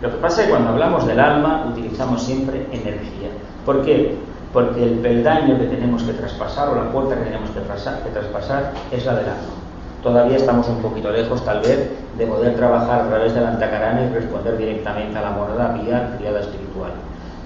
Lo 0.00 0.10
que 0.10 0.16
pasa 0.18 0.40
es 0.40 0.46
que 0.46 0.52
cuando 0.52 0.70
hablamos 0.70 1.06
del 1.06 1.18
alma 1.18 1.66
utilizamos 1.70 2.22
siempre 2.22 2.66
energía. 2.70 3.30
¿Por 3.64 3.82
qué? 3.82 4.14
Porque 4.52 4.84
el 4.84 4.98
peldaño 4.98 5.58
que 5.58 5.66
tenemos 5.66 6.02
que 6.02 6.12
traspasar 6.12 6.68
o 6.68 6.76
la 6.76 6.90
puerta 6.90 7.16
que 7.16 7.24
tenemos 7.24 7.50
que, 7.50 7.60
traspasar 7.60 8.72
es 8.90 9.06
la 9.06 9.14
del 9.14 9.26
alma. 9.26 9.54
Todavía 10.02 10.36
estamos 10.36 10.68
un 10.68 10.80
poquito 10.82 11.10
lejos, 11.10 11.44
tal 11.44 11.60
vez, 11.60 11.90
de 12.16 12.26
poder 12.26 12.54
trabajar 12.56 13.00
a 13.00 13.08
través 13.08 13.34
de 13.34 13.40
la 13.40 13.48
antacarana 13.48 14.02
y 14.02 14.14
responder 14.14 14.56
directamente 14.56 15.18
a 15.18 15.22
la 15.22 15.30
moneda 15.30 15.72
vía 15.82 16.14
criada 16.18 16.40
espiritual. 16.40 16.92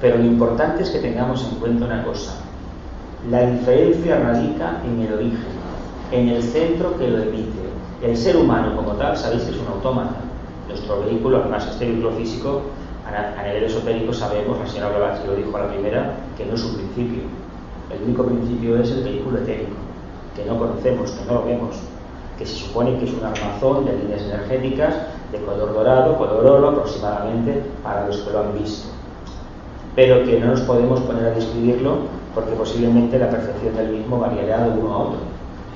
Pero 0.00 0.18
lo 0.18 0.24
importante 0.24 0.82
es 0.82 0.90
que 0.90 0.98
tengamos 0.98 1.46
en 1.50 1.58
cuenta 1.58 1.86
una 1.86 2.04
cosa. 2.04 2.32
La 3.30 3.46
diferencia 3.46 4.18
radica 4.18 4.80
en 4.84 5.00
el 5.00 5.12
origen, 5.12 5.46
en 6.10 6.28
el 6.28 6.42
centro 6.42 6.96
que 6.98 7.08
lo 7.08 7.22
emite. 7.22 7.60
El 8.02 8.16
ser 8.16 8.36
humano 8.36 8.74
como 8.76 8.92
tal, 8.92 9.16
sabéis 9.16 9.42
es 9.42 9.56
un 9.56 9.66
autómata. 9.66 10.29
Nuestro 10.70 11.00
vehículo, 11.00 11.38
además 11.38 11.66
este 11.66 11.86
vehículo 11.86 12.12
físico, 12.12 12.62
a 13.04 13.42
nivel 13.42 13.64
esotérico 13.64 14.12
sabemos, 14.12 14.58
la 14.58 14.66
señora 14.66 14.90
Blavatsky 14.90 15.26
lo 15.26 15.34
dijo 15.34 15.56
a 15.56 15.60
la 15.62 15.68
primera, 15.68 16.14
que 16.36 16.46
no 16.46 16.54
es 16.54 16.64
un 16.64 16.76
principio. 16.76 17.22
El 17.90 18.04
único 18.04 18.24
principio 18.24 18.80
es 18.80 18.90
el 18.92 19.02
vehículo 19.02 19.38
etérico, 19.38 19.74
que 20.36 20.44
no 20.44 20.56
conocemos, 20.56 21.10
que 21.10 21.24
no 21.24 21.34
lo 21.34 21.44
vemos, 21.44 21.76
que 22.38 22.46
se 22.46 22.54
supone 22.54 22.96
que 22.98 23.06
es 23.06 23.12
un 23.12 23.24
armazón 23.24 23.84
de 23.84 23.96
líneas 23.96 24.22
energéticas 24.22 24.94
de 25.32 25.38
color 25.38 25.74
dorado, 25.74 26.16
color 26.16 26.46
oro 26.46 26.68
aproximadamente 26.68 27.62
para 27.82 28.06
los 28.06 28.18
que 28.18 28.30
lo 28.30 28.38
han 28.38 28.58
visto. 28.58 28.88
Pero 29.96 30.24
que 30.24 30.38
no 30.38 30.46
nos 30.46 30.60
podemos 30.60 31.00
poner 31.00 31.26
a 31.26 31.30
describirlo 31.30 31.98
porque 32.32 32.52
posiblemente 32.52 33.18
la 33.18 33.28
percepción 33.28 33.74
del 33.76 33.88
mismo 33.88 34.20
variará 34.20 34.68
de 34.68 34.78
uno 34.78 34.94
a 34.94 34.98
otro. 34.98 35.18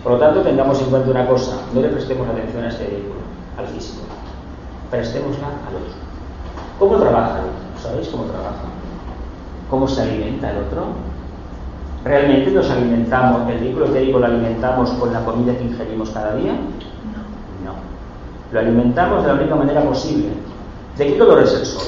Por 0.05 0.13
lo 0.13 0.19
tanto, 0.19 0.43
tengamos 0.43 0.81
en 0.81 0.91
cuenta 0.91 1.11
una 1.11 1.27
cosa, 1.27 1.57
no 1.75 1.81
le 1.81 1.89
prestemos 1.89 2.29
atención 2.29 2.63
a 2.63 2.69
este 2.69 2.85
vehículo, 2.85 3.21
al 3.59 3.67
físico, 3.67 4.05
prestémosla 4.95 5.47
al 5.47 5.75
otro. 5.75 5.95
¿Cómo 6.79 6.97
trabaja 6.97 7.39
el 7.39 7.45
otro? 7.47 7.83
¿Sabéis 7.83 8.09
cómo 8.09 8.25
trabaja? 8.25 8.65
¿Cómo 9.71 9.89
se 9.89 10.03
alimenta 10.03 10.51
el 10.51 10.59
otro? 10.59 10.87
¿Realmente 12.05 12.51
nos 12.51 12.71
alimentamos, 12.71 13.51
el 13.51 13.59
vehículo 13.59 13.87
etérico 13.87 14.19
lo 14.19 14.27
alimentamos 14.27 14.91
con 14.91 15.13
la 15.13 15.25
comida 15.25 15.57
que 15.57 15.65
ingerimos 15.65 16.11
cada 16.11 16.37
día? 16.37 16.53
No. 16.53 17.73
No. 17.73 17.75
Lo 18.53 18.61
alimentamos 18.61 19.23
de 19.23 19.29
la 19.29 19.35
única 19.35 19.57
manera 19.57 19.83
posible. 19.83 20.29
¿De 20.97 21.07
qué 21.07 21.19
color 21.19 21.43
es 21.43 21.55
el 21.55 21.67
sol? 21.67 21.83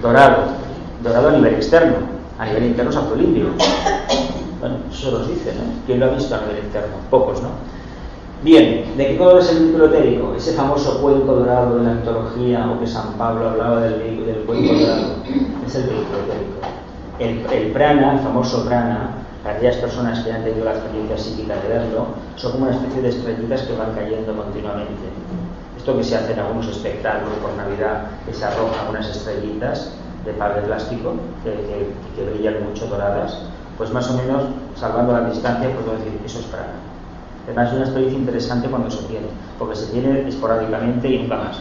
Dorado. 0.00 0.42
Dorado 1.02 1.28
a 1.28 1.32
nivel 1.32 1.54
externo. 1.54 1.96
A 2.38 2.46
nivel 2.46 2.64
interno 2.64 2.90
es 2.90 2.96
azul 2.96 3.22
indio. 3.22 3.46
Bueno, 4.58 4.76
eso 4.90 5.10
nos 5.12 5.28
dice, 5.28 5.54
¿no? 5.54 5.62
¿Quién 5.86 6.00
lo 6.00 6.06
ha 6.06 6.10
visto 6.10 6.34
a 6.34 6.40
nivel 6.40 6.64
interno? 6.64 6.94
Pocos, 7.10 7.42
¿no? 7.42 7.50
Bien, 8.42 8.96
¿de 8.96 9.06
qué 9.06 9.16
color 9.16 9.38
es 9.38 9.50
el 9.50 9.60
vehículo 9.60 9.86
etérico? 9.86 10.34
Ese 10.34 10.54
famoso 10.54 11.00
cuenco 11.00 11.32
dorado 11.32 11.78
de 11.78 11.84
la 11.84 11.94
mitología, 11.94 12.72
o 12.72 12.80
que 12.80 12.88
San 12.88 13.12
Pablo 13.12 13.50
hablaba 13.50 13.82
del, 13.82 14.26
del 14.26 14.42
cuenco 14.44 14.74
dorado. 14.74 15.14
Es 15.64 15.74
el 15.76 15.84
vehículo 15.84 16.18
etérico. 16.26 17.54
El, 17.54 17.70
prana, 17.70 18.14
el 18.14 18.18
famoso 18.18 18.64
prana, 18.64 19.10
para 19.44 19.54
aquellas 19.54 19.76
personas 19.76 20.24
que 20.24 20.32
han 20.32 20.42
tenido 20.42 20.64
la 20.64 20.72
experiencia 20.72 21.16
psíquica 21.16 21.54
de 21.54 21.68
verlo, 21.68 22.06
son 22.34 22.50
como 22.50 22.64
una 22.64 22.74
especie 22.74 23.02
de 23.02 23.08
estrellitas 23.10 23.62
que 23.62 23.76
van 23.76 23.94
cayendo 23.94 24.36
continuamente. 24.36 25.06
Esto 25.78 25.96
que 25.96 26.02
se 26.02 26.16
hace 26.16 26.32
en 26.32 26.40
algunos 26.40 26.66
espectáculos 26.66 27.38
por 27.40 27.52
Navidad, 27.52 28.06
que 28.26 28.34
se 28.34 28.44
arrojan 28.44 28.88
unas 28.90 29.08
estrellitas 29.08 29.92
de 30.24 30.32
par 30.32 30.56
de 30.56 30.62
plástico 30.62 31.14
que, 31.44 32.24
brillan 32.24 32.64
mucho 32.68 32.88
doradas, 32.88 33.38
pues 33.78 33.92
más 33.92 34.10
o 34.10 34.16
menos, 34.16 34.42
salvando 34.74 35.12
la 35.12 35.30
distancia, 35.30 35.70
puedo 35.76 35.96
decir, 35.96 36.18
eso 36.24 36.40
es 36.40 36.46
prana. 36.46 36.91
Es 37.48 37.72
una 37.72 37.82
experiencia 37.82 38.18
interesante 38.18 38.68
cuando 38.68 38.90
se 38.90 39.02
tiene, 39.04 39.26
porque 39.58 39.76
se 39.76 39.92
tiene 39.92 40.28
esporádicamente 40.28 41.08
y 41.08 41.18
nunca 41.18 41.36
más. 41.36 41.58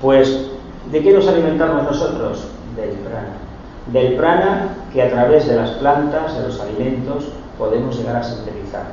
Pues, 0.00 0.48
¿de 0.90 1.02
qué 1.02 1.12
nos 1.12 1.26
alimentamos 1.26 1.82
nosotros? 1.82 2.48
Del 2.76 2.90
prana 2.90 3.46
del 3.92 4.16
prana 4.16 4.68
que 4.92 5.02
a 5.02 5.10
través 5.10 5.46
de 5.46 5.56
las 5.56 5.70
plantas, 5.70 6.36
de 6.36 6.48
los 6.48 6.60
alimentos, 6.60 7.24
podemos 7.58 7.96
llegar 7.96 8.16
a 8.16 8.22
sintetizar. 8.22 8.84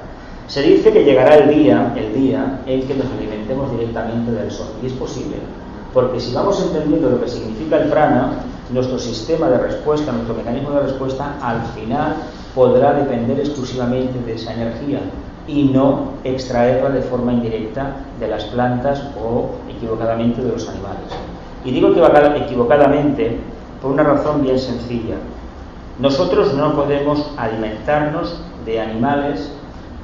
Se 0.47 0.61
dice 0.61 0.91
que 0.91 1.03
llegará 1.03 1.35
el 1.35 1.49
día, 1.49 1.93
el 1.95 2.13
día 2.13 2.59
en 2.65 2.87
que 2.87 2.95
nos 2.95 3.07
alimentemos 3.17 3.71
directamente 3.71 4.31
del 4.31 4.51
sol, 4.51 4.67
y 4.81 4.87
es 4.87 4.93
posible, 4.93 5.37
porque 5.93 6.19
si 6.19 6.33
vamos 6.33 6.61
entendiendo 6.61 7.09
lo 7.09 7.21
que 7.21 7.29
significa 7.29 7.77
el 7.77 7.89
prana, 7.89 8.33
nuestro 8.71 8.99
sistema 8.99 9.49
de 9.49 9.57
respuesta, 9.57 10.11
nuestro 10.11 10.35
mecanismo 10.35 10.71
de 10.71 10.81
respuesta, 10.81 11.35
al 11.41 11.61
final 11.75 12.15
podrá 12.53 12.93
depender 12.93 13.39
exclusivamente 13.39 14.19
de 14.19 14.33
esa 14.33 14.53
energía 14.53 14.99
y 15.47 15.65
no 15.65 16.13
extraerla 16.23 16.89
de 16.89 17.01
forma 17.01 17.34
indirecta 17.34 17.97
de 18.19 18.27
las 18.27 18.45
plantas 18.45 19.03
o 19.21 19.51
equivocadamente 19.69 20.41
de 20.41 20.51
los 20.51 20.67
animales. 20.69 21.10
Y 21.65 21.71
digo 21.71 21.89
equivocadamente 21.89 23.38
por 23.82 23.91
una 23.91 24.03
razón 24.03 24.43
bien 24.43 24.60
sencilla. 24.60 25.15
Nosotros 25.99 26.53
no 26.53 26.73
podemos 26.73 27.32
alimentarnos 27.38 28.41
de 28.65 28.79
animales 28.79 29.51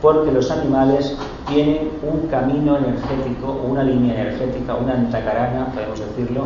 porque 0.02 0.32
los 0.32 0.52
animales 0.52 1.18
tienen 1.48 1.90
un 2.04 2.28
camino 2.28 2.78
energético, 2.78 3.62
una 3.68 3.84
línea 3.84 4.22
energética, 4.22 4.76
una 4.76 4.94
antacarana, 4.94 5.68
podemos 5.74 6.00
decirlo, 6.00 6.44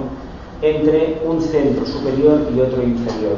entre 0.62 1.22
un 1.26 1.42
centro 1.42 1.86
superior 1.86 2.48
y 2.56 2.60
otro 2.60 2.82
inferior. 2.82 3.38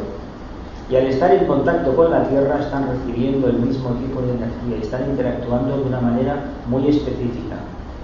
Y 0.90 0.96
al 0.96 1.08
estar 1.08 1.32
en 1.34 1.46
contacto 1.46 1.96
con 1.96 2.12
la 2.12 2.28
Tierra 2.30 2.60
están 2.60 2.88
recibiendo 2.88 3.48
el 3.48 3.58
mismo 3.58 3.90
tipo 3.92 4.22
de 4.22 4.34
energía 4.34 4.78
y 4.78 4.82
están 4.82 5.10
interactuando 5.10 5.78
de 5.78 5.84
una 5.84 6.00
manera 6.00 6.44
muy 6.68 6.88
específica, 6.88 7.56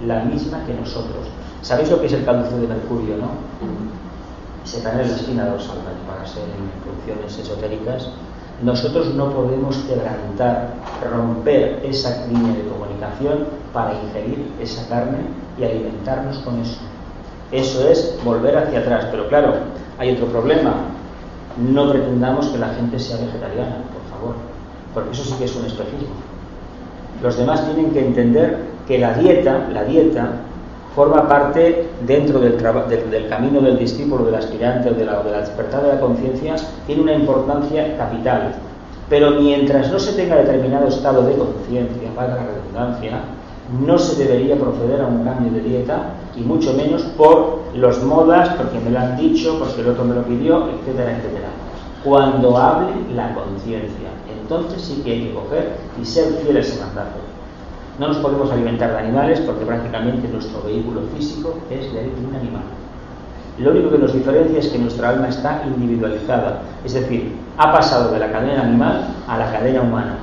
la 0.04 0.24
misma 0.24 0.64
que 0.66 0.74
nosotros. 0.74 1.28
¿Sabéis 1.62 1.90
lo 1.90 2.00
que 2.00 2.06
es 2.06 2.12
el 2.12 2.24
caduceo 2.24 2.58
de 2.58 2.66
Mercurio, 2.66 3.16
no? 3.16 3.30
se 4.64 4.82
cae 4.82 5.02
en 5.02 5.10
la 5.10 5.16
espina 5.16 5.46
dorsal 5.46 5.78
para 6.06 6.26
ser 6.26 6.44
en 6.44 6.70
funciones 6.84 7.38
esotéricas, 7.38 8.08
nosotros 8.62 9.14
no 9.14 9.30
podemos 9.30 9.76
quebrantar, 9.88 10.74
romper 11.10 11.80
esa 11.84 12.26
línea 12.26 12.54
de 12.54 12.68
comunicación 12.68 13.46
para 13.72 13.94
ingerir 13.94 14.52
esa 14.60 14.88
carne 14.88 15.18
y 15.58 15.64
alimentarnos 15.64 16.38
con 16.38 16.60
eso. 16.60 16.78
Eso 17.50 17.88
es 17.88 18.18
volver 18.24 18.56
hacia 18.56 18.78
atrás. 18.80 19.08
Pero 19.10 19.28
claro, 19.28 19.54
hay 19.98 20.14
otro 20.14 20.26
problema. 20.26 20.74
No 21.56 21.90
pretendamos 21.90 22.48
que 22.48 22.58
la 22.58 22.68
gente 22.68 22.98
sea 22.98 23.18
vegetariana, 23.18 23.76
por 23.92 24.18
favor, 24.18 24.34
porque 24.94 25.10
eso 25.12 25.24
sí 25.24 25.34
que 25.38 25.44
es 25.44 25.56
un 25.56 25.66
espejismo. 25.66 26.14
Los 27.22 27.36
demás 27.36 27.64
tienen 27.66 27.92
que 27.92 28.06
entender 28.06 28.58
que 28.86 28.98
la 28.98 29.14
dieta, 29.14 29.68
la 29.72 29.84
dieta 29.84 30.30
forma 30.94 31.28
parte 31.28 31.88
dentro 32.06 32.38
del, 32.40 32.56
camino 33.28 33.60
del 33.60 33.78
discípulo, 33.78 34.24
del 34.24 34.34
aspirante 34.34 34.90
o 34.90 34.94
de 34.94 35.04
la, 35.04 35.22
de 35.22 35.38
despertar 35.38 35.82
de 35.82 35.88
la 35.94 36.00
conciencia, 36.00 36.56
tiene 36.86 37.02
una 37.02 37.14
importancia 37.14 37.96
capital. 37.96 38.54
Pero 39.08 39.32
mientras 39.32 39.90
no 39.90 39.98
se 39.98 40.12
tenga 40.12 40.36
determinado 40.36 40.88
estado 40.88 41.26
de 41.26 41.34
conciencia, 41.34 42.10
para 42.14 42.34
la 42.34 42.42
redundancia, 42.44 43.20
no 43.80 43.98
se 43.98 44.22
debería 44.22 44.56
proceder 44.56 45.00
a 45.00 45.06
un 45.06 45.24
cambio 45.24 45.50
de 45.52 45.60
dieta 45.60 46.14
y 46.36 46.40
mucho 46.40 46.74
menos 46.74 47.02
por 47.16 47.60
los 47.74 48.02
modas, 48.02 48.50
porque 48.50 48.78
me 48.80 48.90
lo 48.90 48.98
han 48.98 49.16
dicho, 49.16 49.58
porque 49.58 49.80
el 49.80 49.88
otro 49.88 50.04
me 50.04 50.14
lo 50.14 50.22
pidió, 50.22 50.68
etcétera, 50.68 51.16
etcétera. 51.16 51.48
Cuando 52.04 52.56
hable 52.58 52.92
la 53.14 53.34
conciencia, 53.34 54.08
entonces 54.40 54.82
sí 54.82 55.02
que 55.02 55.12
hay 55.12 55.22
que 55.28 55.34
coger 55.34 55.76
y 56.00 56.04
ser 56.04 56.32
fiel 56.34 56.56
a 56.56 56.60
ese 56.60 56.80
mandato. 56.80 57.20
No 57.98 58.08
nos 58.08 58.18
podemos 58.18 58.50
alimentar 58.50 58.90
de 58.90 58.98
animales 58.98 59.40
porque 59.40 59.64
prácticamente 59.64 60.28
nuestro 60.28 60.62
vehículo 60.62 61.02
físico 61.14 61.54
es 61.70 61.92
de 61.92 62.00
un 62.00 62.34
animal. 62.34 62.62
Lo 63.58 63.70
único 63.70 63.90
que 63.90 63.98
nos 63.98 64.14
diferencia 64.14 64.58
es 64.58 64.68
que 64.68 64.78
nuestra 64.78 65.10
alma 65.10 65.28
está 65.28 65.62
individualizada, 65.66 66.62
es 66.84 66.94
decir, 66.94 67.36
ha 67.58 67.70
pasado 67.70 68.10
de 68.10 68.18
la 68.18 68.32
cadena 68.32 68.62
animal 68.62 69.14
a 69.28 69.38
la 69.38 69.52
cadena 69.52 69.82
humana. 69.82 70.16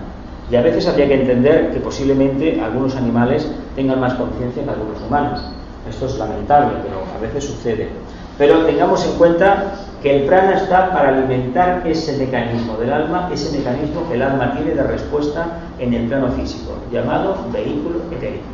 Y 0.51 0.55
a 0.55 0.61
veces 0.61 0.87
habría 0.87 1.07
que 1.07 1.21
entender 1.21 1.71
que 1.71 1.79
posiblemente 1.79 2.59
algunos 2.59 2.95
animales 2.95 3.47
tengan 3.75 3.99
más 3.99 4.15
conciencia 4.15 4.63
que 4.63 4.69
algunos 4.69 5.01
humanos. 5.01 5.41
Esto 5.87 6.07
es 6.07 6.17
lamentable, 6.17 6.77
pero 6.83 7.03
a 7.15 7.21
veces 7.21 7.43
sucede. 7.43 7.89
Pero 8.37 8.65
tengamos 8.65 9.05
en 9.05 9.17
cuenta 9.17 9.75
que 10.01 10.17
el 10.17 10.25
prana 10.25 10.53
está 10.53 10.91
para 10.91 11.09
alimentar 11.09 11.83
ese 11.85 12.17
mecanismo 12.17 12.77
del 12.77 12.91
alma, 12.93 13.29
ese 13.33 13.57
mecanismo 13.57 14.07
que 14.07 14.15
el 14.15 14.21
alma 14.21 14.53
tiene 14.53 14.73
de 14.73 14.83
respuesta 14.83 15.59
en 15.77 15.93
el 15.93 16.07
plano 16.07 16.29
físico, 16.29 16.73
llamado 16.91 17.37
vehículo 17.51 17.99
etérico. 18.11 18.45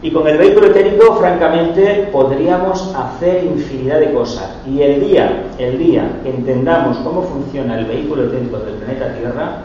Y 0.00 0.12
con 0.12 0.28
el 0.28 0.36
vehículo 0.38 0.66
etérico, 0.66 1.16
francamente, 1.16 2.08
podríamos 2.12 2.94
hacer 2.94 3.42
infinidad 3.44 4.00
de 4.00 4.12
cosas. 4.12 4.50
Y 4.66 4.82
el 4.82 5.00
día, 5.00 5.44
el 5.58 5.78
día 5.78 6.20
que 6.22 6.30
entendamos 6.30 6.98
cómo 6.98 7.22
funciona 7.22 7.78
el 7.78 7.86
vehículo 7.86 8.24
etérico 8.24 8.58
del 8.58 8.74
planeta 8.74 9.14
Tierra, 9.14 9.62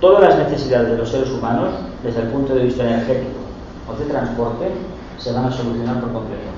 todas 0.00 0.22
las 0.22 0.38
necesidades 0.38 0.90
de 0.90 0.96
los 0.96 1.10
seres 1.10 1.30
humanos, 1.30 1.68
desde 2.02 2.22
el 2.22 2.28
punto 2.28 2.54
de 2.54 2.64
vista 2.64 2.84
energético, 2.84 3.38
o 3.88 3.98
de 3.98 4.06
transporte 4.06 4.70
se 5.18 5.32
van 5.32 5.44
a 5.44 5.52
solucionar 5.52 6.00
por 6.00 6.12
completo. 6.12 6.48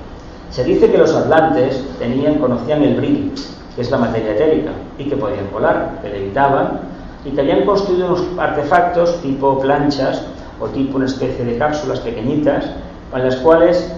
Se 0.49 0.63
dice 0.63 0.89
que 0.89 0.97
los 0.97 1.13
atlantes 1.13 1.83
tenían, 1.99 2.35
conocían 2.35 2.83
el 2.83 2.95
brillo, 2.95 3.31
que 3.75 3.81
es 3.81 3.91
la 3.91 3.97
materia 3.97 4.31
etérica, 4.31 4.71
y 4.97 5.05
que 5.05 5.17
podían 5.17 5.51
volar, 5.51 5.99
que 6.01 6.09
levitaban, 6.09 6.81
y 7.25 7.31
que 7.31 7.41
habían 7.41 7.65
construido 7.65 8.07
unos 8.07 8.23
artefactos 8.37 9.21
tipo 9.21 9.59
planchas 9.59 10.23
o 10.59 10.67
tipo 10.67 10.97
una 10.97 11.05
especie 11.05 11.43
de 11.43 11.57
cápsulas 11.57 11.99
pequeñitas, 11.99 12.65
con 13.11 13.23
las 13.23 13.35
cuales 13.37 13.93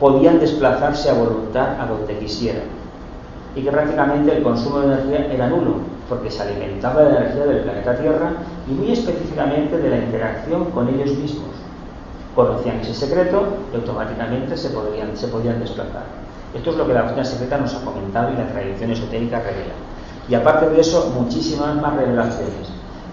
podían 0.00 0.40
desplazarse 0.40 1.08
a 1.08 1.14
voluntad 1.14 1.80
a 1.80 1.86
donde 1.86 2.18
quisieran. 2.18 2.64
Y 3.56 3.62
que 3.62 3.70
prácticamente 3.70 4.36
el 4.36 4.42
consumo 4.42 4.80
de 4.80 4.86
energía 4.86 5.32
era 5.32 5.46
nulo, 5.48 5.93
porque 6.08 6.30
se 6.30 6.42
alimentaba 6.42 7.02
de 7.02 7.12
la 7.12 7.20
energía 7.20 7.46
del 7.46 7.60
planeta 7.60 7.98
Tierra 7.98 8.32
y 8.68 8.72
muy 8.72 8.92
específicamente 8.92 9.78
de 9.78 9.90
la 9.90 9.98
interacción 9.98 10.66
con 10.70 10.88
ellos 10.88 11.16
mismos. 11.16 11.48
Conocían 12.34 12.80
ese 12.80 12.94
secreto 12.94 13.46
y 13.72 13.76
automáticamente 13.76 14.56
se, 14.56 14.70
podrían, 14.70 15.16
se 15.16 15.28
podían 15.28 15.60
desplazar. 15.60 16.04
Esto 16.54 16.70
es 16.70 16.76
lo 16.76 16.86
que 16.86 16.94
la 16.94 17.02
doctrina 17.02 17.24
secreta 17.24 17.58
nos 17.58 17.74
ha 17.74 17.84
comentado 17.84 18.32
y 18.32 18.36
la 18.36 18.48
tradición 18.48 18.90
esotérica 18.90 19.40
revela. 19.40 19.74
Y 20.28 20.34
aparte 20.34 20.70
de 20.70 20.80
eso, 20.80 21.12
muchísimas 21.18 21.76
más 21.76 21.96
revelaciones. 21.96 22.68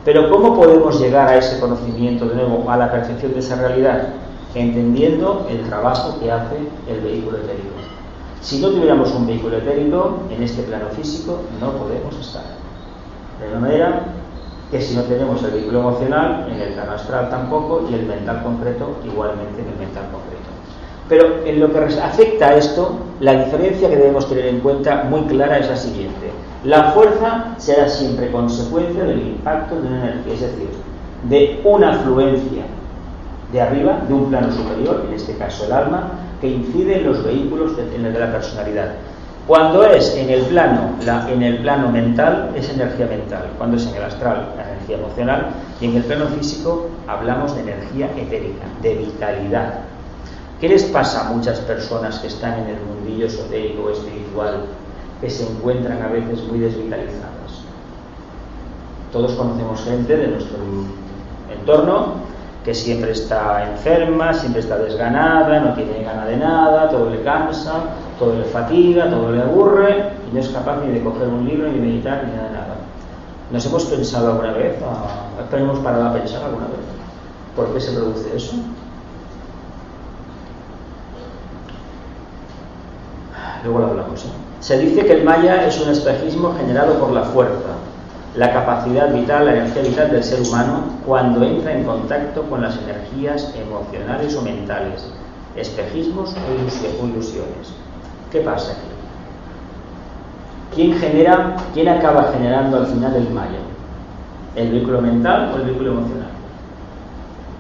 Pero 0.06 0.30
¿cómo 0.30 0.56
podemos 0.56 1.00
llegar 1.00 1.28
a 1.28 1.38
ese 1.38 1.60
conocimiento, 1.60 2.28
de 2.28 2.36
nuevo, 2.36 2.70
a 2.70 2.78
la 2.78 2.92
percepción 2.92 3.34
de 3.34 3.40
esa 3.40 3.56
realidad? 3.56 4.10
Entendiendo 4.56 5.48
el 5.50 5.62
trabajo 5.64 6.20
que 6.20 6.32
hace 6.32 6.58
el 6.88 7.02
vehículo 7.02 7.38
etérico. 7.38 7.70
Si 8.42 8.60
no 8.60 8.70
tuviéramos 8.70 9.12
un 9.14 9.28
vehículo 9.28 9.58
etérico 9.58 10.20
en 10.30 10.42
este 10.42 10.64
plano 10.64 10.88
físico, 10.90 11.42
no 11.60 11.72
podemos 11.74 12.16
estar. 12.20 12.61
De 13.42 13.52
la 13.52 13.60
manera 13.60 14.04
que 14.70 14.80
si 14.80 14.96
no 14.96 15.04
tenemos 15.04 15.44
el 15.44 15.52
vehículo 15.52 15.80
emocional, 15.80 16.48
en 16.50 16.62
el 16.62 16.74
plano 16.74 16.94
astral 16.94 17.30
tampoco, 17.30 17.88
y 17.90 17.94
el 17.94 18.06
mental 18.06 18.42
concreto, 18.44 18.96
igualmente 19.04 19.62
en 19.62 19.68
el 19.68 19.78
mental 19.78 20.06
concreto. 20.12 20.50
Pero 21.10 21.46
en 21.46 21.60
lo 21.60 21.74
que 21.74 21.80
afecta 21.80 22.48
a 22.48 22.56
esto, 22.56 22.96
la 23.20 23.44
diferencia 23.44 23.90
que 23.90 23.98
debemos 23.98 24.30
tener 24.30 24.46
en 24.46 24.62
cuenta 24.62 25.04
muy 25.10 25.24
clara 25.24 25.58
es 25.58 25.68
la 25.68 25.76
siguiente. 25.76 26.32
La 26.64 26.92
fuerza 26.92 27.56
será 27.58 27.90
siempre 27.90 28.32
consecuencia 28.32 29.04
del 29.04 29.20
impacto 29.20 29.76
de 29.76 29.88
una 29.88 30.04
energía, 30.04 30.34
es 30.36 30.42
decir, 30.42 30.70
de 31.24 31.62
una 31.66 31.92
afluencia 31.92 32.64
de 33.52 33.62
arriba, 33.62 34.02
de 34.08 34.14
un 34.14 34.30
plano 34.30 34.52
superior, 34.54 35.04
en 35.08 35.14
este 35.14 35.36
caso 35.36 35.66
el 35.66 35.74
alma, 35.74 36.12
que 36.40 36.48
incide 36.48 37.00
en 37.00 37.08
los 37.08 37.24
vehículos 37.24 37.76
de 37.76 38.20
la 38.20 38.32
personalidad. 38.32 38.92
Cuando 39.48 39.84
es 39.84 40.16
en 40.16 40.30
el 40.30 40.42
plano, 40.44 40.92
en 41.28 41.42
el 41.42 41.58
plano 41.60 41.90
mental, 41.90 42.52
es 42.56 42.70
energía 42.70 43.08
mental. 43.08 43.50
Cuando 43.58 43.78
es 43.78 43.88
en 43.88 43.96
el 43.96 44.04
astral, 44.04 44.54
energía 44.54 44.98
emocional. 44.98 45.48
Y 45.80 45.86
en 45.86 45.98
el 45.98 46.04
plano 46.04 46.28
físico 46.28 46.90
hablamos 47.08 47.56
de 47.56 47.62
energía 47.62 48.08
etérica, 48.16 48.66
de 48.82 48.96
vitalidad. 48.96 49.80
¿Qué 50.60 50.70
les 50.70 50.84
pasa 50.84 51.28
a 51.28 51.34
muchas 51.34 51.60
personas 51.62 52.20
que 52.20 52.28
están 52.28 52.60
en 52.60 52.68
el 52.68 52.78
mundillo 52.82 53.26
esotérico 53.26 53.90
espiritual, 53.90 54.66
que 55.20 55.30
se 55.30 55.50
encuentran 55.50 56.02
a 56.04 56.08
veces 56.08 56.44
muy 56.44 56.60
desvitalizadas? 56.60 57.32
Todos 59.12 59.34
conocemos 59.34 59.84
gente 59.84 60.16
de 60.16 60.28
nuestro 60.28 60.58
entorno 61.52 62.14
que 62.64 62.76
siempre 62.76 63.12
está 63.12 63.72
enferma, 63.72 64.34
siempre 64.34 64.62
está 64.62 64.78
desganada, 64.78 65.60
no 65.60 65.74
tiene 65.74 66.04
ganas 66.04 66.28
de 66.28 66.38
nada, 66.38 66.90
todo 66.90 67.10
le 67.10 67.22
cansa, 67.24 67.74
todo 68.20 68.36
le 68.36 68.46
fatiga, 68.46 69.10
todo 69.10 69.32
le 69.32 69.42
aburre 69.42 70.12
y 70.30 70.34
no 70.34 70.40
es 70.40 70.50
capaz 70.50 70.78
ni 70.86 70.92
de 70.94 71.04
coger 71.04 71.28
un 71.28 71.48
libro, 71.48 71.68
ni 71.68 71.80
de 71.80 71.82
meditar, 71.82 72.24
ni 72.24 72.32
de 72.32 72.38
nada. 72.38 72.76
¿Nos 73.52 73.66
hemos 73.66 73.86
pensado 73.86 74.32
alguna 74.32 74.54
vez? 74.54 74.76
¿Hemos 75.52 75.80
parado 75.80 76.06
a 76.06 76.14
pensar 76.14 76.44
alguna 76.44 76.68
vez? 76.68 76.80
¿Por 77.56 77.74
qué 77.74 77.82
se 77.82 77.92
produce 77.94 78.36
eso? 78.36 78.56
Luego 83.64 83.80
lo 83.80 83.88
hablamos. 83.88 84.26
¿eh? 84.26 84.30
Se 84.60 84.78
dice 84.78 85.06
que 85.06 85.14
el 85.14 85.24
maya 85.24 85.66
es 85.68 85.80
un 85.82 85.90
espejismo 85.90 86.54
generado 86.56 87.00
por 87.00 87.12
la 87.12 87.24
fuerza, 87.24 87.76
la 88.36 88.54
capacidad 88.54 89.14
vital, 89.14 89.46
la 89.46 89.54
energía 89.54 89.82
vital 89.82 90.12
del 90.12 90.24
ser 90.24 90.42
humano 90.42 90.84
cuando 91.06 91.44
entra 91.44 91.74
en 91.74 91.84
contacto 91.84 92.44
con 92.44 92.62
las 92.62 92.78
energías 92.78 93.54
emocionales 93.56 94.36
o 94.36 94.42
mentales, 94.42 95.06
espejismos 95.56 96.34
o 96.34 97.06
ilusiones. 97.06 97.74
¿Qué 98.32 98.40
pasa 98.40 98.72
aquí? 98.72 98.82
¿Quién 100.74 100.98
genera, 100.98 101.58
quién 101.74 101.90
acaba 101.90 102.32
generando 102.32 102.78
al 102.78 102.88
final 102.88 103.14
el 103.16 103.30
maya? 103.32 103.60
¿El 104.56 104.72
vehículo 104.72 105.02
mental 105.02 105.52
o 105.54 105.58
el 105.58 105.64
vehículo 105.64 105.92
emocional? 105.92 106.30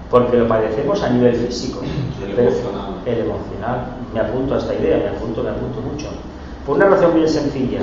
Porque 0.09 0.37
lo 0.37 0.47
padecemos 0.47 1.03
a 1.03 1.09
nivel 1.09 1.35
físico. 1.35 1.81
El 2.23 2.39
emocional. 2.39 2.91
El 3.05 3.19
emocional. 3.19 3.85
Me 4.13 4.19
apunto 4.21 4.55
a 4.55 4.57
esta 4.57 4.73
idea, 4.75 4.97
me 4.97 5.17
apunto, 5.17 5.43
me 5.43 5.49
apunto 5.49 5.81
mucho. 5.81 6.07
Por 6.65 6.77
una 6.77 6.85
razón 6.85 7.17
muy 7.17 7.27
sencilla. 7.27 7.79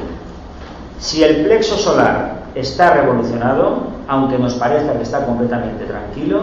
Si 0.98 1.22
el 1.22 1.44
plexo 1.44 1.76
solar 1.76 2.42
está 2.54 2.94
revolucionado, 2.94 3.88
aunque 4.08 4.38
nos 4.38 4.54
parezca 4.54 4.94
que 4.94 5.02
está 5.02 5.24
completamente 5.24 5.84
tranquilo, 5.84 6.42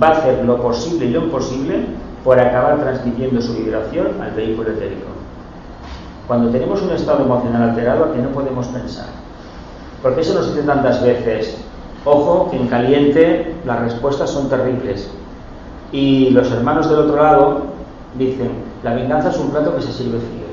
va 0.00 0.08
a 0.08 0.12
hacer 0.12 0.44
lo 0.44 0.62
posible 0.62 1.06
y 1.06 1.10
lo 1.10 1.22
imposible 1.22 1.86
por 2.22 2.38
acabar 2.38 2.78
transmitiendo 2.78 3.40
su 3.40 3.54
vibración 3.54 4.20
al 4.20 4.30
vehículo 4.32 4.70
etérico. 4.70 5.08
Cuando 6.28 6.50
tenemos 6.50 6.80
un 6.82 6.92
estado 6.92 7.24
emocional 7.24 7.70
alterado, 7.70 8.04
¿a 8.04 8.12
que 8.12 8.22
no 8.22 8.28
podemos 8.28 8.66
pensar? 8.68 9.06
Porque 10.02 10.20
eso 10.20 10.34
nos 10.34 10.54
dice 10.54 10.66
tantas 10.66 11.02
veces, 11.02 11.58
ojo, 12.04 12.48
que 12.50 12.56
en 12.56 12.68
caliente 12.68 13.54
las 13.66 13.80
respuestas 13.80 14.30
son 14.30 14.48
terribles. 14.48 15.10
Y 15.90 16.30
los 16.30 16.50
hermanos 16.52 16.88
del 16.88 17.00
otro 17.00 17.16
lado 17.16 17.62
dicen, 18.16 18.50
la 18.84 18.94
venganza 18.94 19.30
es 19.30 19.38
un 19.38 19.50
plato 19.50 19.74
que 19.74 19.82
se 19.82 19.92
sirve 19.92 20.18
frío. 20.18 20.49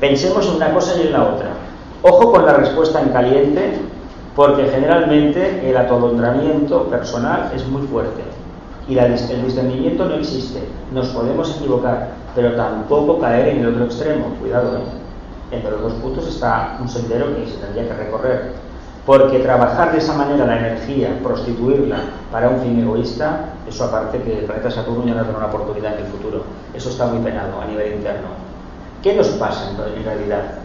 Pensemos 0.00 0.46
en 0.46 0.56
una 0.56 0.74
cosa 0.74 0.94
y 0.98 1.06
en 1.06 1.12
la 1.12 1.24
otra. 1.24 1.48
Ojo 2.02 2.32
con 2.32 2.44
la 2.44 2.52
respuesta 2.52 3.00
en 3.00 3.08
caliente, 3.08 3.78
porque 4.34 4.66
generalmente 4.66 5.68
el 5.68 5.76
atolondramiento 5.76 6.84
personal 6.84 7.50
es 7.54 7.66
muy 7.66 7.82
fuerte 7.86 8.22
y 8.88 8.98
el 8.98 9.12
discernimiento 9.12 10.04
no 10.04 10.14
existe. 10.14 10.60
Nos 10.92 11.08
podemos 11.08 11.56
equivocar, 11.56 12.10
pero 12.34 12.54
tampoco 12.54 13.18
caer 13.18 13.48
en 13.48 13.60
el 13.60 13.68
otro 13.68 13.86
extremo. 13.86 14.26
Cuidado, 14.40 14.76
¿eh? 14.76 14.80
entre 15.50 15.70
los 15.72 15.82
dos 15.82 15.92
puntos 15.94 16.26
está 16.28 16.76
un 16.80 16.88
sendero 16.88 17.34
que 17.34 17.46
se 17.46 17.56
tendría 17.56 17.88
que 17.88 17.94
recorrer. 17.94 18.52
Porque 19.04 19.38
trabajar 19.38 19.92
de 19.92 19.98
esa 19.98 20.14
manera 20.14 20.46
la 20.46 20.58
energía, 20.58 21.18
prostituirla 21.22 21.98
para 22.32 22.50
un 22.50 22.60
fin 22.60 22.80
egoísta, 22.80 23.54
eso 23.68 23.84
aparte 23.84 24.20
que 24.20 24.40
el 24.40 24.44
planeta 24.44 24.70
Saturno 24.70 25.06
ya 25.06 25.14
no 25.14 25.22
tendrá 25.22 25.38
una 25.38 25.46
oportunidad 25.46 25.94
en 25.94 26.04
el 26.04 26.10
futuro. 26.10 26.42
Eso 26.74 26.90
está 26.90 27.06
muy 27.06 27.20
penado 27.20 27.60
a 27.60 27.66
nivel 27.66 27.94
interno. 27.94 28.45
¿Qué 29.06 29.14
nos 29.14 29.28
pasa 29.28 29.70
en 29.70 30.04
realidad? 30.04 30.58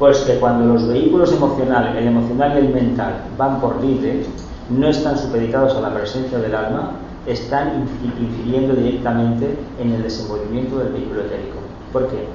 Pues 0.00 0.18
que 0.22 0.40
cuando 0.40 0.74
los 0.74 0.88
vehículos 0.88 1.32
emocionales, 1.32 1.94
el 1.94 2.08
emocional 2.08 2.54
y 2.56 2.66
el 2.66 2.74
mental, 2.74 3.22
van 3.38 3.60
por 3.60 3.80
libre, 3.80 4.26
no 4.68 4.88
están 4.88 5.16
supeditados 5.16 5.76
a 5.76 5.80
la 5.80 5.94
presencia 5.94 6.38
del 6.38 6.52
alma, 6.52 6.94
están 7.24 7.86
infiriendo 8.02 8.74
directamente 8.74 9.56
en 9.78 9.92
el 9.92 10.02
desenvolvimiento 10.02 10.78
del 10.78 10.92
vehículo 10.92 11.20
etérico. 11.20 11.58
¿Por 11.92 12.08
qué? 12.08 12.26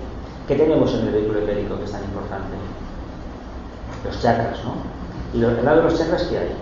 ¿Qué 0.47 0.55
tenemos 0.55 0.93
en 0.93 1.07
el 1.07 1.11
vehículo 1.11 1.39
etérico 1.39 1.77
que 1.77 1.83
es 1.83 1.91
tan 1.91 2.05
importante? 2.05 2.55
Los 4.05 4.21
chakras, 4.21 4.59
¿no? 4.63 4.75
Y 5.37 5.43
al 5.43 5.65
lado 5.65 5.79
de 5.79 5.83
los 5.89 5.99
chakras, 5.99 6.23
¿qué 6.23 6.37
hay? 6.37 6.55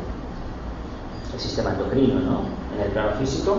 El 1.32 1.40
sistema 1.40 1.70
endocrino, 1.70 2.20
¿no? 2.20 2.40
En 2.76 2.84
el 2.84 2.92
plano 2.94 3.12
físico, 3.12 3.58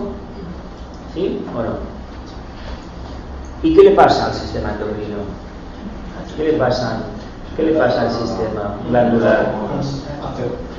¿sí 1.13 1.39
o 1.57 1.63
no? 1.63 2.00
¿Y 3.63 3.75
qué 3.75 3.83
le 3.83 3.91
pasa 3.91 4.27
al 4.27 4.33
sistema 4.33 4.71
endocrino? 4.71 5.17
¿Qué 6.35 6.43
le 6.43 6.53
pasa 6.53 7.03
¿Qué 7.55 7.63
le 7.63 7.73
pasa 7.73 8.03
al 8.03 8.11
sistema 8.11 8.77
glandular? 8.89 9.53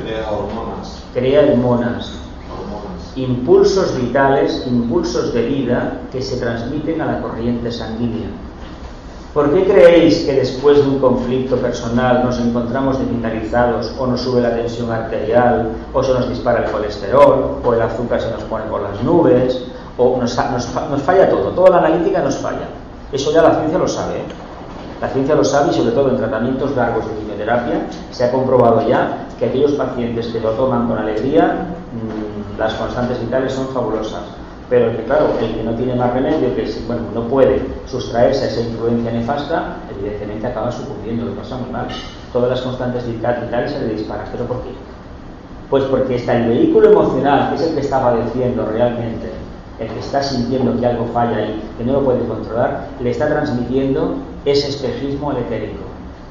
Crea 0.03 0.31
hormonas. 0.31 1.03
Crea 1.13 1.41
hormonas. 1.43 2.13
Impulsos 3.15 3.95
vitales, 4.01 4.65
impulsos 4.67 5.35
de 5.35 5.43
vida 5.43 6.01
que 6.11 6.23
se 6.23 6.39
transmiten 6.39 7.01
a 7.03 7.13
la 7.13 7.21
corriente 7.21 7.71
sanguínea. 7.71 8.29
¿Por 9.35 9.53
qué 9.53 9.65
creéis 9.65 10.21
que 10.25 10.33
después 10.33 10.79
de 10.79 10.83
un 10.83 10.99
conflicto 10.99 11.57
personal 11.57 12.23
nos 12.25 12.39
encontramos 12.39 12.99
desvitalizados 12.99 13.93
o 13.99 14.07
nos 14.07 14.23
sube 14.23 14.41
la 14.41 14.55
tensión 14.55 14.91
arterial 14.91 15.73
o 15.93 16.03
se 16.03 16.13
nos 16.13 16.29
dispara 16.29 16.65
el 16.65 16.71
colesterol 16.71 17.59
o 17.63 17.75
el 17.75 17.83
azúcar 17.83 18.21
se 18.21 18.31
nos 18.31 18.43
pone 18.43 18.65
por 18.67 18.83
las 18.83 19.03
nubes 19.03 19.72
o 19.99 20.17
nos, 20.19 20.37
nos 20.37 21.03
falla 21.03 21.29
todo? 21.29 21.51
Toda 21.51 21.71
la 21.71 21.79
analítica 21.79 22.21
nos 22.21 22.37
falla. 22.37 22.69
Eso 23.13 23.33
ya 23.33 23.43
la 23.43 23.55
ciencia 23.57 23.79
lo 23.79 23.89
sabe. 23.89 24.15
¿eh? 24.17 24.25
La 25.01 25.09
ciencia 25.09 25.35
lo 25.35 25.45
sabe 25.45 25.71
y 25.71 25.75
sobre 25.75 25.91
todo 25.93 26.11
en 26.11 26.17
tratamientos 26.17 26.75
largos 26.77 27.07
de 27.09 27.15
quimioterapia 27.17 27.87
se 28.11 28.25
ha 28.25 28.31
comprobado 28.31 28.87
ya 28.89 29.27
que 29.39 29.47
aquellos 29.47 29.73
pacientes 29.73 30.29
que 30.29 30.41
lo 30.41 30.51
toman 30.51 30.87
con 30.87 30.97
alegría, 30.97 31.67
mmm, 31.93 32.59
las 32.59 32.75
constantes 32.75 33.21
vitales 33.21 33.53
son 33.53 33.69
fabulosas. 33.69 34.23
Pero 34.71 34.91
claro, 35.05 35.27
el 35.41 35.55
que 35.55 35.63
no 35.65 35.73
tiene 35.73 35.97
más 35.97 36.15
remedio, 36.15 36.55
que 36.55 36.73
bueno, 36.87 37.03
no 37.13 37.25
puede 37.25 37.61
sustraerse 37.87 38.45
a 38.45 38.49
esa 38.49 38.61
influencia 38.61 39.13
nefasta, 39.13 39.77
evidentemente 39.91 40.47
acaba 40.47 40.73
sucumbiendo, 40.73 41.27
lo 41.27 41.35
pasa 41.35 41.57
muy 41.57 41.71
mal. 41.71 41.89
Todas 42.33 42.49
las 42.49 42.61
constantes 42.63 43.07
vitales 43.07 43.73
se 43.73 43.81
le 43.81 43.95
disparan. 43.95 44.27
¿Pero 44.33 44.47
por 44.47 44.63
qué? 44.63 44.71
Pues 45.69 45.85
porque 45.85 46.15
está 46.15 46.37
el 46.37 46.49
vehículo 46.49 46.91
emocional, 46.91 47.51
que 47.51 47.57
es 47.57 47.69
el 47.69 47.75
que 47.75 47.81
está 47.81 48.03
padeciendo 48.03 48.65
realmente, 48.65 49.31
el 49.83 49.89
que 49.89 50.01
está 50.01 50.23
sintiendo 50.23 50.79
que 50.79 50.87
algo 50.87 51.07
falla 51.13 51.37
ahí, 51.37 51.63
que 51.77 51.85
no 51.85 51.95
lo 51.95 52.05
puede 52.05 52.25
controlar, 52.27 52.89
le 53.01 53.11
está 53.11 53.29
transmitiendo 53.29 54.15
ese 54.45 54.69
espejismo 54.69 55.31
al 55.31 55.39
etérico. 55.39 55.85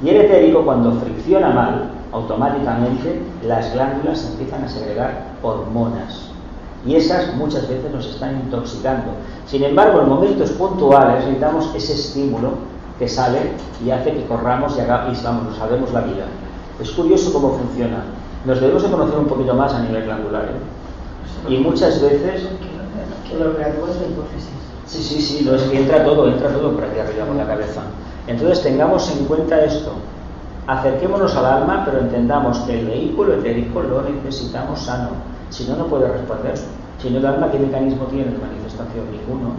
Y 0.04 0.10
el 0.10 0.18
etérico, 0.18 0.64
cuando 0.64 0.94
fricciona 0.94 1.50
mal, 1.50 1.92
automáticamente 2.12 3.22
las 3.46 3.74
glándulas 3.74 4.26
empiezan 4.32 4.64
a 4.64 4.70
segregar 4.70 5.26
hormonas. 5.42 6.32
Y 6.86 6.96
esas 6.96 7.36
muchas 7.36 7.70
veces 7.70 7.92
nos 7.92 8.08
están 8.08 8.38
intoxicando. 8.38 9.12
Sin 9.46 9.64
embargo, 9.64 10.02
en 10.02 10.10
momentos 10.10 10.52
puntuales 10.52 11.20
necesitamos 11.26 11.70
ese 11.76 11.94
estímulo 11.94 12.54
que 12.98 13.08
sale 13.08 13.52
y 13.86 13.92
hace 13.92 14.14
que 14.14 14.26
corramos 14.26 14.76
y, 14.78 14.82
haga, 14.82 15.08
y 15.12 15.24
vamos, 15.24 15.44
nos 15.44 15.58
salvemos 15.58 15.94
la 15.94 16.02
vida. 16.02 16.26
Es 16.82 16.90
curioso 16.92 17.32
cómo 17.34 17.58
funciona. 17.58 18.04
Nos 18.46 18.60
debemos 18.60 18.82
de 18.82 18.90
conocer 18.90 19.20
un 19.20 19.28
poquito 19.28 19.54
más 19.54 19.74
a 19.74 19.82
nivel 19.82 20.04
glandular. 20.06 20.46
¿eh? 20.46 21.54
Y 21.54 21.58
muchas 21.58 22.02
veces... 22.02 22.48
Sí, 24.86 25.02
sí, 25.02 25.22
sí, 25.22 25.50
entra 25.74 26.04
todo, 26.04 26.28
entra 26.28 26.50
todo 26.50 26.74
por 26.74 26.84
aquí 26.84 27.00
arriba 27.00 27.26
con 27.26 27.38
la 27.38 27.48
cabeza. 27.48 27.82
Entonces 28.28 28.62
tengamos 28.62 29.10
en 29.12 29.26
cuenta 29.26 29.64
esto. 29.64 29.94
Acerquémonos 30.68 31.36
al 31.36 31.46
alma, 31.46 31.84
pero 31.86 32.00
entendamos 32.00 32.60
que 32.60 32.80
el 32.80 32.86
vehículo 32.86 33.34
etérico 33.36 33.82
lo 33.82 34.02
necesitamos 34.04 34.82
sano. 34.82 35.10
Si 35.50 35.66
no, 35.66 35.76
no 35.76 35.86
puede 35.86 36.08
responder. 36.08 36.56
Si 37.02 37.10
no, 37.10 37.18
el 37.18 37.26
alma, 37.26 37.50
¿qué 37.52 37.60
mecanismo 37.60 38.06
tiene 38.06 38.32
de 38.32 38.38
manifestación? 38.38 39.06
Ninguno. 39.12 39.54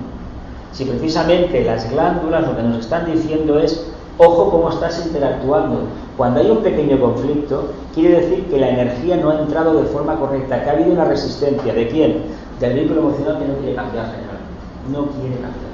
Si 0.72 0.84
precisamente 0.84 1.64
las 1.64 1.90
glándulas 1.90 2.46
lo 2.46 2.56
que 2.56 2.62
nos 2.62 2.78
están 2.78 3.10
diciendo 3.12 3.58
es, 3.58 3.90
ojo 4.18 4.50
cómo 4.50 4.70
estás 4.70 5.04
interactuando. 5.04 5.80
Cuando 6.16 6.40
hay 6.40 6.50
un 6.50 6.58
pequeño 6.58 7.00
conflicto, 7.00 7.70
quiere 7.94 8.20
decir 8.20 8.46
que 8.46 8.58
la 8.58 8.68
energía 8.68 9.16
no 9.16 9.30
ha 9.30 9.40
entrado 9.40 9.82
de 9.82 9.88
forma 9.88 10.16
correcta, 10.16 10.62
que 10.62 10.70
ha 10.70 10.72
habido 10.74 10.92
una 10.92 11.04
resistencia. 11.04 11.74
¿De 11.74 11.88
quién? 11.88 12.22
Del 12.62 12.74
vehículo 12.74 13.00
emocional 13.00 13.40
que 13.40 13.48
no 13.48 13.54
quiere 13.56 13.74
cambiar 13.74 14.06
generalmente. 14.06 14.52
No 14.92 15.06
quiere 15.18 15.34
cambiar. 15.34 15.72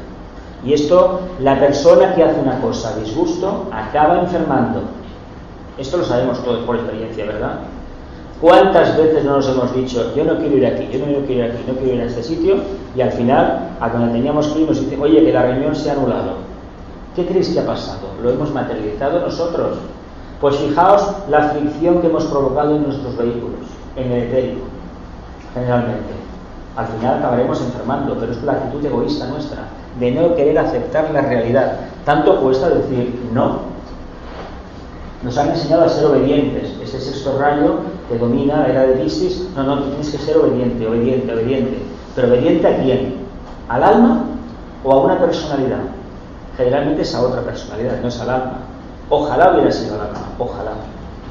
Y 0.64 0.72
esto, 0.72 1.20
la 1.38 1.60
persona 1.60 2.14
que 2.14 2.24
hace 2.24 2.40
una 2.40 2.58
cosa 2.62 2.88
a 2.88 2.96
disgusto, 2.96 3.66
acaba 3.70 4.20
enfermando. 4.20 4.84
Esto 5.76 5.98
lo 5.98 6.04
sabemos 6.04 6.42
todos 6.42 6.64
por 6.64 6.76
experiencia, 6.76 7.26
¿verdad? 7.26 7.58
¿Cuántas 8.40 8.96
veces 8.96 9.22
no 9.22 9.36
nos 9.36 9.48
hemos 9.50 9.74
dicho, 9.74 10.14
yo 10.16 10.24
no 10.24 10.38
quiero 10.38 10.56
ir 10.56 10.66
aquí, 10.66 10.88
yo 10.90 11.00
no 11.00 11.26
quiero 11.26 11.44
ir 11.44 11.52
aquí, 11.52 11.64
no 11.68 11.74
quiero 11.74 11.94
ir 11.94 12.00
a 12.00 12.04
este 12.06 12.22
sitio? 12.22 12.56
Y 12.96 13.02
al 13.02 13.12
final, 13.12 13.68
a 13.80 13.88
donde 13.90 14.12
teníamos 14.14 14.46
que 14.48 14.60
ir, 14.60 14.68
nos 14.68 14.80
dicen, 14.80 15.02
oye, 15.02 15.22
que 15.22 15.32
la 15.32 15.42
reunión 15.42 15.76
se 15.76 15.90
ha 15.90 15.92
anulado. 15.92 16.36
¿Qué 17.14 17.26
creéis 17.26 17.50
que 17.50 17.60
ha 17.60 17.66
pasado? 17.66 18.08
¿Lo 18.22 18.30
hemos 18.30 18.50
materializado 18.54 19.20
nosotros? 19.20 19.76
Pues 20.40 20.56
fijaos 20.56 21.06
la 21.28 21.50
fricción 21.50 22.00
que 22.00 22.06
hemos 22.06 22.24
provocado 22.24 22.76
en 22.76 22.84
nuestros 22.84 23.14
vehículos, 23.14 23.60
en 23.94 24.10
el 24.10 24.22
etérico, 24.22 24.62
generalmente. 25.52 26.27
Al 26.78 26.86
final 26.86 27.18
acabaremos 27.18 27.60
enfermando, 27.60 28.16
pero 28.20 28.30
es 28.30 28.40
la 28.44 28.52
actitud 28.52 28.86
egoísta 28.86 29.26
nuestra, 29.26 29.64
de 29.98 30.12
no 30.12 30.36
querer 30.36 30.56
aceptar 30.60 31.10
la 31.10 31.22
realidad. 31.22 31.72
Tanto 32.04 32.40
cuesta 32.40 32.68
decir 32.68 33.20
no, 33.32 33.62
nos 35.24 35.36
han 35.36 35.48
enseñado 35.48 35.86
a 35.86 35.88
ser 35.88 36.06
obedientes. 36.06 36.76
Ese 36.80 37.00
sexto 37.00 37.36
rayo 37.36 37.78
que 38.08 38.16
domina 38.16 38.58
la 38.58 38.68
era 38.68 38.82
de 38.82 39.02
Piscis, 39.02 39.48
no, 39.56 39.64
no, 39.64 39.82
tienes 39.82 40.08
que 40.08 40.18
ser 40.18 40.36
obediente, 40.36 40.86
obediente, 40.86 41.34
obediente. 41.34 41.78
Pero 42.14 42.28
obediente 42.28 42.68
a 42.68 42.76
quién? 42.80 43.16
¿Al 43.68 43.82
alma 43.82 44.26
o 44.84 44.92
a 44.92 45.00
una 45.02 45.18
personalidad? 45.18 45.80
Generalmente 46.56 47.02
es 47.02 47.12
a 47.12 47.22
otra 47.22 47.42
personalidad, 47.42 48.00
no 48.00 48.06
es 48.06 48.20
al 48.20 48.30
alma. 48.30 48.58
Ojalá 49.10 49.52
hubiera 49.52 49.72
sido 49.72 49.96
al 49.96 50.02
alma, 50.02 50.28
ojalá. 50.38 50.72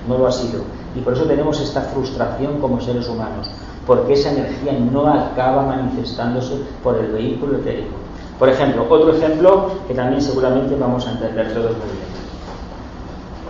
No 0.10 0.18
lo 0.18 0.28
ha 0.28 0.32
sido. 0.34 0.64
Y 0.94 1.00
por 1.00 1.14
eso 1.14 1.24
tenemos 1.24 1.58
esta 1.62 1.82
frustración 1.84 2.60
como 2.60 2.82
seres 2.82 3.08
humanos, 3.08 3.50
porque 3.88 4.14
esa 4.14 4.34
energía 4.34 4.74
no 4.92 5.08
acaba 5.08 5.64
manifestándose 5.64 6.58
por 6.84 6.98
el 6.98 7.12
vehículo 7.14 7.58
etérico. 7.58 7.96
Por 8.38 8.50
ejemplo, 8.50 8.86
otro 8.88 9.16
ejemplo 9.16 9.72
que 9.88 9.94
también 9.94 10.22
seguramente 10.22 10.76
vamos 10.76 11.08
a 11.08 11.14
entender 11.14 11.54
todos 11.54 11.72
muy 11.72 11.88
bien. 11.88 12.18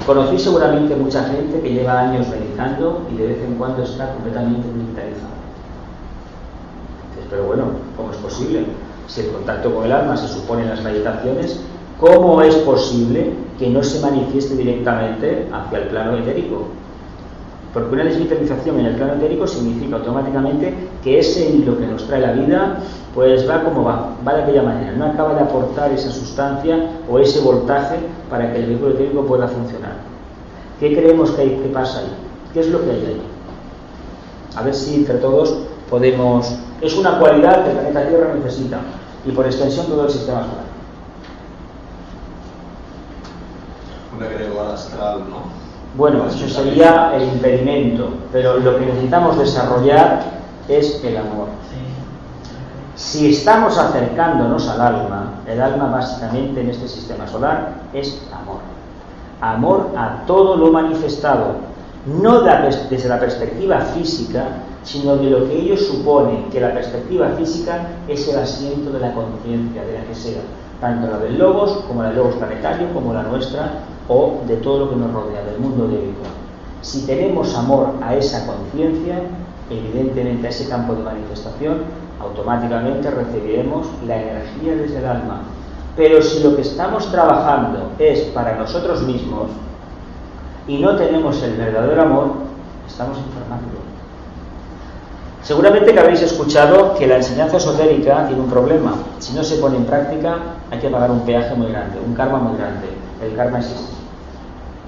Conocí 0.05 0.39
seguramente 0.39 0.95
mucha 0.95 1.23
gente 1.23 1.59
que 1.59 1.73
lleva 1.73 1.99
años 1.99 2.27
meditando 2.29 3.01
y 3.11 3.17
de 3.17 3.27
vez 3.27 3.43
en 3.43 3.55
cuando 3.55 3.83
está 3.83 4.13
completamente 4.13 4.67
militarizada. 4.69 5.33
Pero 7.29 7.43
bueno, 7.43 7.63
¿cómo 7.97 8.11
es 8.11 8.17
posible? 8.17 8.65
Si 9.07 9.21
el 9.21 9.31
contacto 9.31 9.73
con 9.73 9.85
el 9.85 9.91
alma 9.91 10.15
se 10.15 10.27
supone 10.27 10.61
en 10.61 10.69
las 10.69 10.83
meditaciones, 10.83 11.59
¿cómo 11.99 12.41
es 12.41 12.55
posible 12.57 13.33
que 13.59 13.69
no 13.69 13.83
se 13.83 13.99
manifieste 13.99 14.55
directamente 14.55 15.49
hacia 15.51 15.79
el 15.79 15.87
plano 15.89 16.17
etérico? 16.17 16.67
Porque 17.77 17.93
una 17.93 18.05
desvitalización 18.05 18.79
en 18.79 18.87
el 18.87 18.95
plano 18.95 19.13
etérico 19.13 19.45
significa 19.45 19.97
automáticamente 19.97 20.73
que 21.03 21.19
ese 21.19 21.47
hilo 21.47 21.77
que 21.77 21.85
nos 21.85 22.07
trae 22.07 22.21
la 22.21 22.31
vida, 22.31 22.79
pues 23.13 23.47
va 23.47 23.63
como 23.63 23.83
va, 23.83 24.15
va 24.27 24.33
de 24.33 24.41
aquella 24.41 24.63
manera, 24.63 24.93
no 24.93 25.05
acaba 25.05 25.35
de 25.35 25.41
aportar 25.41 25.91
esa 25.91 26.09
sustancia 26.09 26.89
o 27.07 27.19
ese 27.19 27.39
voltaje 27.41 27.97
para 28.31 28.51
que 28.51 28.61
el 28.61 28.65
vehículo 28.65 28.95
etérico 28.95 29.27
pueda 29.27 29.47
funcionar. 29.47 29.93
¿Qué 30.79 30.97
creemos 30.97 31.29
que, 31.29 31.41
hay, 31.43 31.49
que 31.49 31.69
pasa 31.69 31.99
ahí? 31.99 32.11
¿Qué 32.51 32.61
es 32.61 32.69
lo 32.69 32.83
que 32.83 32.89
hay 32.89 33.05
ahí? 33.05 33.21
A 34.55 34.63
ver 34.63 34.73
si 34.73 34.95
entre 34.95 35.19
todos 35.19 35.55
podemos... 35.87 36.57
Es 36.81 36.97
una 36.97 37.19
cualidad 37.19 37.63
que 37.63 37.73
el 37.73 37.77
planeta 37.77 38.07
Tierra 38.07 38.33
necesita 38.33 38.79
y 39.23 39.31
por 39.33 39.45
extensión 39.45 39.85
todo 39.85 40.05
el 40.05 40.09
sistema 40.09 40.39
solar. 40.39 40.65
Un 44.17 44.23
egregor 44.23 44.65
astral, 44.65 45.29
¿no? 45.29 45.66
Bueno, 45.97 46.27
eso 46.27 46.47
sería 46.47 47.11
el 47.15 47.23
impedimento, 47.23 48.09
pero 48.31 48.59
lo 48.59 48.77
que 48.77 48.85
necesitamos 48.85 49.39
desarrollar 49.39 50.21
es 50.67 51.03
el 51.03 51.17
amor. 51.17 51.47
Si 52.95 53.31
estamos 53.31 53.79
acercándonos 53.79 54.67
al 54.69 54.79
alma, 54.81 55.33
el 55.47 55.59
alma 55.59 55.89
básicamente 55.89 56.61
en 56.61 56.69
este 56.69 56.87
sistema 56.87 57.27
solar 57.27 57.73
es 57.93 58.21
amor. 58.31 58.59
Amor 59.41 59.89
a 59.97 60.23
todo 60.27 60.55
lo 60.57 60.71
manifestado, 60.71 61.55
no 62.05 62.41
desde 62.41 63.09
la 63.09 63.19
perspectiva 63.19 63.79
física, 63.79 64.45
sino 64.83 65.17
de 65.17 65.31
lo 65.31 65.47
que 65.47 65.59
ellos 65.59 65.81
suponen 65.87 66.49
que 66.51 66.61
la 66.61 66.73
perspectiva 66.73 67.29
física 67.29 67.87
es 68.07 68.27
el 68.27 68.37
asiento 68.37 68.91
de 68.91 68.99
la 68.99 69.13
conciencia, 69.13 69.83
de 69.83 69.93
la 69.93 70.03
que 70.05 70.13
sea, 70.13 70.41
tanto 70.79 71.07
la 71.11 71.17
del 71.17 71.37
Logos 71.37 71.83
como 71.87 72.03
la 72.03 72.09
del 72.09 72.17
Logos 72.17 72.35
planetario, 72.35 72.93
como 72.93 73.13
la 73.13 73.23
nuestra, 73.23 73.71
o 74.07 74.41
de 74.47 74.57
todo 74.57 74.85
lo 74.85 74.89
que 74.89 74.95
nos 74.95 75.11
rodea, 75.11 75.43
del 75.43 75.59
mundo 75.59 75.87
de 75.87 75.97
vida. 75.97 76.29
Si 76.81 77.05
tenemos 77.05 77.55
amor 77.55 77.95
a 78.01 78.15
esa 78.15 78.45
conciencia, 78.45 79.21
evidentemente 79.69 80.47
a 80.47 80.49
ese 80.49 80.69
campo 80.69 80.93
de 80.93 81.03
manifestación, 81.03 81.79
automáticamente 82.21 83.11
recibiremos 83.11 83.87
la 84.05 84.21
energía 84.21 84.75
desde 84.75 84.99
el 84.99 85.05
alma. 85.05 85.41
Pero 85.95 86.21
si 86.21 86.43
lo 86.43 86.55
que 86.55 86.61
estamos 86.61 87.11
trabajando 87.11 87.91
es 87.97 88.21
para 88.25 88.55
nosotros 88.55 89.01
mismos 89.01 89.49
y 90.67 90.77
no 90.77 90.95
tenemos 90.95 91.41
el 91.41 91.57
verdadero 91.57 92.01
amor, 92.01 92.31
estamos 92.87 93.17
enfermando. 93.17 93.96
Seguramente 95.47 95.93
que 95.93 95.99
habéis 96.01 96.21
escuchado 96.21 96.93
que 96.95 97.07
la 97.07 97.15
enseñanza 97.15 97.55
esotérica 97.55 98.27
tiene 98.27 98.41
un 98.41 98.49
problema. 98.49 98.95
Si 99.19 99.33
no 99.33 99.41
se 99.45 99.55
pone 99.55 99.77
en 99.77 99.85
práctica, 99.85 100.39
hay 100.69 100.77
que 100.77 100.89
pagar 100.89 101.09
un 101.09 101.21
peaje 101.21 101.55
muy 101.55 101.71
grande, 101.71 101.97
un 102.05 102.13
karma 102.13 102.37
muy 102.37 102.57
grande. 102.57 102.87
El 103.23 103.33
karma 103.33 103.59
existe, 103.59 103.95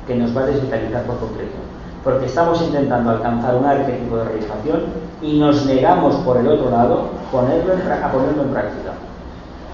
que 0.06 0.16
nos 0.16 0.36
va 0.36 0.42
a 0.42 0.48
desvitalizar 0.48 1.04
por 1.04 1.18
completo. 1.20 1.56
Porque 2.04 2.26
estamos 2.26 2.62
intentando 2.62 3.10
alcanzar 3.10 3.56
un 3.56 3.64
arquetipo 3.64 4.18
de 4.18 4.26
realización 4.26 4.82
y 5.22 5.40
nos 5.40 5.66
negamos 5.66 6.16
por 6.26 6.36
el 6.36 6.48
otro 6.50 6.70
lado 6.70 7.06
a 7.30 7.32
ponerlo 7.32 8.44
en 8.44 8.50
práctica. 8.50 8.92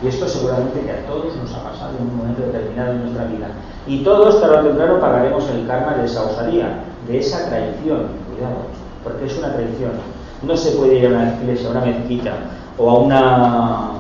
Y 0.04 0.08
esto 0.08 0.28
seguramente 0.28 0.82
que 0.82 0.92
a 0.92 1.08
todos 1.08 1.36
nos 1.36 1.52
ha 1.56 1.64
pasado 1.64 1.94
en 2.00 2.10
un 2.10 2.18
momento 2.18 2.44
determinado 2.44 2.92
en 2.92 3.02
nuestra 3.06 3.26
vida. 3.26 3.48
Y 3.88 4.04
todos, 4.04 4.40
tarde 4.40 4.58
o 4.58 4.62
temprano, 4.62 5.00
pagaremos 5.00 5.50
el 5.50 5.66
karma 5.66 5.96
de 5.96 6.06
esa 6.06 6.26
osadía, 6.26 6.84
de 7.08 7.18
esa 7.18 7.50
traición. 7.50 8.06
Cuidado, 8.30 8.70
porque 9.04 9.26
es 9.26 9.36
una 9.40 9.52
traición. 9.52 10.15
No 10.46 10.56
se 10.56 10.72
puede 10.72 11.00
ir 11.00 11.06
a 11.08 11.10
una 11.10 11.36
iglesia, 11.42 11.68
a 11.68 11.72
una 11.72 11.82
mezquita 11.82 12.34
o 12.78 12.90
a 12.90 13.00
una 13.00 13.92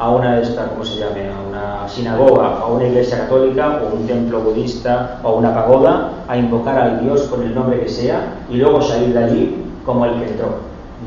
a 0.00 0.08
una 0.08 0.36
de 0.36 0.42
estas, 0.42 0.70
¿cómo 0.70 0.82
se 0.82 0.98
llame? 0.98 1.28
A 1.28 1.38
una 1.46 1.86
sinagoga, 1.86 2.58
a 2.60 2.66
una 2.68 2.86
iglesia 2.86 3.18
católica 3.18 3.82
o 3.84 3.96
un 3.96 4.06
templo 4.06 4.40
budista 4.40 5.20
o 5.22 5.36
una 5.36 5.54
pagoda 5.54 6.24
a 6.26 6.38
invocar 6.38 6.78
al 6.78 7.04
Dios 7.04 7.24
con 7.24 7.42
el 7.42 7.54
nombre 7.54 7.80
que 7.80 7.88
sea 7.88 8.38
y 8.48 8.56
luego 8.56 8.80
salir 8.80 9.12
de 9.12 9.24
allí 9.24 9.64
como 9.84 10.06
el 10.06 10.14
que 10.14 10.30
entró. 10.30 10.46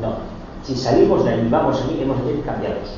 No. 0.00 0.14
Si 0.62 0.76
salimos 0.76 1.24
de 1.24 1.32
allí, 1.32 1.48
vamos 1.50 1.82
allí, 1.82 2.02
hemos 2.02 2.24
de 2.24 2.34
ir 2.34 2.44
cambiados. 2.44 2.88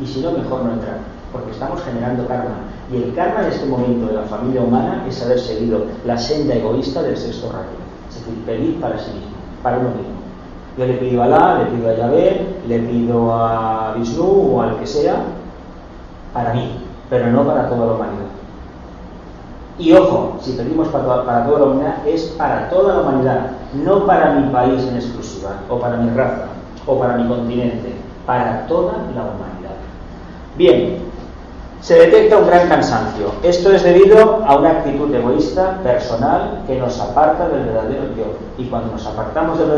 Y 0.00 0.06
si 0.06 0.20
no, 0.20 0.32
mejor 0.32 0.64
no 0.64 0.72
entrar, 0.72 0.96
porque 1.30 1.50
estamos 1.50 1.82
generando 1.82 2.26
karma. 2.26 2.56
Y 2.90 2.96
el 2.96 3.14
karma 3.14 3.42
en 3.42 3.52
este 3.52 3.66
momento 3.66 4.06
de 4.06 4.14
la 4.14 4.22
familia 4.22 4.62
humana 4.62 5.04
es 5.06 5.22
haber 5.22 5.38
seguido 5.38 5.84
la 6.06 6.16
senda 6.16 6.54
egoísta 6.54 7.02
del 7.02 7.16
sexto 7.18 7.52
rayo. 7.52 7.76
Es 8.08 8.20
decir, 8.20 8.42
pedir 8.46 8.80
para 8.80 8.98
sí 8.98 9.10
mismo, 9.10 9.36
para 9.62 9.76
uno 9.76 9.90
mismo. 9.90 10.21
Yo 10.76 10.86
le 10.86 10.94
pido 10.94 11.22
a 11.22 11.26
Alá, 11.26 11.58
le 11.58 11.76
pido 11.76 11.90
a 11.90 11.94
Yahvé, 11.94 12.46
le 12.66 12.78
pido 12.80 13.34
a 13.34 13.94
Vishnu 13.96 14.56
o 14.56 14.62
al 14.62 14.78
que 14.78 14.86
sea, 14.86 15.16
para 16.32 16.54
mí, 16.54 16.78
pero 17.10 17.26
no 17.26 17.44
para 17.44 17.68
toda 17.68 17.86
la 17.86 17.92
humanidad. 17.92 18.26
Y 19.78 19.92
ojo, 19.92 20.38
si 20.40 20.52
pedimos 20.52 20.88
para 20.88 21.04
toda, 21.04 21.26
para 21.26 21.46
toda 21.46 21.58
la 21.60 21.66
humanidad, 21.66 22.06
es 22.06 22.22
para 22.38 22.70
toda 22.70 22.94
la 22.94 23.00
humanidad. 23.00 23.50
no 23.84 24.06
para 24.06 24.34
mi 24.34 24.50
país 24.50 24.82
en 24.86 24.96
exclusiva, 24.96 25.50
o 25.68 25.78
para 25.78 25.96
mi 25.96 26.10
raza, 26.10 26.46
o 26.86 26.98
para 26.98 27.16
mi 27.16 27.26
continente, 27.26 27.94
para 28.26 28.66
toda 28.66 28.92
la 29.14 29.22
humanidad. 29.22 29.76
Bien, 30.56 30.98
se 31.82 31.96
detecta 31.96 32.38
un 32.38 32.46
gran 32.46 32.68
cansancio. 32.68 33.32
Esto 33.42 33.72
es 33.72 33.82
debido 33.82 34.44
a 34.46 34.56
una 34.56 34.70
actitud 34.70 35.12
egoísta, 35.12 35.80
personal, 35.82 36.62
que 36.64 36.78
nos 36.78 36.98
aparta 37.00 37.48
del 37.48 37.64
verdadero 37.64 38.04
yo. 38.16 38.24
Y 38.56 38.66
cuando 38.66 38.92
nos 38.92 39.04
apartamos 39.04 39.58
del 39.58 39.68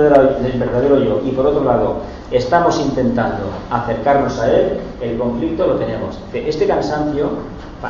verdadero, 0.59 0.99
yo 0.99 1.23
y 1.25 1.31
por 1.31 1.47
otro 1.47 1.65
lado 1.65 1.97
estamos 2.31 2.79
intentando 2.79 3.45
acercarnos 3.71 4.39
a 4.39 4.53
él, 4.53 4.81
el 5.01 5.17
conflicto 5.17 5.67
lo 5.67 5.77
tenemos. 5.77 6.19
Este 6.35 6.67
cansancio 6.67 7.31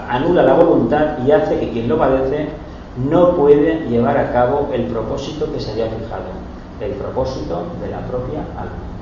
anula 0.08 0.44
la 0.44 0.54
voluntad 0.54 1.18
y 1.26 1.32
hace 1.32 1.58
que 1.58 1.72
quien 1.72 1.88
lo 1.88 1.98
padece 1.98 2.50
no 3.10 3.34
puede 3.34 3.88
llevar 3.88 4.16
a 4.16 4.32
cabo 4.32 4.68
el 4.72 4.84
propósito 4.84 5.52
que 5.52 5.58
se 5.58 5.72
había 5.72 5.86
fijado, 5.86 6.30
el 6.80 6.92
propósito 6.92 7.64
de 7.82 7.90
la 7.90 7.98
propia 8.06 8.42
alma. 8.56 8.93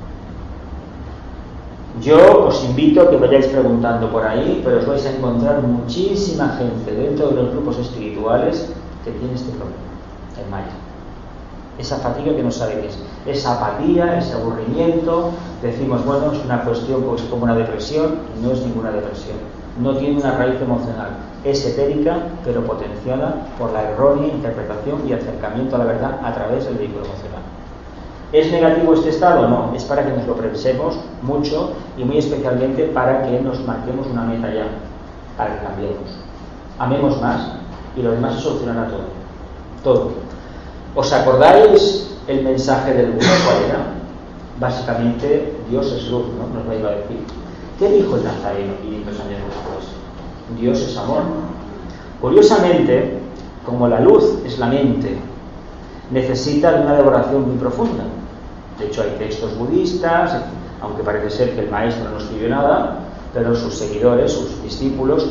Yo 2.01 2.47
os 2.47 2.63
invito 2.65 3.01
a 3.01 3.09
que 3.09 3.17
vayáis 3.17 3.45
preguntando 3.53 4.09
por 4.09 4.25
ahí, 4.25 4.61
pero 4.65 4.79
os 4.79 4.87
vais 4.87 5.05
a 5.05 5.13
encontrar 5.13 5.61
muchísima 5.61 6.57
gente 6.57 6.89
dentro 6.89 7.29
de 7.29 7.35
los 7.35 7.51
grupos 7.51 7.77
espirituales 7.77 8.73
que 9.05 9.11
tiene 9.11 9.35
este 9.35 9.51
problema, 9.51 9.93
el 10.41 10.49
maya. 10.49 10.73
Esa 11.77 11.97
fatiga 11.97 12.35
que 12.35 12.41
no 12.41 12.49
sabe 12.49 12.81
qué 12.81 12.87
es. 12.87 12.97
Esa 13.27 13.53
apatía, 13.53 14.17
ese 14.17 14.33
aburrimiento. 14.33 15.31
Decimos, 15.61 16.03
bueno, 16.03 16.31
es 16.31 16.43
una 16.43 16.63
cuestión 16.63 17.03
pues, 17.03 17.21
como 17.23 17.43
una 17.43 17.55
depresión. 17.55 18.17
No 18.41 18.51
es 18.51 18.61
ninguna 18.65 18.91
depresión. 18.91 19.37
No 19.79 19.95
tiene 19.95 20.19
una 20.19 20.37
raíz 20.37 20.59
emocional. 20.61 21.09
Es 21.43 21.65
etérica, 21.65 22.27
pero 22.43 22.63
potenciada 22.63 23.47
por 23.59 23.71
la 23.71 23.89
errónea 23.89 24.33
interpretación 24.33 25.07
y 25.07 25.13
acercamiento 25.13 25.75
a 25.75 25.79
la 25.79 25.85
verdad 25.85 26.19
a 26.23 26.33
través 26.33 26.65
del 26.65 26.75
vehículo 26.75 27.05
emocional. 27.05 27.42
¿Es 28.33 28.51
negativo 28.51 28.95
este 28.95 29.09
estado? 29.09 29.47
No, 29.47 29.71
es 29.75 29.83
para 29.83 30.03
que 30.03 30.11
nos 30.11 30.25
lo 30.25 30.35
pensemos 30.35 30.95
mucho 31.21 31.73
y 31.95 32.03
muy 32.03 32.17
especialmente 32.17 32.85
para 32.85 33.21
que 33.21 33.39
nos 33.39 33.63
marquemos 33.63 34.07
una 34.07 34.23
meta 34.23 34.51
ya, 34.51 34.65
para 35.37 35.53
que 35.53 35.63
cambiemos. 35.63 36.09
Amemos 36.79 37.21
más 37.21 37.51
y 37.95 38.01
lo 38.01 38.09
demás 38.09 38.33
se 38.33 38.41
solucionará 38.41 38.87
todo. 38.87 39.03
Todo. 39.83 40.11
¿Os 40.95 41.13
acordáis 41.13 42.17
el 42.27 42.43
mensaje 42.43 42.95
del 42.95 43.11
Buda 43.11 43.27
cuál 43.45 43.69
era? 43.69 43.85
Básicamente, 44.59 45.55
Dios 45.69 45.91
es 45.91 46.09
luz, 46.09 46.25
¿no? 46.29 46.47
Nos 46.57 46.67
va 46.67 46.71
a 46.71 46.75
ir 46.75 46.85
a 46.87 46.89
decir. 46.89 47.19
¿Qué 47.77 47.87
dijo 47.87 48.15
el 48.15 48.23
Nazareno 48.23 48.73
500 48.81 49.19
años 49.19 49.41
después? 49.47 50.59
Dios 50.59 50.81
es 50.81 50.97
amor. 50.97 51.21
Curiosamente, 52.19 53.19
como 53.63 53.87
la 53.87 53.99
luz 53.99 54.39
es 54.43 54.57
la 54.57 54.65
mente, 54.65 55.19
necesita 56.09 56.71
de 56.71 56.81
una 56.81 56.95
devoración 56.95 57.47
muy 57.47 57.57
profunda. 57.57 58.05
De 58.79 58.87
hecho, 58.87 59.03
hay 59.03 59.15
textos 59.17 59.57
budistas, 59.57 60.43
aunque 60.81 61.03
parece 61.03 61.29
ser 61.29 61.55
que 61.55 61.61
el 61.61 61.71
maestro 61.71 62.09
no 62.09 62.17
escribió 62.17 62.49
nada, 62.49 62.99
pero 63.33 63.55
sus 63.55 63.73
seguidores, 63.75 64.31
sus 64.31 64.61
discípulos, 64.61 65.29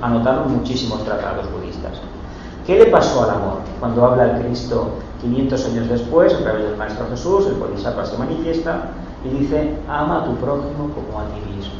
anotaron 0.00 0.52
muchísimos 0.52 1.04
tratados 1.04 1.50
budistas. 1.52 2.00
¿Qué 2.66 2.78
le 2.78 2.86
pasó 2.86 3.24
al 3.24 3.30
amor? 3.30 3.58
Cuando 3.78 4.06
habla 4.06 4.30
el 4.30 4.44
Cristo 4.44 4.92
500 5.20 5.66
años 5.66 5.88
después, 5.88 6.32
a 6.32 6.38
través 6.38 6.64
del 6.64 6.76
Maestro 6.76 7.06
Jesús, 7.10 7.46
el 7.46 7.54
Bodhisattva 7.54 8.06
se 8.06 8.16
manifiesta 8.16 8.90
y 9.24 9.28
dice, 9.38 9.76
ama 9.88 10.22
a 10.22 10.24
tu 10.24 10.36
prójimo 10.36 10.90
como 10.94 11.20
a 11.20 11.24
ti 11.24 11.54
mismo. 11.54 11.74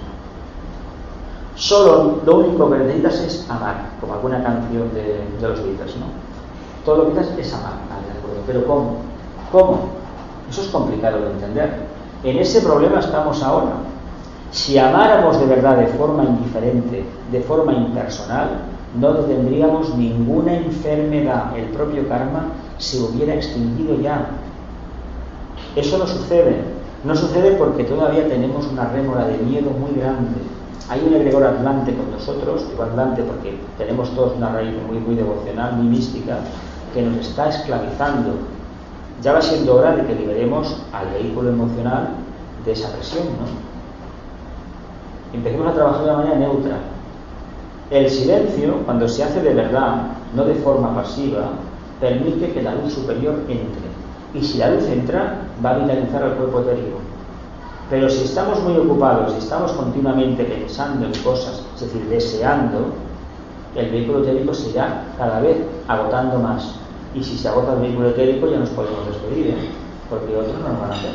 Solo 1.57 2.21
lo 2.27 2.37
único 2.39 2.71
que 2.71 2.79
necesitas 2.79 3.21
es 3.21 3.51
amar, 3.51 3.91
como 4.01 4.15
alguna 4.15 4.43
canción 4.43 4.93
de, 4.93 5.25
los 5.41 5.63
Beatles, 5.63 5.97
¿no? 5.97 6.07
Todo 6.85 6.97
lo 6.97 7.09
que 7.09 7.21
necesitas 7.21 7.47
es 7.47 7.55
amar, 7.55 7.73
¿de 7.73 8.19
acuerdo? 8.19 8.43
Pero 8.47 8.67
¿cómo? 8.67 8.97
¿Cómo? 9.53 10.04
Eso 10.55 10.63
es 10.63 10.69
complicado 10.69 11.19
de 11.19 11.33
entender. 11.33 11.69
En 12.23 12.39
ese 12.39 12.61
problema 12.61 13.01
estamos 13.01 13.43
ahora. 13.43 13.73
Si 14.53 14.79
amáramos 14.79 15.41
de 15.41 15.47
verdad 15.47 15.79
de 15.79 15.89
forma 15.89 16.23
indiferente, 16.23 17.05
de 17.33 17.41
forma 17.41 17.73
impersonal, 17.73 18.51
no 19.01 19.17
tendríamos 19.17 19.97
ninguna 19.97 20.55
enfermedad. 20.55 21.59
El 21.59 21.71
propio 21.71 22.09
karma 22.09 22.53
se 22.79 23.03
hubiera 23.03 23.35
extinguido 23.35 24.01
ya. 24.01 24.27
Eso 25.75 25.99
no 25.99 26.07
sucede. 26.07 26.63
No 27.03 27.17
sucede 27.17 27.57
porque 27.57 27.83
todavía 27.83 28.29
tenemos 28.29 28.65
una 28.69 28.85
rémora 28.91 29.27
de 29.27 29.39
miedo 29.39 29.71
muy 29.73 29.99
grande. 29.99 30.37
Hay 30.89 31.05
un 31.05 31.15
egregor 31.15 31.43
atlante 31.43 31.93
con 31.97 32.13
nosotros, 32.13 32.71
digo 32.71 32.85
atlante 32.85 33.25
porque 33.25 33.59
tenemos 33.77 34.15
todos 34.15 34.37
una 34.37 34.53
raíz 34.53 34.73
muy, 34.87 34.99
muy 35.01 35.17
devocional, 35.17 35.75
muy 35.75 35.89
mística, 35.89 36.39
que 36.95 37.03
nos 37.03 37.27
está 37.27 37.49
esclavizando, 37.49 38.35
ya 39.25 39.33
va 39.33 39.41
siendo 39.41 39.77
hora 39.77 39.97
de 39.97 40.05
que 40.05 40.15
liberemos 40.15 40.77
al 40.93 41.09
vehículo 41.09 41.49
emocional 41.49 42.11
de 42.63 42.73
esa 42.73 42.93
presión, 42.93 43.25
¿no? 43.25 43.65
Empecemos 45.33 45.67
a 45.67 45.73
trabajar 45.73 46.05
de 46.05 46.11
una 46.11 46.19
manera 46.19 46.37
neutra. 46.37 46.77
El 47.91 48.11
silencio, 48.11 48.83
cuando 48.85 49.09
se 49.09 49.25
hace 49.25 49.41
de 49.41 49.55
verdad, 49.55 50.09
no 50.35 50.45
de 50.45 50.55
forma 50.57 50.95
pasiva, 50.95 51.53
permite 52.01 52.53
que 52.53 52.63
la 52.63 52.75
luz 52.75 52.93
superior 52.93 53.37
entre. 53.49 53.95
Y 54.35 54.45
si 54.45 54.59
la 54.59 54.71
luz 54.71 54.85
entra, 54.89 55.39
va 55.65 55.71
a 55.71 55.79
vitalizar 55.79 56.23
al 56.23 56.35
cuerpo 56.35 56.61
etérico. 56.61 56.99
Pero 57.89 58.11
si 58.11 58.25
estamos 58.25 58.63
muy 58.63 58.77
ocupados 58.77 59.33
y 59.35 59.39
estamos 59.39 59.73
continuamente 59.73 60.45
pensando 60.45 61.07
en 61.07 61.15
cosas, 61.23 61.63
es 61.75 61.81
decir, 61.81 62.03
deseando, 62.11 62.93
el 63.75 63.91
vehículo 63.91 64.23
etérico 64.23 64.53
se 64.53 64.71
irá 64.71 65.05
cada 65.17 65.41
vez 65.41 65.57
agotando 65.89 66.39
más 66.39 66.84
y 67.15 67.23
si 67.23 67.39
se 67.39 67.49
agota 67.49 67.75
el 67.75 67.81
vehículo 67.81 68.11
etérico 68.11 68.49
ya 68.49 68.59
nos 68.59 68.71
podemos 68.71 69.07
despedir, 69.07 69.49
¿eh? 69.49 69.71
porque 70.11 70.37
otros 70.37 70.55
no 70.59 70.69
nos 70.69 70.81
van 70.81 70.91
a 70.91 70.95
hacer. 70.95 71.13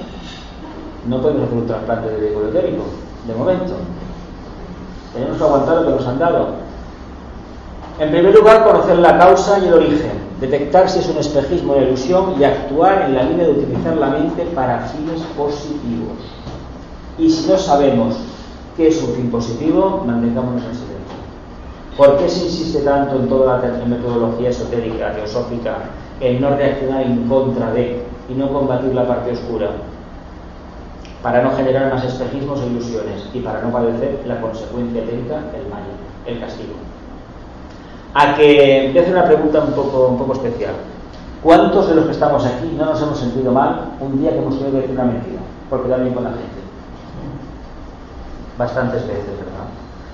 No 1.08 1.22
podemos 1.22 1.44
hacer 1.44 1.58
un 1.58 1.68
trasplante 1.68 2.10
de 2.10 2.20
vehículo 2.22 2.50
etérico, 2.50 2.84
de 3.28 3.36
momento. 3.36 3.74
Tenemos 5.14 5.38
que 5.38 5.44
aguantar 5.44 5.78
lo 5.78 5.86
que 5.86 5.92
nos 5.92 6.08
han 6.08 6.20
dado. 6.20 6.48
En 8.00 8.12
primer 8.12 8.34
lugar, 8.34 8.64
conocer 8.64 8.98
la 9.00 9.18
causa 9.18 9.60
y 9.60 9.68
el 9.68 9.74
origen, 9.74 10.12
detectar 10.40 10.90
si 10.90 11.00
es 11.00 11.10
un 11.10 11.18
espejismo 11.18 11.74
de 11.76 11.88
ilusión 11.88 12.36
y 12.40 12.46
actuar 12.46 13.02
en 13.02 13.16
la 13.16 13.24
línea 13.24 13.46
de 13.46 13.52
utilizar 13.52 13.98
la 13.98 14.08
mente 14.08 14.46
para 14.56 14.80
fines 14.88 15.22
positivos. 15.36 16.18
Y 17.18 17.30
si 17.30 17.50
no 17.50 17.58
sabemos 17.58 18.16
qué 18.78 18.88
es 18.88 19.04
un 19.04 19.14
fin 19.16 19.30
positivo, 19.30 20.04
mantengámonos 20.06 20.64
en 20.64 20.74
silencio. 20.74 20.89
¿Por 21.98 22.18
qué 22.18 22.30
se 22.30 22.46
insiste 22.46 22.80
tanto 22.80 23.16
en 23.16 23.28
toda 23.28 23.58
la 23.58 23.86
metodología 23.86 24.50
esotérica, 24.50 25.14
teosófica, 25.14 25.78
en 26.22 26.40
no 26.40 26.56
reaccionar 26.56 27.02
en 27.04 27.28
contra 27.28 27.72
de 27.72 28.04
y 28.30 28.34
no 28.34 28.52
combatir 28.54 28.94
la 28.94 29.08
parte 29.08 29.32
oscura? 29.32 29.72
Para 31.22 31.42
no 31.42 31.52
generar 31.52 31.94
más 31.94 32.04
espejismos 32.06 32.62
e 32.62 32.68
ilusiones 32.68 33.30
y 33.34 33.40
para 33.42 33.62
no 33.62 33.72
padecer 33.72 34.22
la 34.26 34.40
consecuencia 34.40 35.04
ética, 35.04 35.40
el 35.58 35.70
mal, 35.70 35.84
el 36.26 36.40
castigo. 36.40 36.76
A 38.14 38.36
que 38.36 38.92
voy 38.94 39.06
a 39.06 39.10
una 39.12 39.26
pregunta 39.26 39.60
un 39.60 39.74
poco, 39.74 40.08
un 40.08 40.18
poco 40.18 40.34
especial. 40.34 40.76
¿Cuántos 41.44 41.90
de 41.90 41.96
los 41.96 42.06
que 42.06 42.12
estamos 42.12 42.46
aquí 42.46 42.76
no 42.78 42.86
nos 42.86 43.02
hemos 43.02 43.18
sentido 43.18 43.52
mal 43.52 43.92
un 44.00 44.20
día 44.20 44.32
que 44.32 44.40
hemos 44.40 44.58
tenido 44.58 44.72
que 44.72 44.82
decir 44.82 44.96
una 44.96 45.06
mentira? 45.06 45.40
Por 45.70 45.84
quedar 45.84 46.02
bien 46.02 46.14
con 46.14 46.24
la 46.24 46.32
gente. 46.32 46.60
Bastantes 48.58 49.08
veces, 49.08 49.26
¿verdad? 49.26 49.68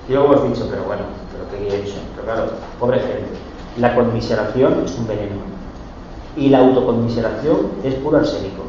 Y 0.08 0.14
luego 0.14 0.34
hemos 0.34 0.50
dicho, 0.50 0.68
pero 0.70 0.84
bueno, 0.84 1.04
pero 1.50 2.26
claro, 2.26 2.52
pobre 2.80 3.00
gente. 3.00 3.46
La 3.78 3.96
conmiseración 3.96 4.84
es 4.86 4.98
un 4.98 5.08
veneno. 5.08 5.36
Y 6.38 6.50
la 6.50 6.60
autoconmiseración 6.60 7.58
es 7.84 7.96
puro 7.96 8.18
arsénico. 8.18 8.64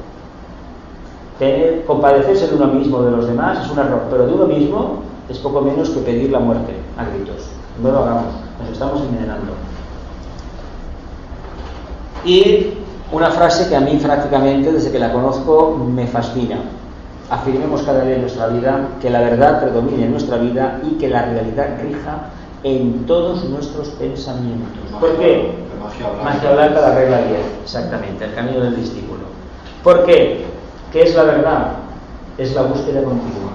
compadecerse 1.87 2.49
de 2.49 2.55
uno 2.55 2.67
mismo 2.67 3.03
de 3.03 3.11
los 3.11 3.27
demás 3.27 3.65
es 3.65 3.71
un 3.71 3.79
error, 3.79 4.03
pero 4.11 4.27
de 4.27 4.33
uno 4.33 4.47
mismo 4.47 5.03
es 5.29 5.39
poco 5.39 5.61
menos 5.61 5.91
que 5.91 6.01
pedir 6.01 6.31
la 6.31 6.39
muerte 6.39 6.73
a 6.97 7.05
gritos. 7.05 7.49
No 7.83 7.91
lo 7.91 7.99
hagamos, 7.99 8.35
nos 8.61 8.71
estamos 8.71 9.01
envenenando. 9.03 9.53
Y 12.25 12.75
una 13.13 13.31
frase 13.31 13.69
que 13.69 13.77
a 13.77 13.81
mí 13.81 13.99
prácticamente, 14.03 14.73
desde 14.73 14.91
que 14.91 14.99
la 14.99 15.13
conozco, 15.13 15.77
me 15.77 16.07
fascina. 16.07 16.59
Afirmemos 17.31 17.83
cada 17.83 18.05
día 18.05 18.17
en 18.17 18.23
nuestra 18.23 18.49
vida 18.49 18.89
que 19.01 19.11
la 19.11 19.21
verdad 19.21 19.61
predomine 19.61 20.05
en 20.05 20.13
nuestra 20.13 20.37
vida 20.39 20.81
y 20.85 20.97
que 20.97 21.09
la 21.09 21.27
realidad 21.27 21.79
rija 21.83 22.31
en 22.67 23.07
todos 23.07 23.45
nuestros 23.45 23.89
pensamientos. 23.91 24.91
¿Por 24.99 25.17
qué? 25.19 25.55
Magia 26.25 26.53
blanca, 26.53 26.81
la 26.81 26.95
regla 26.97 27.23
10, 27.23 27.39
exactamente, 27.63 28.25
el 28.25 28.35
camino 28.35 28.61
del 28.61 28.75
discípulo. 28.75 29.21
¿Por 29.85 30.05
qué? 30.05 30.45
¿Qué 30.93 31.03
es 31.03 31.15
la 31.15 31.23
verdad? 31.23 31.77
Es 32.37 32.55
la 32.57 32.63
búsqueda 32.63 33.05
continua. 33.05 33.53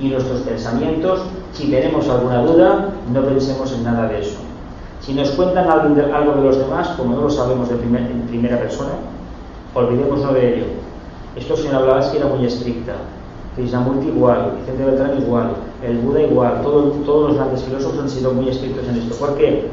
Y 0.00 0.08
nuestros 0.08 0.40
pensamientos, 0.40 1.20
si 1.52 1.70
tenemos 1.70 2.08
alguna 2.08 2.42
duda, 2.42 2.88
no 3.12 3.22
pensemos 3.22 3.72
en 3.72 3.84
nada 3.84 4.08
de 4.08 4.20
eso. 4.20 4.38
Si 5.00 5.14
nos 5.14 5.30
cuentan 5.30 5.70
algo 5.70 5.94
de, 5.94 6.42
los 6.42 6.58
demás, 6.58 6.88
como 6.96 7.14
no 7.14 7.22
lo 7.22 7.30
sabemos 7.30 7.68
de 7.68 7.76
en 7.76 8.26
primera 8.28 8.58
persona, 8.58 8.94
olvidémonos 9.74 10.34
de 10.34 10.54
ello. 10.54 10.64
Esto 11.36 11.56
señor 11.56 11.86
que 12.10 12.16
era 12.16 12.26
muy 12.26 12.44
estricta. 12.44 12.94
Krishnamurti 13.60 14.08
igual, 14.08 14.56
Vicente 14.58 14.84
Beltrán 14.84 15.20
igual, 15.20 15.50
el 15.86 15.98
Buda 15.98 16.22
igual, 16.22 16.62
todos 16.62 17.28
los 17.28 17.36
grandes 17.36 17.62
filósofos 17.62 17.98
han 18.00 18.08
sido 18.08 18.32
muy 18.32 18.48
estrictos 18.48 18.88
en 18.88 18.96
esto. 18.96 19.14
¿Por 19.16 19.36
qué? 19.36 19.68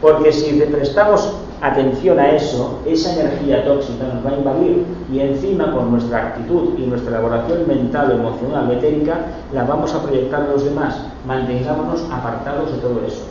Porque 0.00 0.32
si 0.32 0.60
prestamos 0.60 1.34
atención 1.60 2.18
a 2.18 2.30
eso, 2.30 2.80
esa 2.86 3.12
energía 3.14 3.64
tóxica 3.64 4.04
nos 4.12 4.24
va 4.26 4.30
a 4.30 4.38
invadir 4.38 4.84
y 5.12 5.20
encima 5.20 5.72
con 5.72 5.92
nuestra 5.92 6.28
actitud 6.28 6.76
y 6.76 6.82
nuestra 6.82 7.10
elaboración 7.10 7.68
mental, 7.68 8.10
emocional, 8.10 8.70
etérica, 8.72 9.26
la 9.52 9.64
vamos 9.64 9.94
a 9.94 10.02
proyectar 10.02 10.42
a 10.42 10.48
los 10.48 10.64
demás. 10.64 10.96
Mantengámonos 11.26 12.02
apartados 12.10 12.72
de 12.72 12.78
todo 12.78 13.00
eso. 13.06 13.22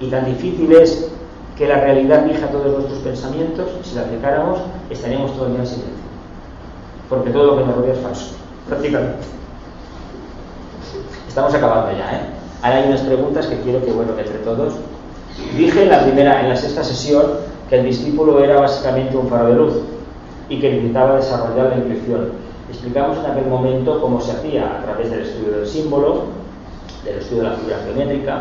Y 0.00 0.08
tan 0.08 0.26
difícil 0.26 0.70
es 0.72 1.10
que 1.56 1.66
la 1.66 1.80
realidad 1.80 2.26
rija 2.26 2.46
todos 2.48 2.72
nuestros 2.72 2.98
pensamientos, 2.98 3.68
si 3.82 3.96
la 3.96 4.02
aplicáramos, 4.02 4.58
estaríamos 4.90 5.32
todo 5.32 5.46
el 5.46 5.52
día 5.52 5.60
en 5.60 5.66
silencio. 5.66 5.94
Porque 7.08 7.30
todo 7.30 7.44
lo 7.46 7.56
que 7.56 7.64
nos 7.64 7.74
rodea 7.74 7.94
es 7.94 8.00
falso, 8.00 8.34
prácticamente. 8.68 9.18
Estamos 11.26 11.54
acabando 11.54 11.92
ya, 11.92 12.12
¿eh? 12.12 12.20
Ahora 12.62 12.76
hay 12.78 12.88
unas 12.88 13.00
preguntas 13.02 13.46
que 13.46 13.60
quiero 13.60 13.84
que, 13.84 13.92
bueno, 13.92 14.12
entre 14.18 14.38
todos. 14.38 14.74
Dije 15.56 15.84
en 15.84 15.90
la 15.90 16.02
primera, 16.02 16.40
en 16.40 16.48
la 16.48 16.56
sexta 16.56 16.82
sesión, 16.82 17.24
que 17.68 17.78
el 17.78 17.84
discípulo 17.84 18.42
era 18.42 18.60
básicamente 18.60 19.16
un 19.16 19.28
faro 19.28 19.48
de 19.48 19.54
luz 19.54 19.74
y 20.48 20.58
que 20.58 20.72
necesitaba 20.72 21.16
desarrollar 21.16 21.68
la 21.68 21.76
intuición. 21.76 22.32
Explicamos 22.68 23.18
en 23.18 23.26
aquel 23.26 23.46
momento 23.46 24.00
cómo 24.00 24.20
se 24.20 24.32
hacía 24.32 24.78
a 24.78 24.82
través 24.82 25.10
del 25.10 25.20
estudio 25.20 25.58
del 25.58 25.66
símbolo, 25.66 26.24
del 27.04 27.18
estudio 27.18 27.44
de 27.44 27.48
la 27.50 27.56
figura 27.56 27.76
geométrica, 27.84 28.40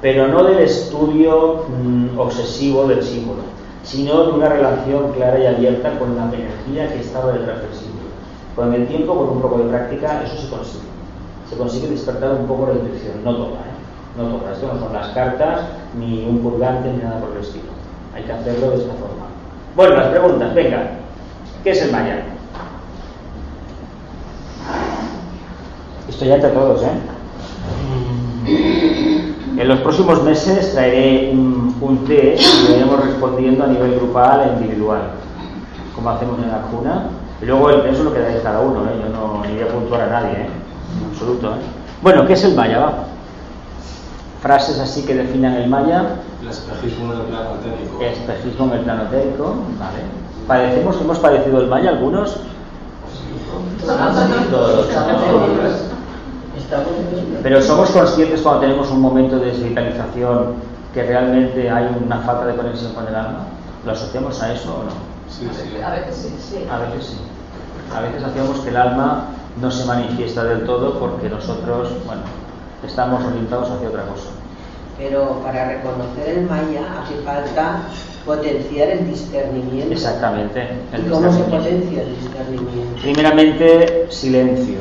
pero 0.00 0.28
no 0.28 0.44
del 0.44 0.58
estudio 0.58 1.64
mm, 1.68 2.18
obsesivo 2.18 2.86
del 2.86 3.02
símbolo, 3.02 3.42
sino 3.82 4.24
de 4.24 4.32
una 4.32 4.48
relación 4.48 5.12
clara 5.12 5.38
y 5.38 5.46
abierta 5.46 5.98
con 5.98 6.16
la 6.16 6.24
energía 6.24 6.92
que 6.92 7.00
estaba 7.00 7.32
detrás 7.32 7.62
del 7.62 7.74
símbolo. 7.74 7.95
Con 8.56 8.72
el 8.72 8.86
tiempo, 8.88 9.14
con 9.14 9.36
un 9.36 9.42
poco 9.42 9.58
de 9.58 9.68
práctica, 9.68 10.22
eso 10.24 10.34
se 10.38 10.48
consigue. 10.48 10.84
Se 11.48 11.56
consigue 11.56 11.88
despertar 11.88 12.32
un 12.32 12.46
poco 12.46 12.68
la 12.68 12.72
intuición, 12.72 13.22
no 13.22 13.36
toda, 13.36 13.60
¿eh? 13.60 14.16
no 14.16 14.38
toda. 14.38 14.52
Esto 14.52 14.72
no 14.72 14.80
son 14.80 14.94
las 14.94 15.08
cartas, 15.08 15.60
ni 15.98 16.24
un 16.24 16.38
purgante, 16.38 16.90
ni 16.90 17.02
nada 17.02 17.20
por 17.20 17.32
el 17.32 17.42
estilo. 17.42 17.66
Hay 18.14 18.24
que 18.24 18.32
hacerlo 18.32 18.70
de 18.70 18.76
esta 18.76 18.94
forma. 18.94 19.26
Bueno, 19.76 19.96
las 19.96 20.06
preguntas, 20.06 20.54
venga. 20.54 20.90
¿Qué 21.62 21.70
es 21.70 21.82
el 21.82 21.92
Maya? 21.92 22.24
Esto 26.08 26.24
ya 26.24 26.36
entre 26.36 26.50
todos, 26.50 26.82
¿eh? 26.82 26.88
En 29.58 29.68
los 29.68 29.80
próximos 29.80 30.22
meses 30.22 30.72
traeré 30.72 31.30
un, 31.32 31.76
un 31.80 32.04
test 32.06 32.42
y 32.42 32.72
iremos 32.72 33.04
respondiendo 33.04 33.64
a 33.64 33.66
nivel 33.66 33.96
grupal 33.96 34.48
e 34.48 34.52
individual, 34.62 35.02
como 35.94 36.10
hacemos 36.10 36.38
en 36.38 36.48
la 36.50 36.62
cuna. 36.62 37.10
Y 37.40 37.44
luego 37.44 37.70
el 37.70 37.82
peso 37.82 38.04
lo 38.04 38.14
quedáis 38.14 38.40
cada 38.42 38.60
uno, 38.60 38.84
¿eh? 38.86 38.94
yo 39.02 39.08
no 39.10 39.44
ni 39.44 39.54
voy 39.54 39.62
a 39.62 39.68
puntuar 39.68 40.00
a 40.02 40.06
nadie, 40.06 40.32
¿eh? 40.32 40.46
en 40.46 41.10
absoluto. 41.10 41.48
¿eh? 41.48 41.58
Bueno, 42.02 42.26
¿qué 42.26 42.32
es 42.32 42.44
el 42.44 42.54
Maya? 42.54 42.78
Va? 42.78 42.94
Frases 44.40 44.78
así 44.78 45.04
que 45.04 45.14
definan 45.14 45.54
el 45.54 45.68
Maya. 45.68 46.16
El 46.40 46.48
espejismo 46.48 47.12
en 47.12 47.20
el 47.20 47.26
plano 47.26 47.50
etérico. 47.60 48.00
Espejismo 48.02 48.66
en 48.66 48.72
el 48.72 48.80
plano 48.80 49.02
etérico, 49.04 49.54
vale. 49.78 49.98
¿Padecemos, 50.46 51.00
hemos 51.00 51.18
padecido 51.18 51.60
el 51.60 51.66
Maya 51.66 51.90
algunos? 51.90 52.36
Todos. 54.50 54.88
Pero 57.42 57.62
somos 57.62 57.90
conscientes 57.90 58.40
cuando 58.40 58.60
tenemos 58.62 58.90
un 58.90 59.00
momento 59.00 59.38
de 59.38 59.46
desvitalización 59.46 60.54
que 60.94 61.02
realmente 61.02 61.70
hay 61.70 61.88
una 62.04 62.18
falta 62.18 62.46
de 62.46 62.56
conexión 62.56 62.92
con 62.94 63.06
el 63.06 63.14
alma. 63.14 63.46
¿Lo 63.84 63.92
asociamos 63.92 64.42
a 64.42 64.52
eso 64.52 64.74
o 64.74 64.84
no? 64.84 65.15
Sí, 65.28 65.48
sí. 65.52 65.80
A 65.82 65.90
veces 65.90 66.16
sí, 66.16 66.34
sí. 66.38 66.66
A 66.70 66.78
veces 66.78 67.06
sí. 67.06 67.18
A 67.94 68.00
veces 68.00 68.22
hacemos 68.22 68.60
que 68.60 68.70
el 68.70 68.76
alma 68.76 69.28
no 69.60 69.70
se 69.70 69.84
manifiesta 69.84 70.44
del 70.44 70.64
todo 70.64 70.98
porque 70.98 71.28
nosotros, 71.28 71.90
bueno, 72.04 72.22
estamos 72.84 73.24
orientados 73.24 73.70
hacia 73.70 73.88
otra 73.88 74.06
cosa. 74.06 74.30
Pero 74.98 75.40
para 75.42 75.68
reconocer 75.68 76.38
el 76.38 76.46
maya 76.46 77.02
hace 77.02 77.16
falta 77.22 77.82
potenciar 78.24 78.88
el 78.88 79.06
discernimiento. 79.06 79.92
Exactamente. 79.92 80.68
el 80.92 81.06
¿Y 81.06 81.10
cómo 81.10 81.32
se 81.32 81.42
potencia 81.44 82.02
el 82.02 82.16
discernimiento? 82.16 83.02
Primeramente, 83.02 84.06
silencio, 84.10 84.78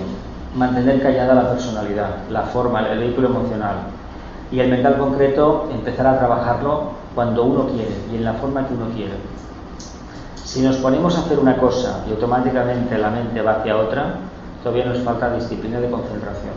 mantener 0.56 1.02
callada 1.02 1.36
la 1.36 1.52
personalidad, 1.52 2.10
la 2.30 2.44
forma, 2.44 2.88
el 2.90 3.00
vehículo 3.00 3.28
emocional. 3.28 3.76
Y 4.52 4.60
el 4.60 4.70
mental 4.70 4.98
concreto, 4.98 5.70
empezar 5.72 6.08
a 6.08 6.18
trabajarlo 6.18 6.92
cuando 7.14 7.44
uno 7.44 7.68
quiere 7.68 7.96
y 8.12 8.16
en 8.16 8.26
la 8.26 8.34
forma 8.34 8.68
que 8.68 8.74
uno 8.74 8.88
quiere. 8.96 9.14
Si 10.56 10.62
nos 10.62 10.78
ponemos 10.78 11.18
a 11.18 11.20
hacer 11.20 11.38
una 11.38 11.58
cosa 11.58 12.00
y 12.08 12.12
automáticamente 12.12 12.98
la 12.98 13.10
mente 13.10 13.42
va 13.42 13.58
hacia 13.58 13.76
otra, 13.76 14.16
todavía 14.64 14.86
nos 14.86 15.00
falta 15.00 15.34
disciplina 15.36 15.82
de 15.82 15.90
concentración. 15.90 16.54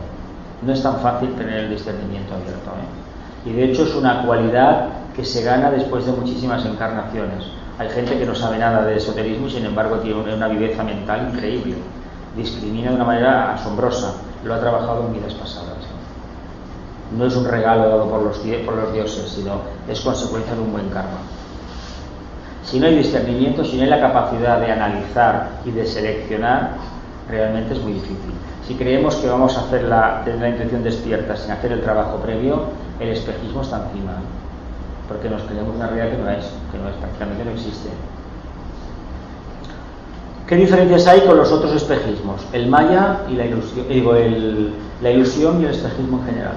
No 0.65 0.71
es 0.71 0.81
tan 0.81 0.99
fácil 1.01 1.33
tener 1.35 1.65
el 1.65 1.69
discernimiento 1.71 2.33
abierto. 2.33 2.71
¿eh? 2.79 3.49
Y 3.49 3.53
de 3.53 3.65
hecho 3.65 3.83
es 3.83 3.93
una 3.95 4.25
cualidad 4.25 4.87
que 5.13 5.25
se 5.25 5.43
gana 5.43 5.69
después 5.69 6.05
de 6.05 6.13
muchísimas 6.13 6.65
encarnaciones. 6.65 7.43
Hay 7.77 7.89
gente 7.89 8.17
que 8.17 8.25
no 8.25 8.33
sabe 8.35 8.57
nada 8.57 8.85
de 8.85 8.95
esoterismo 8.95 9.47
y 9.47 9.51
sin 9.51 9.65
embargo 9.65 9.97
tiene 9.97 10.33
una 10.33 10.47
viveza 10.47 10.81
mental 10.83 11.31
increíble. 11.33 11.75
Discrimina 12.37 12.91
de 12.91 12.95
una 12.95 13.05
manera 13.05 13.53
asombrosa. 13.53 14.13
Lo 14.45 14.53
ha 14.53 14.59
trabajado 14.61 15.07
en 15.07 15.13
vidas 15.13 15.33
pasadas. 15.33 15.75
No 17.17 17.25
es 17.25 17.35
un 17.35 17.43
regalo 17.45 17.89
dado 17.89 18.09
por 18.09 18.21
los, 18.21 18.41
die- 18.45 18.59
por 18.59 18.75
los 18.75 18.93
dioses, 18.93 19.29
sino 19.29 19.55
es 19.89 19.99
consecuencia 19.99 20.53
de 20.55 20.61
un 20.61 20.71
buen 20.71 20.87
karma. 20.89 21.19
Si 22.63 22.79
no 22.79 22.87
hay 22.87 22.95
discernimiento, 22.97 23.63
si 23.63 23.77
no 23.77 23.83
hay 23.83 23.89
la 23.89 23.99
capacidad 24.01 24.59
de 24.59 24.71
analizar 24.71 25.49
y 25.65 25.71
de 25.71 25.85
seleccionar, 25.85 26.71
realmente 27.29 27.73
es 27.73 27.81
muy 27.81 27.93
difícil. 27.93 28.33
Si 28.67 28.75
creemos 28.75 29.15
que 29.15 29.27
vamos 29.27 29.57
a 29.57 29.61
hacer 29.61 29.83
la, 29.83 30.21
tener 30.23 30.41
la 30.41 30.49
intención 30.49 30.83
despierta 30.83 31.35
sin 31.35 31.51
hacer 31.51 31.71
el 31.71 31.81
trabajo 31.81 32.17
previo, 32.17 32.65
el 32.99 33.09
espejismo 33.09 33.61
está 33.61 33.83
encima. 33.87 34.13
Porque 35.07 35.29
nos 35.29 35.41
creemos 35.43 35.75
una 35.75 35.87
realidad 35.87 36.15
que 36.17 36.21
no 36.23 36.29
es, 36.29 36.45
que 36.71 36.77
no 36.77 36.89
es, 36.89 36.95
prácticamente 36.97 37.45
no 37.45 37.51
existe. 37.51 37.89
¿Qué 40.47 40.55
diferencias 40.55 41.07
hay 41.07 41.21
con 41.21 41.37
los 41.37 41.51
otros 41.51 41.73
espejismos? 41.73 42.41
El 42.53 42.67
maya 42.67 43.19
y 43.29 43.33
la 43.35 43.45
ilusión, 43.45 43.87
digo, 43.87 44.15
el- 44.15 44.73
la 45.01 45.11
ilusión 45.11 45.61
y 45.61 45.65
el 45.65 45.71
espejismo 45.71 46.19
en 46.19 46.25
general. 46.25 46.53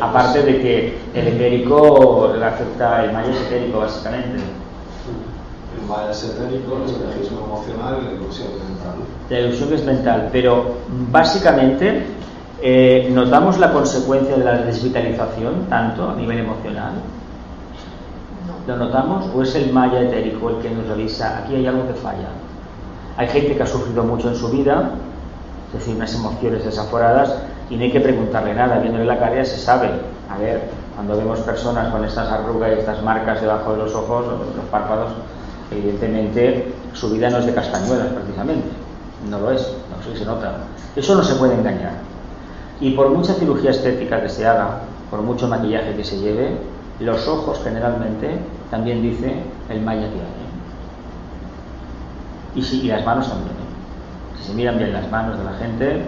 Aparte 0.00 0.42
de 0.42 0.60
que 0.60 0.98
el 1.14 1.28
etérico 1.28 2.32
le 2.38 2.44
afecta, 2.44 3.04
el 3.04 3.12
maya 3.12 3.30
es 3.30 3.40
etérico 3.42 3.80
básicamente. 3.80 4.38
El 4.38 5.88
maya 5.88 6.10
es 6.10 6.24
etérico, 6.24 6.76
el 6.76 6.90
espejismo 6.90 7.46
emocional 7.46 7.98
y 8.00 8.04
la 8.06 8.12
ilusión 8.12 8.48
mental. 8.48 8.94
La 9.28 9.40
ilusión 9.40 9.72
es 9.72 9.84
mental, 9.84 10.28
pero 10.32 10.76
básicamente 11.10 12.04
eh, 12.60 13.08
notamos 13.12 13.58
la 13.58 13.72
consecuencia 13.72 14.36
de 14.36 14.44
la 14.44 14.58
desvitalización 14.58 15.66
tanto 15.68 16.10
a 16.10 16.14
nivel 16.14 16.38
emocional. 16.38 16.92
¿Lo 18.66 18.76
notamos? 18.76 19.26
¿O 19.34 19.42
es 19.42 19.54
el 19.56 19.72
maya 19.72 20.00
etérico 20.00 20.50
el 20.50 20.56
que 20.58 20.70
nos 20.70 20.88
avisa? 20.88 21.38
Aquí 21.38 21.56
hay 21.56 21.66
algo 21.66 21.86
que 21.88 21.94
falla. 21.94 22.28
Hay 23.16 23.28
gente 23.28 23.56
que 23.56 23.62
ha 23.62 23.66
sufrido 23.66 24.04
mucho 24.04 24.28
en 24.28 24.36
su 24.36 24.48
vida, 24.48 24.92
es 25.68 25.80
decir, 25.80 25.96
unas 25.96 26.14
emociones 26.14 26.64
desaforadas, 26.64 27.42
y 27.70 27.76
no 27.76 27.82
hay 27.82 27.92
que 27.92 28.00
preguntarle 28.00 28.54
nada, 28.54 28.78
viéndole 28.78 29.04
la 29.04 29.18
cara 29.18 29.44
se 29.44 29.56
sabe. 29.56 29.90
A 30.30 30.38
ver, 30.38 30.62
cuando 30.94 31.16
vemos 31.16 31.40
personas 31.40 31.92
con 31.92 32.04
estas 32.04 32.28
arrugas 32.30 32.70
y 32.76 32.80
estas 32.80 33.02
marcas 33.02 33.40
debajo 33.40 33.72
de 33.72 33.78
los 33.78 33.94
ojos, 33.94 34.26
los 34.26 34.64
párpados, 34.70 35.12
evidentemente 35.70 36.72
su 36.92 37.10
vida 37.10 37.30
no 37.30 37.38
es 37.38 37.46
de 37.46 37.54
castañuelas 37.54 38.08
precisamente. 38.08 38.68
No 39.28 39.38
lo 39.38 39.52
es, 39.52 39.74
no 39.90 40.02
sé 40.04 40.12
si 40.12 40.18
se 40.18 40.24
nota. 40.24 40.58
Eso 40.96 41.14
no 41.14 41.22
se 41.22 41.34
puede 41.36 41.54
engañar. 41.54 41.92
Y 42.80 42.90
por 42.92 43.10
mucha 43.10 43.34
cirugía 43.34 43.70
estética 43.70 44.20
que 44.20 44.28
se 44.28 44.46
haga, 44.46 44.80
por 45.10 45.22
mucho 45.22 45.46
maquillaje 45.48 45.94
que 45.94 46.04
se 46.04 46.18
lleve, 46.18 46.56
los 47.00 47.26
ojos 47.28 47.60
generalmente 47.62 48.38
también 48.70 49.02
dice 49.02 49.42
el 49.68 49.80
maya 49.80 50.08
que 50.08 50.20
hay. 50.20 50.42
Y, 52.54 52.62
sí, 52.62 52.82
y 52.82 52.88
las 52.88 53.04
manos 53.04 53.28
también. 53.28 53.50
¿eh? 53.50 54.38
Si 54.38 54.48
se 54.48 54.54
miran 54.54 54.78
bien 54.78 54.92
las 54.92 55.10
manos 55.10 55.38
de 55.38 55.44
la 55.44 55.52
gente, 55.52 56.04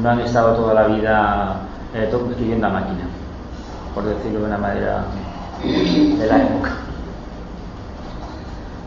no 0.00 0.10
han 0.10 0.20
estado 0.20 0.54
toda 0.56 0.74
la 0.74 0.86
vida 0.86 1.56
eh, 1.94 2.10
a 2.10 2.68
máquina, 2.68 3.04
por 3.94 4.04
decirlo 4.04 4.40
de 4.40 4.46
una 4.46 4.58
manera 4.58 5.04
de 5.62 6.26
la 6.26 6.42
época, 6.42 6.70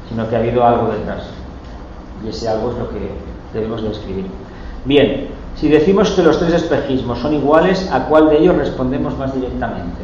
sino 0.10 0.28
que 0.28 0.36
ha 0.36 0.40
habido 0.40 0.66
algo 0.66 0.88
detrás. 0.92 1.24
Y 2.24 2.30
ese 2.30 2.50
algo 2.50 2.72
es 2.72 2.78
lo 2.78 2.90
que 2.90 3.12
debemos 3.54 3.84
de 3.84 3.92
escribir. 3.92 4.28
Bien, 4.86 5.28
si 5.56 5.70
decimos 5.70 6.12
que 6.12 6.24
los 6.24 6.40
tres 6.40 6.54
espejismos 6.54 7.20
son 7.20 7.34
iguales, 7.34 7.90
¿a 7.92 8.06
cuál 8.06 8.30
de 8.30 8.40
ellos 8.40 8.56
respondemos 8.56 9.18
más 9.18 9.34
directamente? 9.34 10.04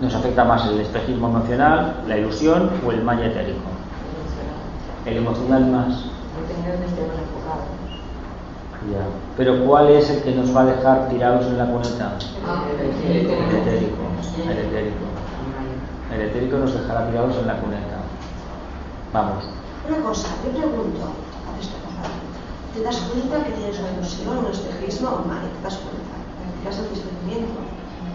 ¿Nos 0.00 0.14
afecta 0.14 0.44
más 0.44 0.66
el 0.66 0.80
espejismo 0.80 1.28
emocional, 1.28 2.02
la 2.08 2.16
ilusión 2.16 2.70
o 2.86 2.90
el 2.90 3.02
maya 3.02 3.26
etérico? 3.26 3.60
El 5.06 5.18
emocional 5.18 5.66
más. 5.66 6.04
Depende 6.40 6.66
de 6.66 6.72
dónde 6.72 6.86
estemos 6.86 7.14
enfocados. 7.14 7.80
Ya. 8.88 9.04
Pero 9.36 9.64
¿cuál 9.66 9.90
es 9.90 10.08
el 10.08 10.22
que 10.22 10.34
nos 10.34 10.56
va 10.56 10.62
a 10.62 10.64
dejar 10.66 11.08
tirados 11.10 11.46
en 11.46 11.58
la 11.58 11.66
cuneta? 11.66 12.16
Ah, 12.46 12.64
El 12.80 12.88
etérico. 12.88 13.32
El 14.48 14.58
etérico. 14.58 15.04
El 16.14 16.20
etérico 16.22 16.56
nos 16.56 16.72
dejará 16.72 17.06
tirados 17.08 17.36
en 17.36 17.46
la 17.46 17.60
cuneta. 17.60 18.00
Vamos. 19.12 19.44
Una 19.86 19.98
cosa, 19.98 20.28
yo 20.44 20.50
pregunto, 20.50 21.04
a 21.04 21.60
esto, 21.60 21.76
por 21.84 21.92
favor. 21.92 22.20
¿Te 22.74 22.82
das 22.82 22.96
cuenta 22.96 23.44
que 23.44 23.52
tienes 23.52 23.78
una 23.78 23.90
ilusión, 23.92 24.38
un 24.38 24.46
espejismo 24.46 25.08
o 25.10 25.28
mal? 25.28 25.42
¿Te 25.58 25.62
das 25.64 25.76
cuenta? 25.76 26.20
caso 26.64 26.82
de 26.82 26.88
desprendimiento. 26.90 27.56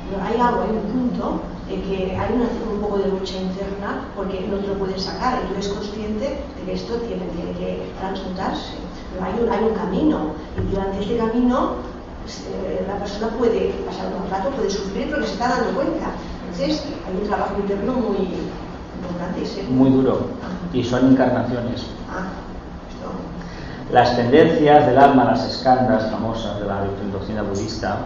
Pero 0.10 0.22
hay 0.22 0.40
algo, 0.40 0.62
hay 0.62 0.70
un 0.70 0.86
punto 0.94 1.42
en 1.70 1.82
que 1.82 2.16
hay 2.16 2.30
una, 2.34 2.46
un 2.72 2.80
poco 2.80 3.00
de 3.00 3.08
lucha 3.10 3.38
interna 3.42 4.06
porque 4.16 4.46
no 4.48 4.58
te 4.58 4.68
lo 4.68 4.74
puedes 4.76 5.02
sacar 5.02 5.42
y 5.44 5.48
tú 5.48 5.54
eres 5.54 5.68
consciente 5.70 6.46
de 6.56 6.62
que 6.66 6.74
esto 6.74 6.94
tiene, 7.10 7.26
tiene 7.34 7.52
que 7.58 7.90
transmutarse. 8.00 8.85
Pero 9.16 9.26
hay 9.26 9.44
un, 9.44 9.50
hay 9.50 9.64
un 9.64 9.76
camino 9.76 10.18
y 10.58 10.72
durante 10.74 11.02
este 11.02 11.18
camino 11.18 11.76
pues, 12.24 12.44
eh, 12.52 12.84
la 12.88 12.96
persona 12.98 13.30
puede 13.38 13.70
pasar 13.86 14.08
un 14.08 14.30
rato, 14.30 14.50
puede 14.52 14.70
sufrir 14.70 15.10
porque 15.10 15.28
se 15.28 15.34
está 15.34 15.50
dando 15.50 15.72
cuenta. 15.72 16.08
Entonces 16.44 16.84
hay 17.08 17.22
un 17.22 17.28
trabajo 17.28 17.56
interno 17.60 17.94
muy 17.94 18.28
importante. 18.98 19.64
Muy 19.70 19.90
duro. 19.90 20.28
Y 20.74 20.84
son 20.84 21.12
encarnaciones. 21.12 21.86
Ah, 22.10 22.28
esto. 22.90 23.94
Las 23.94 24.16
tendencias 24.16 24.88
del 24.88 24.98
alma, 24.98 25.26
las 25.26 25.46
escandas 25.46 26.10
famosas 26.12 26.60
de 26.60 26.66
la 26.66 26.86
doctrina 27.12 27.44
budista, 27.44 28.00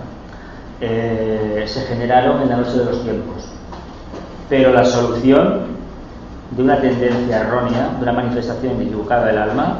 eh, 0.81 1.65
se 1.67 1.81
generaron 1.81 2.41
en 2.41 2.49
la 2.49 2.57
noche 2.57 2.77
de 2.77 2.85
los 2.85 3.01
tiempos. 3.03 3.45
Pero 4.49 4.73
la 4.73 4.85
solución 4.85 5.79
de 6.51 6.63
una 6.63 6.79
tendencia 6.81 7.41
errónea, 7.41 7.89
de 7.97 8.03
una 8.03 8.13
manifestación 8.13 8.81
equivocada 8.81 9.27
del 9.27 9.37
alma, 9.37 9.77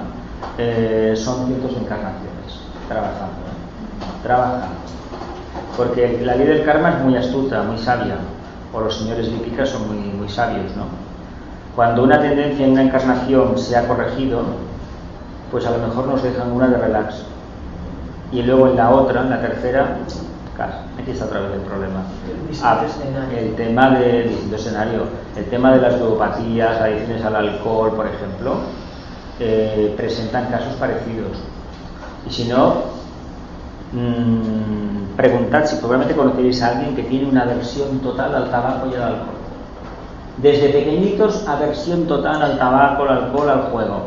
eh, 0.58 1.14
son 1.16 1.48
cientos 1.48 1.74
de 1.74 1.82
encarnaciones, 1.82 2.60
trabajando, 2.88 3.40
¿eh? 3.48 4.24
trabajando. 4.24 4.76
Porque 5.78 6.20
la 6.24 6.36
ley 6.36 6.48
del 6.48 6.66
karma 6.66 6.90
es 6.90 7.00
muy 7.04 7.16
astuta, 7.16 7.64
muy 7.64 7.78
sabia, 7.78 8.18
o 8.74 8.82
los 8.82 8.98
señores 8.98 9.28
lípicas 9.30 9.70
son 9.70 9.88
muy, 9.88 10.12
muy 10.14 10.30
sabios, 10.30 10.76
¿no? 10.76 10.86
Cuando 11.76 12.04
una 12.04 12.20
tendencia 12.20 12.66
en 12.66 12.74
una 12.74 12.84
encarnación 12.84 13.58
se 13.58 13.78
ha 13.78 13.88
corregido, 13.88 14.42
pues 15.52 15.66
a 15.66 15.72
lo 15.72 15.88
mejor 15.88 16.08
nos 16.08 16.22
dejan 16.22 16.52
una 16.52 16.68
de 16.68 16.78
relax. 16.78 17.24
Y 18.32 18.42
luego 18.42 18.68
en 18.68 18.76
la 18.76 18.90
otra, 18.92 19.22
en 19.22 19.30
la 19.30 19.42
tercera, 19.42 19.98
aquí 21.00 21.12
está 21.12 21.26
otra 21.26 21.40
vez 21.42 21.54
el 21.54 21.62
problema. 21.62 22.04
Ah, 22.62 22.82
el 23.36 23.56
tema 23.56 23.92
de 23.92 24.24
distinto 24.24 24.56
escenario, 24.56 25.04
el 25.38 25.46
tema 25.46 25.72
de 25.72 25.82
las 25.82 26.00
ludopatías, 26.00 26.82
adicciones 26.82 27.24
al 27.24 27.36
alcohol, 27.36 27.94
por 27.96 28.08
ejemplo, 28.08 28.58
eh, 29.40 29.94
presentan 29.96 30.48
casos 30.48 30.76
parecidos. 30.76 31.38
Y 32.28 32.30
si 32.30 32.46
no, 32.50 32.84
mm, 33.94 35.16
preguntad 35.16 35.66
si 35.66 35.78
probablemente 35.78 36.16
conoceréis 36.16 36.62
a 36.62 36.72
alguien 36.72 36.96
que 36.96 37.04
tiene 37.04 37.30
una 37.30 37.44
aversión 37.44 38.00
total 38.00 38.36
al 38.36 38.52
tabaco 38.52 38.88
y 38.88 38.96
al 38.96 39.04
alcohol. 39.04 39.36
Desde 40.38 40.70
pequeñitos, 40.70 41.48
aversión 41.48 42.06
total 42.06 42.42
al 42.42 42.58
tabaco, 42.58 43.04
al 43.04 43.10
alcohol, 43.10 43.50
al 43.50 43.62
juego. 43.72 44.02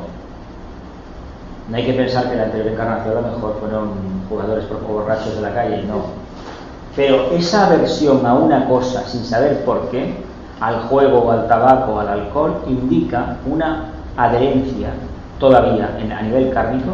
No 1.68 1.76
hay 1.76 1.86
que 1.86 1.94
pensar 1.94 2.28
que 2.28 2.36
la 2.36 2.44
anterior 2.44 2.68
encarnación 2.68 3.16
a 3.16 3.20
lo 3.22 3.28
mejor 3.28 3.56
fueron 3.60 3.90
jugadores 4.28 4.64
borrachos 4.86 5.36
de 5.36 5.40
la 5.40 5.54
calle, 5.54 5.82
no. 5.84 6.04
Pero 6.94 7.30
esa 7.32 7.66
aversión 7.66 8.26
a 8.26 8.34
una 8.34 8.68
cosa 8.68 9.06
sin 9.08 9.24
saber 9.24 9.64
por 9.64 9.88
qué, 9.88 10.14
al 10.60 10.82
juego 10.82 11.30
al 11.30 11.48
tabaco 11.48 11.98
al 11.98 12.08
alcohol, 12.08 12.62
indica 12.66 13.38
una 13.46 13.92
adherencia 14.16 14.90
todavía 15.42 15.98
en, 15.98 16.12
a 16.12 16.22
nivel 16.22 16.50
kármico 16.50 16.92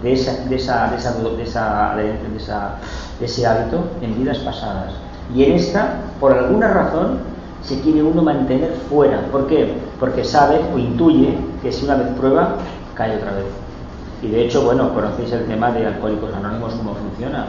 de, 0.00 0.12
esa, 0.12 0.44
de, 0.48 0.54
esa, 0.54 0.88
de, 0.90 0.96
esa, 0.96 1.12
de, 1.34 1.42
esa, 1.42 2.76
de, 3.18 3.26
ese 3.26 3.46
hábito 3.46 3.82
en 4.00 4.16
vidas 4.16 4.38
pasadas. 4.38 4.92
Y 5.34 5.42
en 5.42 5.54
esta, 5.54 5.96
por 6.20 6.32
alguna 6.32 6.68
razón, 6.68 7.18
se 7.62 7.80
quiere 7.80 8.04
uno 8.04 8.22
mantener 8.22 8.72
fuera. 8.88 9.22
¿Por 9.32 9.48
qué? 9.48 9.74
Porque 9.98 10.24
sabe 10.24 10.60
o 10.72 10.78
intuye 10.78 11.36
que 11.62 11.72
si 11.72 11.84
una 11.84 11.96
vez 11.96 12.06
prueba, 12.16 12.54
cae 12.94 13.16
otra 13.16 13.32
vez. 13.32 13.46
Y 14.22 14.28
de 14.28 14.44
hecho, 14.44 14.62
bueno, 14.62 14.94
conocéis 14.94 15.32
el 15.32 15.46
tema 15.46 15.72
de 15.72 15.84
Alcohólicos 15.84 16.32
Anónimos, 16.32 16.74
cómo 16.74 16.94
funciona. 16.94 17.46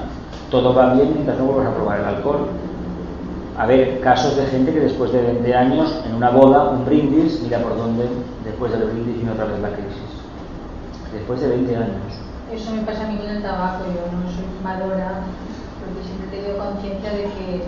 Todo 0.50 0.74
va 0.74 0.96
bien 0.96 1.12
mientras 1.14 1.38
no 1.38 1.46
vuelvas 1.46 1.68
a 1.68 1.76
probar 1.76 2.00
el 2.00 2.06
alcohol. 2.06 2.48
A 3.60 3.68
ver, 3.68 4.00
casos 4.00 4.36
de 4.36 4.48
gente 4.48 4.74
que 4.74 4.80
después 4.80 5.12
de 5.12 5.22
20 5.22 5.54
años, 5.54 6.02
en 6.08 6.16
una 6.16 6.32
boda, 6.32 6.72
un 6.72 6.84
brindis, 6.84 7.42
mira 7.44 7.60
por 7.60 7.78
dónde, 7.78 8.06
después 8.44 8.72
del 8.72 8.86
brindis 8.86 9.18
viene 9.18 9.32
otra 9.32 9.46
vez 9.46 9.60
la 9.60 9.70
crisis. 9.70 10.11
Después 11.14 11.42
de 11.42 11.48
20 11.50 11.76
años. 11.76 12.12
Eso 12.52 12.72
me 12.72 12.82
pasa 12.82 13.06
a 13.06 13.08
mí 13.08 13.18
con 13.18 13.30
el 13.30 13.42
tabaco, 13.42 13.86
yo 13.86 14.12
no 14.12 14.28
soy 14.32 14.46
fumadora, 14.58 15.24
porque 15.80 16.04
siempre 16.04 16.28
he 16.28 16.42
tenido 16.42 16.58
conciencia 16.64 17.10
de 17.12 17.24
que 17.24 17.64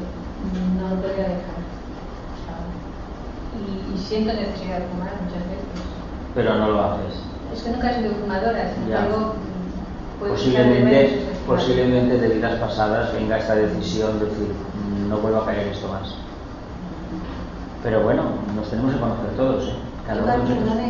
no 0.79 0.89
lo 0.89 1.01
podía 1.01 1.23
dejar. 1.23 1.59
Y, 3.53 3.95
y 3.95 3.97
siento 3.97 4.33
necesidad 4.33 4.79
de 4.79 4.87
fumar 4.87 5.13
muchas 5.23 5.43
veces. 5.47 5.79
Pero 6.35 6.55
no 6.55 6.67
lo 6.69 6.83
haces. 6.83 7.15
Es 7.53 7.63
que 7.63 7.71
nunca 7.71 7.91
he 7.91 7.95
sido 7.99 8.11
fumadora, 8.15 8.73
sin 8.73 8.83
embargo, 8.91 9.33
Posiblemente, 10.19 11.19
posiblemente 11.45 12.17
de 12.17 12.27
vidas 12.35 12.57
pasadas 12.59 13.11
venga 13.13 13.37
esta 13.37 13.55
decisión 13.55 14.19
de 14.19 14.25
decir, 14.27 14.47
"Mm, 14.53 15.09
no 15.09 15.17
vuelvo 15.17 15.39
a 15.39 15.45
caer 15.45 15.67
en 15.67 15.73
esto 15.73 15.89
más. 15.89 16.15
Pero 17.83 18.03
bueno, 18.03 18.23
nos 18.55 18.69
tenemos 18.69 18.93
que 18.93 18.99
conocer 19.01 19.29
todos, 19.35 19.67
¿eh? 19.67 19.73
Igual, 20.05 20.41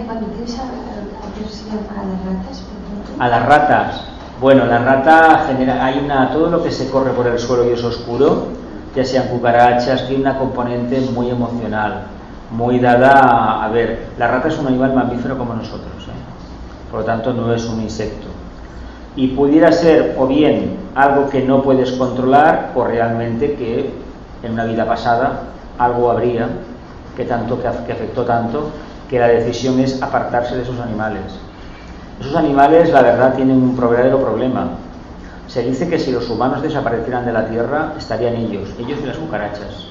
cuando 0.05 0.26
a- 0.26 2.03
las 2.05 2.26
ratas, 2.26 2.61
por 2.61 2.74
ejemplo, 2.82 3.24
A 3.24 3.28
las 3.30 3.45
ratas. 3.45 4.01
Bueno, 4.41 4.66
la 4.66 4.80
rata 4.80 5.45
genera, 5.47 5.86
hay 5.86 5.99
una, 6.03 6.32
todo 6.32 6.49
lo 6.49 6.64
que 6.64 6.72
se 6.72 6.89
corre 6.89 7.11
por 7.11 7.28
el 7.28 7.38
suelo 7.38 7.70
y 7.70 7.74
es 7.74 7.84
oscuro, 7.84 8.47
ya 8.95 9.05
sean 9.05 9.28
cucarachas, 9.28 10.07
tiene 10.07 10.22
una 10.24 10.38
componente 10.38 10.99
muy 11.14 11.30
emocional, 11.30 12.05
muy 12.51 12.80
dada 12.80 13.11
a, 13.20 13.66
a 13.66 13.70
ver, 13.70 14.07
la 14.18 14.28
rata 14.28 14.47
es 14.47 14.57
un 14.57 14.68
animal 14.68 14.93
mamífero 14.93 15.38
como 15.38 15.53
nosotros, 15.53 16.03
¿eh? 16.07 16.91
por 16.91 17.01
lo 17.01 17.05
tanto 17.05 17.34
no 17.34 17.53
es 17.53 17.66
un 17.66 17.82
insecto. 17.82 18.28
Y 19.16 19.28
pudiera 19.30 19.72
ser 19.72 20.16
o 20.20 20.26
bien 20.26 20.76
algo 20.95 21.30
que 21.30 21.41
no 21.43 21.61
puedes 21.61 21.91
controlar 21.93 22.72
o 22.76 22.84
realmente 22.84 23.53
que 23.53 23.91
en 24.41 24.53
una 24.53 24.66
vida 24.66 24.86
pasada 24.86 25.43
algo 25.78 26.09
habría 26.09 26.49
que 27.16 27.26
tanto 27.26 27.61
que 27.61 27.68
afectó 27.68 28.24
tanto 28.24 28.70
que 29.10 29.20
la 29.20 29.28
decisión 29.28 29.80
es 29.80 30.01
apartarse 30.01 30.56
de 30.56 30.64
esos 30.64 30.80
animales. 30.80 31.24
Esos 32.20 32.36
animales, 32.36 32.89
la 32.91 33.01
verdad, 33.01 33.36
tienen 33.36 33.58
un 33.58 33.76
verdadero 33.76 34.22
problema. 34.22 34.70
Se 35.47 35.62
dice 35.64 35.89
que 35.89 35.99
si 35.99 36.12
los 36.12 36.30
humanos 36.30 36.62
desaparecieran 36.62 37.26
de 37.26 37.34
la 37.34 37.47
Tierra, 37.47 37.93
estarían 37.97 38.36
ellos, 38.36 38.70
ellos 38.80 38.99
y 39.04 39.06
las 39.06 39.18
cucarachas. 39.18 39.88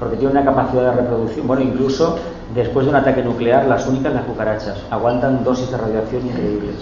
Porque 0.00 0.16
tienen 0.16 0.36
una 0.36 0.44
capacidad 0.44 0.90
de 0.90 1.02
reproducción, 1.02 1.46
bueno, 1.46 1.62
incluso 1.62 2.18
después 2.54 2.86
de 2.86 2.90
un 2.90 2.96
ataque 2.96 3.22
nuclear, 3.22 3.66
las 3.66 3.86
únicas 3.86 4.12
las 4.12 4.24
cucarachas, 4.24 4.78
aguantan 4.90 5.44
dosis 5.44 5.70
de 5.70 5.76
radiación 5.76 6.26
increíbles. 6.26 6.76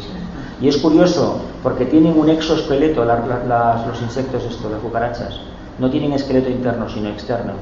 Y 0.61 0.69
es 0.69 0.77
curioso, 0.77 1.41
porque 1.63 1.85
tienen 1.87 2.17
un 2.17 2.29
exoesqueleto, 2.29 3.05
los 3.05 4.03
insectos 4.03 4.45
estos, 4.45 4.71
las 4.71 4.81
cucarachas, 4.81 5.41
no 5.79 5.91
tienen 5.91 6.13
esqueleto 6.13 6.51
interno, 6.51 6.89
sino 6.89 7.09
externo. 7.09 7.55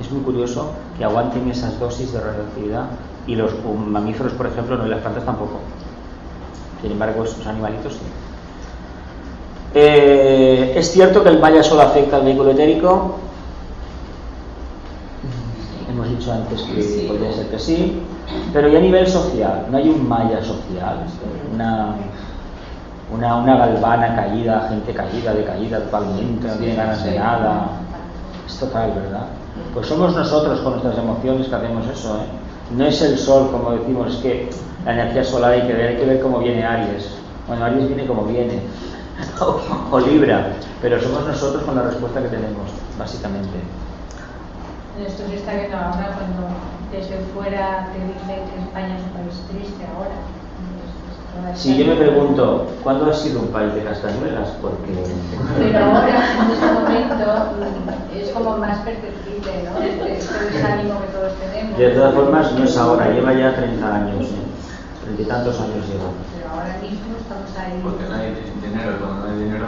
Es 0.00 0.10
muy 0.12 0.22
curioso 0.22 0.72
que 0.96 1.04
aguanten 1.04 1.50
esas 1.50 1.78
dosis 1.80 2.12
de 2.12 2.20
radioactividad 2.20 2.86
y 3.26 3.34
los 3.34 3.52
mamíferos, 3.64 4.32
por 4.32 4.46
ejemplo, 4.46 4.76
no 4.76 4.86
y 4.86 4.90
las 4.90 5.00
plantas 5.00 5.24
tampoco. 5.24 5.58
Sin 6.80 6.92
embargo, 6.92 7.24
esos 7.24 7.46
animalitos 7.46 7.94
sí. 7.94 8.00
Eh, 9.74 10.72
es 10.76 10.92
cierto 10.92 11.22
que 11.22 11.28
el 11.28 11.40
maya 11.40 11.62
solo 11.62 11.82
afecta 11.82 12.16
al 12.16 12.24
vehículo 12.24 12.52
etérico. 12.52 13.16
Hemos 15.90 16.08
dicho 16.08 16.32
antes 16.32 16.62
que 16.62 17.06
podría 17.08 17.32
ser 17.32 17.48
que 17.48 17.58
sí, 17.58 18.00
pero 18.52 18.68
y 18.68 18.76
a 18.76 18.80
nivel 18.80 19.06
social, 19.06 19.66
no 19.70 19.78
hay 19.78 19.88
un 19.88 20.08
maya 20.08 20.42
social, 20.42 21.04
una, 21.52 21.96
una, 23.12 23.36
una 23.36 23.56
galvana 23.56 24.14
caída, 24.14 24.68
gente 24.70 24.94
caída, 24.94 25.34
decaída 25.34 25.80
totalmente, 25.80 26.46
no 26.46 26.54
tiene 26.54 26.74
ganas 26.76 27.04
de 27.04 27.18
nada. 27.18 27.68
Es 28.46 28.58
total, 28.58 28.92
¿verdad? 28.94 29.26
Pues 29.74 29.86
somos 29.86 30.14
nosotros 30.14 30.60
con 30.60 30.72
nuestras 30.72 30.98
emociones 30.98 31.48
que 31.48 31.54
hacemos 31.54 31.86
eso, 31.86 32.16
¿eh? 32.16 32.26
No 32.76 32.84
es 32.84 33.00
el 33.02 33.18
sol, 33.18 33.50
como 33.50 33.72
decimos, 33.72 34.14
es 34.14 34.20
que 34.20 34.50
la 34.84 34.92
energía 34.92 35.24
solar 35.24 35.52
hay 35.52 35.62
que 35.62 35.72
ver, 35.72 35.88
hay 35.88 35.96
que 35.96 36.04
ver 36.04 36.20
cómo 36.20 36.38
viene 36.38 36.64
Aries. 36.64 37.10
Bueno, 37.46 37.64
Aries 37.64 37.88
viene 37.88 38.06
como 38.06 38.24
viene, 38.24 38.60
o, 39.40 39.60
o 39.90 40.00
Libra, 40.00 40.52
pero 40.82 41.00
somos 41.00 41.26
nosotros 41.26 41.62
con 41.64 41.76
la 41.76 41.82
respuesta 41.82 42.22
que 42.22 42.28
tenemos, 42.28 42.70
básicamente. 42.98 43.58
Esto 45.06 45.22
se 45.28 45.36
está 45.36 45.54
viendo 45.54 45.76
ahora 45.76 46.16
cuando 46.16 46.48
desde 46.90 47.18
fuera 47.32 47.88
te 47.92 47.98
dicen 48.00 48.44
que 48.50 48.60
España 48.62 48.96
es 48.96 49.04
un 49.04 49.10
país 49.10 49.42
triste 49.48 49.84
ahora. 49.94 50.16
Si 51.54 51.76
yo 51.76 51.86
me 51.86 51.96
pregunto, 51.96 52.66
¿cuándo 52.82 53.10
ha 53.10 53.14
sido 53.14 53.40
un 53.40 53.48
país 53.48 53.74
de 53.74 53.82
castañuelas? 53.82 54.48
Porque 54.62 54.92
Pero 55.58 55.84
ahora, 55.84 56.08
en 56.44 56.50
este 56.52 56.66
momento, 56.66 57.14
mm, 57.14 58.16
es 58.16 58.30
como 58.30 58.56
más 58.58 58.78
perceptible, 58.78 59.64
¿no? 59.64 59.82
Este, 59.82 60.18
este 60.18 60.44
desánimo 60.52 61.00
que 61.00 61.06
todos 61.08 61.32
tenemos. 61.40 61.78
de 61.78 61.88
todas 61.90 62.14
formas 62.14 62.52
no 62.52 62.64
es 62.64 62.76
ahora, 62.76 63.10
lleva 63.10 63.32
ya 63.34 63.56
30 63.56 63.94
años, 63.94 64.26
¿eh? 64.26 64.48
treinta 65.02 65.22
y 65.22 65.24
tantos 65.24 65.60
años 65.60 65.86
lleva. 65.88 66.10
Pero 66.36 66.50
ahora 66.52 66.76
mismo 66.80 67.16
estamos 67.18 67.50
ahí. 67.58 67.80
Porque 67.82 68.04
no 68.08 68.14
hay 68.14 68.34
dinero, 68.62 68.96
cuando 69.00 69.26
no 69.26 69.32
hay 69.32 69.38
dinero. 69.44 69.66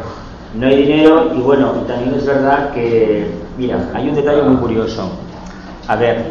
No 0.55 0.67
hay 0.67 0.77
dinero 0.77 1.35
y 1.35 1.41
bueno, 1.41 1.73
y 1.83 1.89
también 1.89 2.15
es 2.15 2.27
verdad 2.27 2.71
que, 2.73 3.35
mira, 3.57 3.89
hay 3.95 4.09
un 4.09 4.15
detalle 4.15 4.43
muy 4.43 4.57
curioso. 4.57 5.11
A 5.91 5.97
ver, 5.97 6.23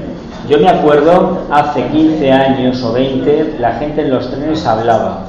yo 0.47 0.57
me 0.57 0.69
acuerdo 0.69 1.39
hace 1.51 1.85
15 1.87 2.31
años 2.31 2.81
o 2.81 2.93
20, 2.93 3.57
la 3.59 3.73
gente 3.73 4.03
en 4.03 4.11
los 4.11 4.31
trenes 4.31 4.65
hablaba, 4.65 5.25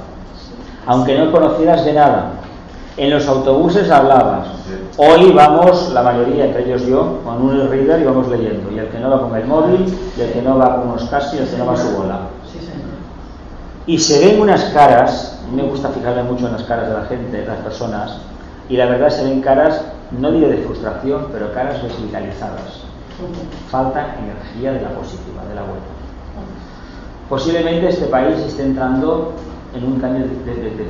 aunque 0.86 1.18
no 1.18 1.32
conocieras 1.32 1.84
de 1.84 1.94
nada. 1.94 2.34
En 2.96 3.10
los 3.10 3.26
autobuses 3.26 3.90
hablabas. 3.90 4.46
Hoy 4.98 5.32
vamos, 5.32 5.90
la 5.92 6.04
mayoría, 6.04 6.44
entre 6.44 6.64
ellos 6.64 6.86
yo, 6.86 7.18
con 7.24 7.42
un 7.42 7.68
reader 7.68 8.02
y 8.02 8.04
vamos 8.04 8.28
leyendo. 8.28 8.70
Y 8.70 8.78
el 8.78 8.86
que 8.86 9.00
no 9.00 9.10
va 9.10 9.20
con 9.20 9.36
el 9.36 9.46
móvil, 9.48 9.98
y 10.16 10.20
el 10.20 10.32
que 10.32 10.42
no 10.42 10.58
va 10.58 10.76
con 10.76 10.90
unos 10.90 11.10
cascos, 11.10 11.34
y 11.34 11.38
el 11.38 11.48
que 11.48 11.56
no 11.56 11.66
va 11.66 11.72
a 11.72 11.76
su 11.76 11.90
bola. 11.96 12.20
Y 13.86 13.98
se 13.98 14.24
ven 14.24 14.40
unas 14.40 14.62
caras, 14.66 15.42
me 15.52 15.64
gusta 15.64 15.88
fijarme 15.88 16.22
mucho 16.22 16.46
en 16.46 16.52
las 16.52 16.62
caras 16.62 16.86
de 16.86 16.94
la 16.94 17.02
gente, 17.06 17.36
de 17.36 17.46
las 17.46 17.58
personas, 17.58 18.18
y 18.68 18.76
la 18.76 18.86
verdad 18.86 19.08
se 19.08 19.24
ven 19.24 19.40
caras, 19.40 19.82
no 20.12 20.30
digo 20.30 20.46
de 20.46 20.58
frustración, 20.58 21.26
pero 21.32 21.52
caras 21.52 21.82
desvitalizadas. 21.82 22.89
Falta 23.68 24.16
energía 24.18 24.72
de 24.72 24.80
la 24.80 24.90
positiva, 24.90 25.44
de 25.48 25.54
la 25.54 25.62
buena. 25.62 25.84
Posiblemente 27.28 27.88
este 27.88 28.06
país 28.06 28.38
esté 28.38 28.64
entrando 28.64 29.32
en 29.74 29.84
un 29.84 30.00
cambio 30.00 30.26
de, 30.26 30.54
de, 30.54 30.70
de. 30.70 30.86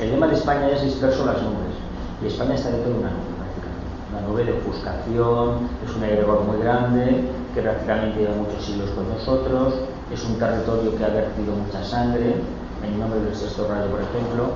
El 0.00 0.10
lema 0.12 0.28
de 0.28 0.34
España 0.34 0.68
es 0.68 0.82
disperso 0.82 1.26
las 1.26 1.42
nubes, 1.42 1.74
y 2.22 2.26
España 2.26 2.54
está 2.54 2.70
dentro 2.70 2.92
de 2.92 2.98
una 2.98 3.10
nube 3.10 3.34
prácticamente. 3.38 3.86
Una 4.12 4.20
nube 4.28 4.44
de 4.44 4.52
ofuscación, 4.52 5.68
es 5.84 5.96
un 5.96 6.02
aeropuerto 6.02 6.44
muy 6.44 6.58
grande, 6.62 7.24
que 7.54 7.62
prácticamente 7.62 8.20
lleva 8.20 8.34
muchos 8.36 8.64
siglos 8.64 8.90
con 8.90 9.08
nosotros, 9.08 9.74
es 10.12 10.24
un 10.24 10.38
territorio 10.38 10.96
que 10.96 11.04
ha 11.04 11.08
vertido 11.08 11.54
mucha 11.54 11.82
sangre, 11.84 12.36
en 12.84 13.00
nombre 13.00 13.20
del 13.20 13.34
sexto 13.34 13.66
rayo, 13.68 13.90
por 13.90 14.02
ejemplo, 14.02 14.50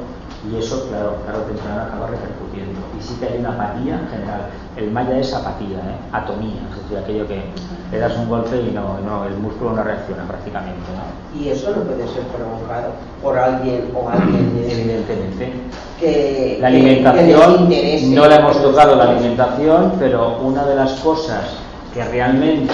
y 0.46 0.56
eso, 0.56 0.88
claro, 0.88 1.16
claro, 1.24 1.40
temprano 1.40 1.82
acaba 1.82 2.06
repercutiendo. 2.06 2.78
Y 2.96 3.02
sí 3.02 3.16
que 3.18 3.26
hay 3.26 3.38
una 3.38 3.50
apatía 3.50 4.00
general. 4.10 4.42
El 4.76 4.90
maya 4.92 5.18
es 5.18 5.34
apatía, 5.34 5.78
¿eh? 5.78 5.98
atomía, 6.12 6.62
es 6.70 6.82
decir, 6.82 6.98
aquello 6.98 7.26
que 7.26 7.42
le 7.90 7.98
das 7.98 8.16
un 8.16 8.28
golpe 8.28 8.56
y 8.56 8.70
no, 8.70 9.00
no 9.00 9.24
el 9.24 9.34
músculo 9.38 9.72
no 9.72 9.82
reacciona 9.82 10.22
prácticamente. 10.24 10.78
¿no? 10.94 11.40
Y 11.40 11.48
eso 11.48 11.74
no 11.74 11.82
puede 11.82 12.06
ser 12.06 12.22
provocado 12.24 12.92
por 13.20 13.36
alguien 13.36 13.90
o 13.94 14.08
alguien. 14.08 14.64
Evidentemente. 14.70 15.52
Que, 15.98 16.58
la 16.60 16.68
alimentación, 16.68 17.68
que 17.68 18.02
no 18.14 18.26
la 18.26 18.36
hemos 18.36 18.62
tocado 18.62 18.94
la 18.94 19.10
alimentación, 19.10 19.94
pero 19.98 20.38
una 20.38 20.64
de 20.64 20.76
las 20.76 20.92
cosas 21.00 21.56
que 21.92 22.04
realmente 22.04 22.72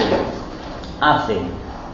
hace 1.01 1.37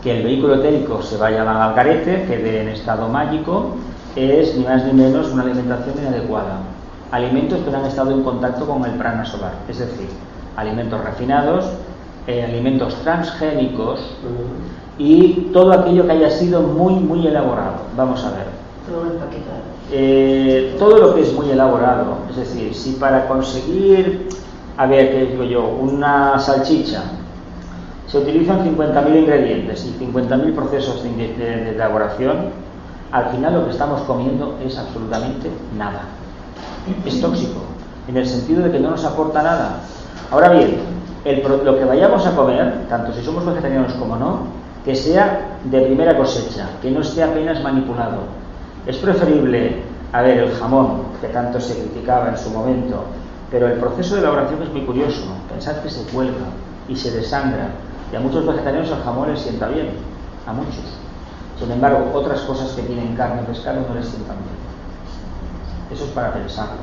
que 0.03 0.17
el 0.17 0.23
vehículo 0.23 0.55
etérico 0.55 1.01
se 1.01 1.15
vaya 1.15 1.43
al 1.43 1.73
garete, 1.75 2.25
quede 2.25 2.61
en 2.61 2.69
estado 2.69 3.07
mágico, 3.07 3.75
es 4.15 4.55
ni 4.57 4.63
más 4.65 4.83
ni 4.85 4.93
menos 4.93 5.29
una 5.31 5.43
alimentación 5.43 5.95
inadecuada. 5.99 6.59
Alimentos 7.11 7.59
que 7.59 7.71
no 7.71 7.77
han 7.79 7.85
estado 7.85 8.11
en 8.11 8.23
contacto 8.23 8.65
con 8.65 8.83
el 8.85 8.91
prana 8.91 9.25
solar, 9.25 9.53
es 9.67 9.79
decir, 9.79 10.07
alimentos 10.55 11.03
refinados, 11.03 11.65
eh, 12.27 12.43
alimentos 12.43 12.95
transgénicos 13.03 13.99
y 14.97 15.49
todo 15.53 15.73
aquello 15.73 16.05
que 16.05 16.11
haya 16.13 16.29
sido 16.29 16.61
muy, 16.61 16.93
muy 16.93 17.25
elaborado. 17.27 17.75
Vamos 17.97 18.23
a 18.23 18.29
ver. 18.31 18.45
Todo 18.89 19.03
empaquetado. 19.11 19.61
Eh, 19.91 20.75
todo 20.79 20.97
lo 20.99 21.15
que 21.15 21.21
es 21.21 21.33
muy 21.33 21.49
elaborado, 21.49 22.17
es 22.29 22.37
decir, 22.37 22.73
si 22.73 22.93
para 22.93 23.27
conseguir, 23.27 24.27
a 24.77 24.85
ver, 24.87 25.11
¿qué 25.11 25.25
digo 25.25 25.43
yo? 25.43 25.67
Una 25.67 26.39
salchicha 26.39 27.03
se 28.07 28.17
utilizan 28.17 28.63
50.000 28.65 29.15
ingredientes 29.19 29.85
y 29.85 30.03
50.000 30.03 30.53
procesos 30.53 31.03
de, 31.03 31.09
inde- 31.09 31.35
de- 31.37 31.63
de 31.65 31.69
elaboración, 31.71 32.37
al 33.11 33.29
final 33.29 33.53
lo 33.53 33.65
que 33.65 33.71
estamos 33.71 34.01
comiendo 34.01 34.57
es 34.63 34.77
absolutamente 34.77 35.49
nada. 35.77 36.03
Es 37.05 37.21
tóxico, 37.21 37.61
en 38.07 38.17
el 38.17 38.25
sentido 38.25 38.63
de 38.63 38.71
que 38.71 38.79
no 38.79 38.91
nos 38.91 39.03
aporta 39.03 39.43
nada. 39.43 39.81
Ahora 40.31 40.49
bien, 40.49 40.79
lo 41.25 41.77
que 41.77 41.85
vayamos 41.85 42.25
a 42.25 42.35
comer, 42.35 42.87
tanto 42.87 43.13
si 43.13 43.21
somos 43.21 43.45
vegetarianos 43.45 43.93
como 43.93 44.15
no, 44.15 44.39
que 44.85 44.95
sea 44.95 45.57
de 45.65 45.81
primera 45.81 46.17
cosecha, 46.17 46.69
que 46.81 46.89
no 46.89 47.01
esté 47.01 47.21
apenas 47.21 47.61
manipulado. 47.61 48.21
Es 48.87 48.97
preferible, 48.97 49.83
a 50.13 50.21
ver, 50.21 50.39
el 50.39 50.51
jamón, 50.55 51.03
que 51.19 51.27
tanto 51.27 51.59
se 51.59 51.75
criticaba 51.75 52.29
en 52.29 52.37
su 52.37 52.49
momento, 52.49 53.03
pero 53.51 53.67
el 53.67 53.73
proceso 53.73 54.15
de 54.15 54.21
elaboración 54.21 54.63
es 54.63 54.71
muy 54.71 54.85
curioso. 54.85 55.23
Pensad 55.49 55.77
que 55.83 55.89
se 55.89 56.03
cuelga 56.11 56.47
y 56.87 56.95
se 56.95 57.11
desangra, 57.11 57.67
y 58.11 58.15
a 58.15 58.19
muchos 58.19 58.47
vegetarianos 58.47 58.89
el 58.89 59.03
jamón 59.03 59.29
les 59.29 59.41
sienta 59.41 59.67
bien, 59.67 59.89
a 60.47 60.53
muchos. 60.53 61.00
Sin 61.61 61.71
embargo, 61.71 62.09
otras 62.15 62.41
cosas 62.41 62.71
que 62.71 62.81
tienen 62.81 63.15
carne 63.15 63.43
o 63.43 63.45
pescado 63.45 63.81
no 63.87 63.93
les 63.93 64.07
sientan 64.07 64.35
bien. 64.37 64.57
Eso 65.91 66.05
es 66.05 66.09
para 66.09 66.33
pensarlo. 66.33 66.81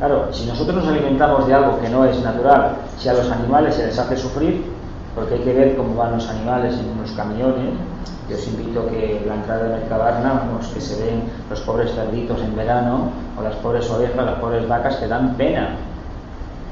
Claro, 0.00 0.32
si 0.32 0.46
nosotros 0.46 0.78
nos 0.78 0.88
alimentamos 0.88 1.46
de 1.46 1.54
algo 1.54 1.78
que 1.80 1.88
no 1.88 2.04
es 2.04 2.20
natural, 2.24 2.74
si 2.98 3.08
a 3.08 3.14
los 3.14 3.30
animales 3.30 3.76
se 3.76 3.86
les 3.86 3.96
hace 3.96 4.16
sufrir, 4.16 4.64
porque 5.14 5.34
hay 5.34 5.40
que 5.42 5.52
ver 5.52 5.76
cómo 5.76 5.94
van 5.94 6.10
los 6.10 6.28
animales 6.28 6.74
en 6.76 6.90
unos 6.90 7.12
camiones, 7.12 7.74
yo 8.28 8.36
os 8.36 8.48
invito 8.48 8.80
a 8.80 8.90
que 8.90 9.22
la 9.28 9.36
entrada 9.36 9.62
de 9.62 9.78
Mercabarna, 9.78 10.32
vamos, 10.32 10.66
que 10.66 10.80
se 10.80 11.00
ven 11.00 11.22
los 11.48 11.60
pobres 11.60 11.94
cerditos 11.94 12.40
en 12.40 12.56
verano, 12.56 13.10
o 13.38 13.42
las 13.42 13.54
pobres 13.56 13.88
ovejas, 13.90 14.26
las 14.26 14.40
pobres 14.40 14.66
vacas 14.66 14.96
que 14.96 15.06
dan 15.06 15.36
pena. 15.36 15.76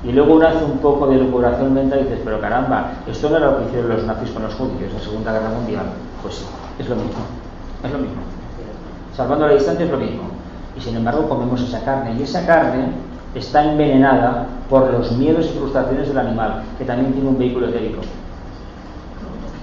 Y 0.02 0.10
luego 0.10 0.34
uno 0.34 0.48
hace 0.48 0.64
un 0.64 0.78
poco 0.78 1.06
de 1.06 1.18
locuración 1.18 1.72
mental 1.72 2.00
y 2.00 2.02
dices, 2.02 2.20
pero 2.24 2.40
caramba, 2.40 2.94
esto 3.06 3.30
no 3.30 3.36
era 3.36 3.52
lo 3.52 3.58
que 3.58 3.66
hicieron 3.66 3.90
los 3.90 4.02
nazis 4.02 4.30
con 4.30 4.42
los 4.42 4.54
judíos 4.54 4.90
en 4.90 4.94
la 4.94 5.04
Segunda 5.04 5.32
Guerra 5.32 5.50
Mundial. 5.50 5.84
Pues 6.22 6.34
sí, 6.34 6.44
es 6.80 6.88
lo 6.88 6.96
mismo, 6.96 7.20
es 7.84 7.90
lo 7.92 7.98
mismo. 7.98 8.22
Salvando 9.16 9.46
la 9.46 9.54
distancia 9.54 9.84
es 9.84 9.90
lo 9.90 9.98
mismo. 9.98 10.22
Y 10.76 10.80
sin 10.80 10.96
embargo 10.96 11.28
comemos 11.28 11.60
esa 11.60 11.84
carne. 11.84 12.14
Y 12.18 12.22
esa 12.22 12.46
carne 12.46 12.92
está 13.34 13.64
envenenada 13.64 14.46
por 14.68 14.90
los 14.92 15.12
miedos 15.12 15.46
y 15.46 15.58
frustraciones 15.58 16.08
del 16.08 16.18
animal, 16.18 16.62
que 16.78 16.84
también 16.84 17.12
tiene 17.12 17.28
un 17.28 17.38
vehículo 17.38 17.68
etérico. 17.68 18.00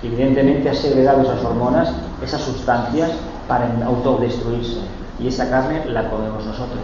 Evidentemente 0.04 0.70
ha 0.70 0.76
segregado 0.76 1.24
esas 1.24 1.44
hormonas, 1.44 1.92
esas 2.24 2.42
sustancias, 2.42 3.12
para 3.48 3.68
autodestruirse. 3.86 4.82
Y 5.20 5.28
esa 5.28 5.50
carne 5.50 5.86
la 5.88 6.10
comemos 6.10 6.46
nosotros. 6.46 6.84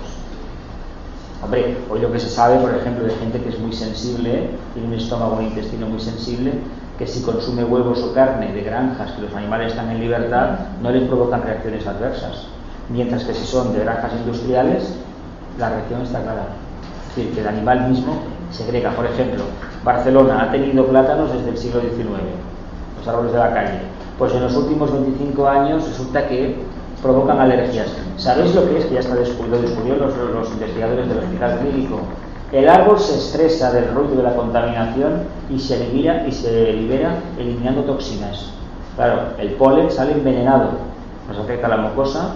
Hombre, 1.44 1.78
hoy 1.90 2.00
lo 2.00 2.12
que 2.12 2.20
se 2.20 2.30
sabe, 2.30 2.58
por 2.58 2.74
ejemplo, 2.74 3.04
de 3.04 3.14
gente 3.16 3.40
que 3.42 3.50
es 3.50 3.60
muy 3.60 3.74
sensible, 3.74 4.50
tiene 4.74 4.88
un 4.88 4.94
estómago, 4.94 5.36
un 5.36 5.44
intestino 5.44 5.88
muy 5.88 6.00
sensible, 6.00 6.54
que 6.98 7.08
si 7.08 7.22
consume 7.24 7.64
huevos 7.64 8.02
o 8.04 8.14
carne 8.14 8.52
de 8.54 8.62
granjas 8.64 9.12
que 9.14 9.22
los 9.24 9.34
animales 9.34 9.72
están 9.72 9.90
en 9.90 10.00
libertad, 10.00 10.50
no 10.82 10.92
les 10.92 11.04
provocan 11.08 11.42
reacciones 11.42 11.86
adversas. 11.88 12.46
Mientras 12.90 13.24
que 13.24 13.34
si 13.34 13.46
son 13.46 13.74
de 13.74 13.80
granjas 13.80 14.12
industriales, 14.14 14.96
la 15.58 15.70
reacción 15.70 16.02
está 16.02 16.22
clara. 16.22 16.46
Es 17.10 17.16
decir, 17.16 17.34
que 17.34 17.42
el 17.42 17.48
animal 17.48 17.90
mismo 17.90 18.18
segrega. 18.52 18.92
Por 18.92 19.06
ejemplo, 19.06 19.44
Barcelona 19.84 20.44
ha 20.44 20.52
tenido 20.52 20.86
plátanos 20.86 21.32
desde 21.32 21.50
el 21.50 21.58
siglo 21.58 21.82
XIX, 21.82 22.10
los 23.00 23.08
árboles 23.08 23.32
de 23.32 23.38
la 23.40 23.54
calle. 23.54 23.80
Pues 24.18 24.34
en 24.34 24.44
los 24.44 24.56
últimos 24.56 24.92
25 24.92 25.48
años 25.48 25.88
resulta 25.88 26.28
que 26.28 26.58
provocan 27.02 27.40
alergias. 27.40 27.88
¿Sabéis 28.18 28.54
lo 28.56 28.68
que 28.68 28.78
es? 28.80 28.86
Que 28.86 28.94
ya 28.96 29.00
está 29.00 29.16
descu- 29.16 29.48
lo 29.48 29.58
los, 29.60 30.18
los 30.34 30.52
investigadores 30.52 31.10
del 31.10 31.18
hospital 31.20 31.60
clínico. 31.60 32.00
El 32.54 32.70
árbol 32.70 33.00
se 33.00 33.18
estresa 33.18 33.72
del 33.72 33.94
ruido 33.96 34.16
de 34.16 34.24
la 34.24 34.36
contaminación 34.36 35.24
y 35.50 35.60
se 35.60 35.80
libera, 35.90 36.28
y 36.28 36.32
se 36.32 36.72
libera 36.74 37.16
eliminando 37.38 37.82
toxinas. 37.82 38.52
Claro, 38.96 39.22
el 39.40 39.54
polen 39.54 39.90
sale 39.90 40.12
envenenado, 40.12 40.70
nos 41.28 41.38
afecta 41.40 41.68
la 41.68 41.78
mucosa 41.78 42.36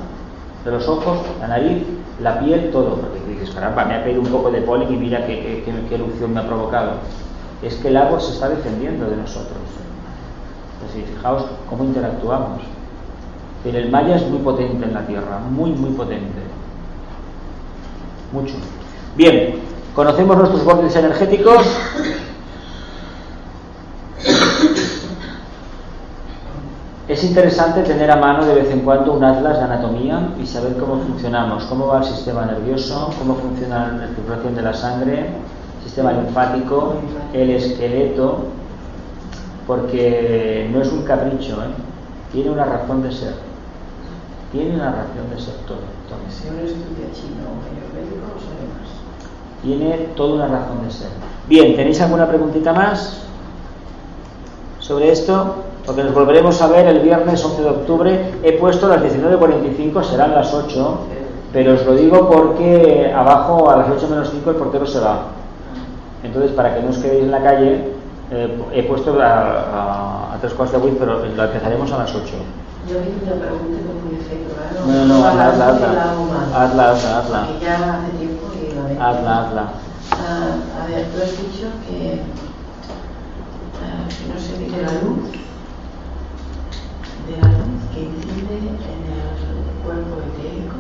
de 0.66 0.72
los 0.72 0.88
ojos, 0.88 1.20
la 1.40 1.48
nariz, 1.50 1.84
la 2.20 2.40
piel, 2.40 2.72
todo. 2.72 2.96
Porque 2.96 3.20
dices, 3.30 3.54
caramba, 3.54 3.86
me 3.86 3.94
ha 3.94 4.04
caído 4.04 4.22
un 4.22 4.28
poco 4.28 4.50
de 4.50 4.62
polen 4.62 4.92
y 4.92 4.98
mira 4.98 5.24
qué, 5.28 5.64
qué- 5.64 5.86
qué- 5.88 5.96
erupción 5.96 6.34
me 6.34 6.40
ha 6.40 6.48
provocado. 6.48 6.94
Es 7.62 7.76
que 7.76 7.90
el 7.90 7.98
árbol 7.98 8.20
se 8.20 8.34
está 8.34 8.50
defendiendo 8.50 9.08
de 9.08 9.18
nosotros. 9.18 9.58
Es 10.82 10.94
decir, 10.96 11.16
fijaos 11.16 11.46
cómo 11.70 11.84
interactuamos. 11.84 12.62
Pero 13.64 13.78
el 13.78 13.92
maya 13.92 14.16
es 14.16 14.28
muy 14.28 14.40
potente 14.40 14.84
en 14.84 14.94
la 14.96 15.06
Tierra, 15.06 15.40
muy, 15.52 15.72
muy 15.72 15.92
potente. 15.92 16.42
Mucho. 18.32 18.56
Bien, 19.16 19.56
conocemos 19.98 20.38
nuestros 20.38 20.64
bordes 20.64 20.96
energéticos. 20.96 21.66
Es 27.08 27.24
interesante 27.24 27.82
tener 27.82 28.12
a 28.12 28.18
mano 28.18 28.46
de 28.46 28.54
vez 28.54 28.70
en 28.70 28.82
cuando 28.82 29.14
un 29.14 29.24
atlas 29.24 29.58
de 29.58 29.64
anatomía 29.64 30.36
y 30.40 30.46
saber 30.46 30.78
cómo 30.78 31.00
funcionamos, 31.00 31.64
cómo 31.64 31.88
va 31.88 31.98
el 31.98 32.04
sistema 32.04 32.46
nervioso, 32.46 33.12
cómo 33.18 33.34
funciona 33.38 33.98
la 34.00 34.08
circulación 34.10 34.54
de 34.54 34.62
la 34.62 34.74
sangre, 34.76 35.30
sistema 35.84 36.12
linfático, 36.12 36.98
el 37.34 37.50
esqueleto, 37.50 38.50
porque 39.66 40.70
no 40.72 40.82
es 40.82 40.92
un 40.92 41.02
capricho, 41.06 41.56
¿eh? 41.64 41.74
tiene 42.32 42.52
una 42.52 42.66
razón 42.66 43.02
de 43.02 43.12
ser. 43.12 43.34
Tiene 44.52 44.76
una 44.76 44.92
razón 44.92 45.28
de 45.34 45.42
ser 45.42 45.56
todo. 45.66 45.80
Si 46.30 46.50
uno 46.50 46.60
estudia 46.60 47.12
chino 47.14 47.50
ayurvédico, 47.66 48.28
no 48.28 48.40
sabe 48.40 48.68
más. 48.78 48.98
Tiene 49.68 49.98
toda 50.16 50.36
una 50.36 50.48
razón 50.48 50.86
de 50.86 50.92
ser. 50.92 51.10
Bien, 51.50 51.76
¿tenéis 51.76 52.00
alguna 52.00 52.26
preguntita 52.26 52.72
más 52.72 53.24
sobre 54.80 55.12
esto? 55.12 55.56
Porque 55.86 56.06
nos 56.06 56.14
volveremos 56.14 56.62
a 56.62 56.68
ver 56.68 56.88
el 56.88 57.00
viernes 57.02 57.44
11 57.44 57.62
de 57.64 57.70
octubre. 57.70 58.34
He 58.44 58.54
puesto 58.54 58.88
las 58.88 59.02
19.45, 59.02 60.04
serán 60.04 60.32
las 60.34 60.54
8, 60.54 61.00
pero 61.52 61.74
os 61.74 61.86
lo 61.86 61.96
digo 61.96 62.30
porque 62.30 63.12
abajo 63.14 63.70
a 63.70 63.76
las 63.76 63.90
8 63.90 64.08
menos 64.10 64.30
5 64.32 64.52
el 64.52 64.56
portero 64.56 64.88
se 64.88 65.02
va. 65.02 65.24
Entonces, 66.24 66.52
para 66.52 66.74
que 66.74 66.82
no 66.82 66.92
os 66.92 66.98
quedéis 67.00 67.24
en 67.26 67.32
la 67.32 67.44
calle, 67.44 67.92
eh, 68.32 68.64
he 68.72 68.84
puesto 68.84 69.22
a, 69.22 69.26
a, 69.26 70.34
a 70.34 70.38
tres 70.40 70.54
cuartos 70.54 70.82
de 70.82 70.88
Wii, 70.88 70.96
pero 70.98 71.26
lo 71.26 71.44
empezaremos 71.44 71.92
a 71.92 71.98
las 71.98 72.16
8. 72.16 72.24
Yo 72.88 72.96
vi 73.00 73.20
una 73.22 73.36
pregunta 73.36 73.80
con 73.86 74.08
muy 74.08 74.16
efecto, 74.16 74.56
¿verdad? 74.56 75.06
No, 75.06 75.20
no, 75.20 75.28
hazla, 75.28 75.48
hazla, 75.50 75.68
hazla. 75.68 75.94
La. 75.94 76.64
Hazla, 76.64 76.92
hazla, 76.92 77.48
hazla. 79.00 79.02
Que 79.02 79.04
la. 79.04 79.08
Hazla, 79.10 79.48
hazla. 79.48 79.64
Ah, 80.12 80.84
a 80.84 80.88
ver, 80.88 81.06
tú 81.08 81.22
has 81.22 81.32
dicho 81.32 81.68
que, 81.88 82.22
ah, 83.84 84.08
que 84.08 84.34
no 84.34 84.40
se 84.40 84.58
mide 84.58 84.82
la 84.82 84.92
luz, 85.02 85.32
de 87.28 87.34
la 87.42 87.48
luz 87.58 87.82
que 87.94 88.00
incide 88.04 88.58
en 88.58 89.02
el 89.12 89.84
cuerpo 89.84 90.22
etérico, 90.32 90.76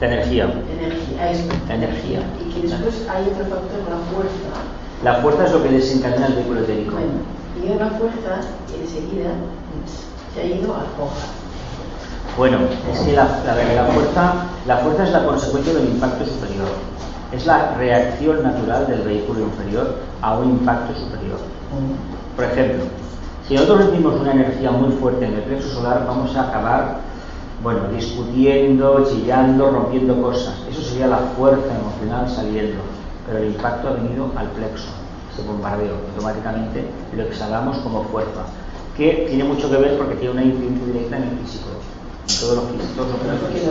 La 0.00 0.06
energía. 0.08 0.44
energía, 0.44 1.30
eso, 1.30 1.44
Energía. 1.70 2.20
Y 2.40 2.52
que 2.52 2.66
después 2.66 3.06
hay 3.08 3.24
otro 3.26 3.44
factor, 3.46 3.80
la 3.88 3.98
fuerza. 4.12 4.50
La 5.04 5.14
fuerza 5.22 5.44
es 5.44 5.52
lo 5.52 5.62
que 5.62 5.68
desencadena 5.70 6.26
el 6.26 6.34
vehículo 6.34 6.60
etérico. 6.60 6.94
Bueno, 6.96 7.22
y 7.62 7.78
la 7.78 7.90
fuerza 7.90 8.40
enseguida 8.74 9.30
se 10.34 10.40
ha 10.40 10.44
ido 10.44 10.74
a 10.74 10.80
foja. 10.98 11.26
Bueno, 12.36 12.58
es 12.92 12.98
que 13.00 13.12
la, 13.12 13.24
la, 13.46 13.54
la 13.74 13.84
fuerza, 13.92 14.32
la 14.66 14.76
fuerza 14.78 15.04
es 15.04 15.12
la 15.12 15.24
consecuencia 15.24 15.74
del 15.74 15.88
impacto 15.90 16.24
superior. 16.24 16.68
Es 17.32 17.44
la 17.44 17.74
reacción 17.74 18.42
natural 18.42 18.86
del 18.86 19.02
vehículo 19.02 19.40
inferior 19.40 19.96
a 20.22 20.38
un 20.38 20.50
impacto 20.50 20.94
superior. 20.94 21.38
Por 22.34 22.44
ejemplo, 22.44 22.84
si 23.46 23.54
nosotros 23.54 23.86
recibimos 23.86 24.20
una 24.20 24.32
energía 24.32 24.70
muy 24.70 24.90
fuerte 24.92 25.26
en 25.26 25.34
el 25.34 25.42
plexo 25.42 25.68
solar, 25.68 26.04
vamos 26.06 26.34
a 26.36 26.48
acabar, 26.48 27.00
bueno, 27.62 27.80
discutiendo, 27.94 29.04
chillando, 29.10 29.70
rompiendo 29.70 30.22
cosas. 30.22 30.54
Eso 30.70 30.80
sería 30.80 31.06
la 31.06 31.18
fuerza 31.36 31.68
emocional 31.78 32.28
saliendo. 32.30 32.78
Pero 33.26 33.38
el 33.38 33.48
impacto 33.48 33.88
ha 33.88 33.92
venido 33.92 34.30
al 34.34 34.46
plexo, 34.48 34.88
ese 35.32 35.46
bombardeo. 35.46 35.96
Automáticamente 36.14 36.84
lo 37.14 37.22
exhalamos 37.24 37.76
como 37.78 38.04
fuerza, 38.04 38.46
que 38.96 39.26
tiene 39.28 39.44
mucho 39.44 39.70
que 39.70 39.76
ver 39.76 39.98
porque 39.98 40.14
tiene 40.14 40.32
una 40.32 40.44
incidencia 40.44 40.86
directa 40.86 41.16
en 41.18 41.22
el 41.24 41.38
físico. 41.40 41.68
En 42.28 42.40
todo 42.40 42.54
lo 42.56 42.62
físico, 42.62 43.04
todo 43.04 43.08
lo 43.08 43.48
que 43.48 43.56
es 43.56 43.64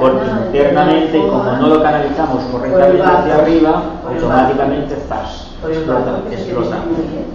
Porque 0.00 0.26
internamente, 0.46 1.18
como 1.18 1.44
no 1.44 1.68
lo 1.68 1.82
canalizamos 1.82 2.42
correctamente 2.50 3.02
hacia 3.02 3.36
arriba, 3.36 3.82
automáticamente 4.04 4.96
zas, 5.08 5.52
explota, 5.68 6.22
explota, 6.30 6.76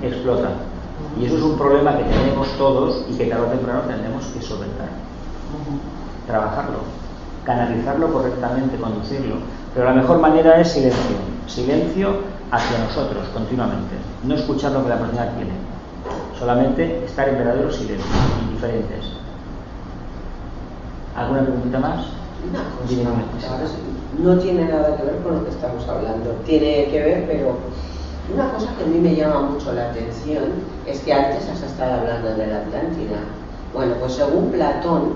explota. 0.04 0.50
Y 1.18 1.26
eso 1.26 1.38
es 1.38 1.42
un 1.42 1.58
problema 1.58 1.98
que 1.98 2.04
tenemos 2.04 2.48
todos 2.58 3.06
y 3.10 3.14
que 3.16 3.28
tarde 3.28 3.44
o 3.44 3.50
temprano 3.50 3.82
tendremos 3.88 4.26
que 4.26 4.42
solventar. 4.42 4.90
Trabajarlo, 6.28 6.80
canalizarlo 7.46 8.12
correctamente, 8.12 8.78
conducirlo. 8.78 9.38
Pero 9.74 9.86
la 9.86 9.94
mejor 9.94 10.20
manera 10.20 10.60
es 10.60 10.68
silencio. 10.70 11.16
Silencio 11.48 12.18
hacia 12.52 12.80
nosotros 12.80 13.26
continuamente. 13.34 13.96
No 14.24 14.36
escuchar 14.36 14.74
lo 14.74 14.84
que 14.84 14.90
la 14.90 15.00
persona 15.00 15.32
tiene. 15.36 15.54
Solamente 16.38 17.06
estar 17.06 17.30
en 17.30 17.38
verdadero 17.38 17.72
silencio, 17.72 18.06
indiferentes. 18.50 19.18
¿Alguna 21.18 21.42
pregunta 21.42 21.80
más? 21.80 22.06
Ahora 23.50 23.68
sí, 23.68 24.22
no 24.22 24.38
tiene 24.38 24.66
nada 24.66 24.96
que 24.96 25.04
ver 25.04 25.18
con 25.24 25.38
lo 25.38 25.44
que 25.46 25.50
estamos 25.50 25.88
hablando. 25.90 26.30
Tiene 26.46 26.86
que 26.86 27.00
ver, 27.00 27.26
pero 27.28 27.58
una 28.32 28.52
cosa 28.52 28.68
que 28.78 28.84
a 28.84 28.88
mí 28.88 29.00
me 29.00 29.16
llama 29.16 29.50
mucho 29.50 29.74
la 29.74 29.90
atención 29.90 30.44
es 30.86 31.00
que 31.00 31.12
antes 31.12 31.50
has 31.50 31.64
estado 31.64 32.02
hablando 32.02 32.36
de 32.36 32.46
la 32.46 32.58
Atlántida. 32.58 33.18
Bueno, 33.74 33.96
pues 34.00 34.14
según 34.14 34.52
Platón, 34.52 35.14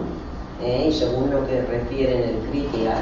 eh, 0.63 0.87
y 0.89 0.91
según 0.91 1.29
lo 1.29 1.45
que 1.45 1.61
refiere 1.61 2.23
en 2.23 2.29
el 2.29 2.49
Critias, 2.49 2.97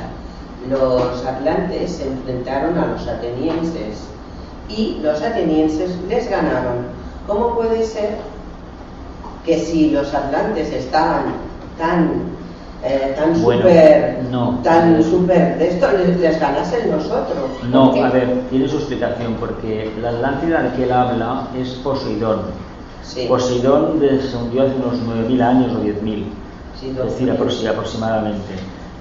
los 0.70 1.26
atlantes 1.26 1.92
se 1.92 2.06
enfrentaron 2.06 2.78
a 2.78 2.88
los 2.88 3.08
atenienses 3.08 4.10
y 4.68 5.00
los 5.02 5.22
atenienses 5.22 5.92
les 6.10 6.30
ganaron. 6.30 6.88
¿Cómo 7.26 7.56
puede 7.56 7.82
ser 7.86 8.18
que 9.46 9.58
si 9.58 9.92
los 9.92 10.14
atlantes 10.14 10.74
estaban 10.74 11.36
tan 11.78 12.39
eh, 12.84 13.14
tan 13.18 13.42
Bueno, 13.42 13.62
súper 13.64 14.20
no. 14.32 14.60
tan 14.64 15.04
súper 15.04 15.58
de 15.58 15.68
esto 15.70 15.88
les, 15.92 16.40
ganasen 16.40 16.92
nosotros 16.92 17.50
No, 17.70 17.94
a 18.04 18.10
ver, 18.10 18.42
tiene 18.50 18.68
su 18.68 18.78
explicación, 18.78 19.36
porque 19.40 19.92
la 20.02 20.10
Atlántida 20.10 20.62
de 20.64 20.76
que 20.76 20.84
él 20.84 20.92
habla 20.92 21.48
es 21.58 21.70
Poseidón. 21.84 22.42
sí, 23.04 23.26
Poseidón 23.28 24.00
se 24.00 24.38
hundió 24.38 24.64
hace 24.64 24.76
unos 24.76 24.96
9.000 25.30 25.42
años 25.42 25.74
o 25.74 25.84
10.000, 25.84 26.24
sí, 26.80 26.90
es 26.90 26.96
decir, 26.96 27.30
aproximadamente. 27.70 28.54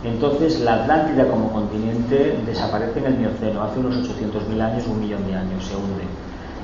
Entonces, 0.04 0.60
la 0.60 0.74
Atlántida 0.82 1.28
como 1.28 1.50
continente 1.52 2.38
desaparece 2.46 3.00
en 3.00 3.06
el 3.06 3.14
Mioceno, 3.14 3.62
hace 3.62 3.80
unos 3.80 3.96
800.000 3.96 4.60
años, 4.60 4.86
un 4.86 5.00
millón 5.00 5.26
de 5.26 5.34
años, 5.34 5.64
se 5.64 5.74
hunde. 5.74 6.04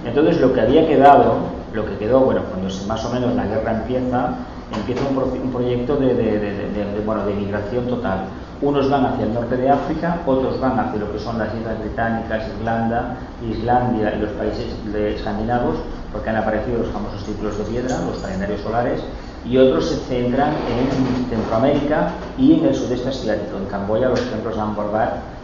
Entonces, 0.04 0.40
lo 0.40 0.52
que 0.52 0.60
había 0.60 0.86
quedado, 0.86 1.34
lo 1.72 1.84
que 1.84 1.96
quedó, 1.96 2.20
bueno, 2.20 2.42
cuando 2.48 2.68
más 2.86 3.04
o 3.04 3.10
menos 3.10 3.34
la 3.34 3.46
guerra 3.46 3.72
empieza, 3.72 4.34
empieza 4.77 5.09
un, 5.09 5.14
pro- 5.16 5.33
un 5.43 5.53
proyecto 5.53 5.97
de, 5.97 6.14
de- 6.14 7.03
bueno, 7.05 7.25
de 7.27 7.35
migración 7.35 7.87
total. 7.87 8.27
Unos 8.62 8.89
van 8.89 9.05
hacia 9.07 9.27
el 9.27 9.35
norte 9.35 9.57
de 9.57 9.68
África, 9.68 10.20
otros 10.25 10.59
van 10.61 10.79
hacia 10.79 11.01
lo 11.01 11.12
que 11.12 11.18
son 11.18 11.39
las 11.39 11.55
Islas 11.55 11.79
Británicas, 11.81 12.45
Irlanda, 12.59 13.16
Islandia 13.43 14.14
y 14.14 14.20
los 14.20 14.31
países 14.31 14.66
escandinavos, 14.95 15.77
porque 16.12 16.31
han 16.31 16.37
aparecido 16.37 16.79
los 16.79 16.89
famosos 16.89 17.22
círculos 17.25 17.59
de 17.59 17.64
piedra, 17.64 17.99
los 18.07 18.18
calendarios 18.22 18.61
solares, 18.61 19.01
y 19.45 19.59
otros 19.59 19.85
se 19.91 19.97
centran 19.97 20.51
en 20.51 21.27
Centroamérica 21.29 22.09
y 22.39 22.55
en 22.55 22.64
el 22.66 22.75
sudeste 22.75 23.09
asiático. 23.11 23.59
En 23.59 23.66
Camboya 23.66 24.09
los 24.09 24.20
ejemplos 24.20 24.55
de 24.55 24.62
Angkor 24.62 24.91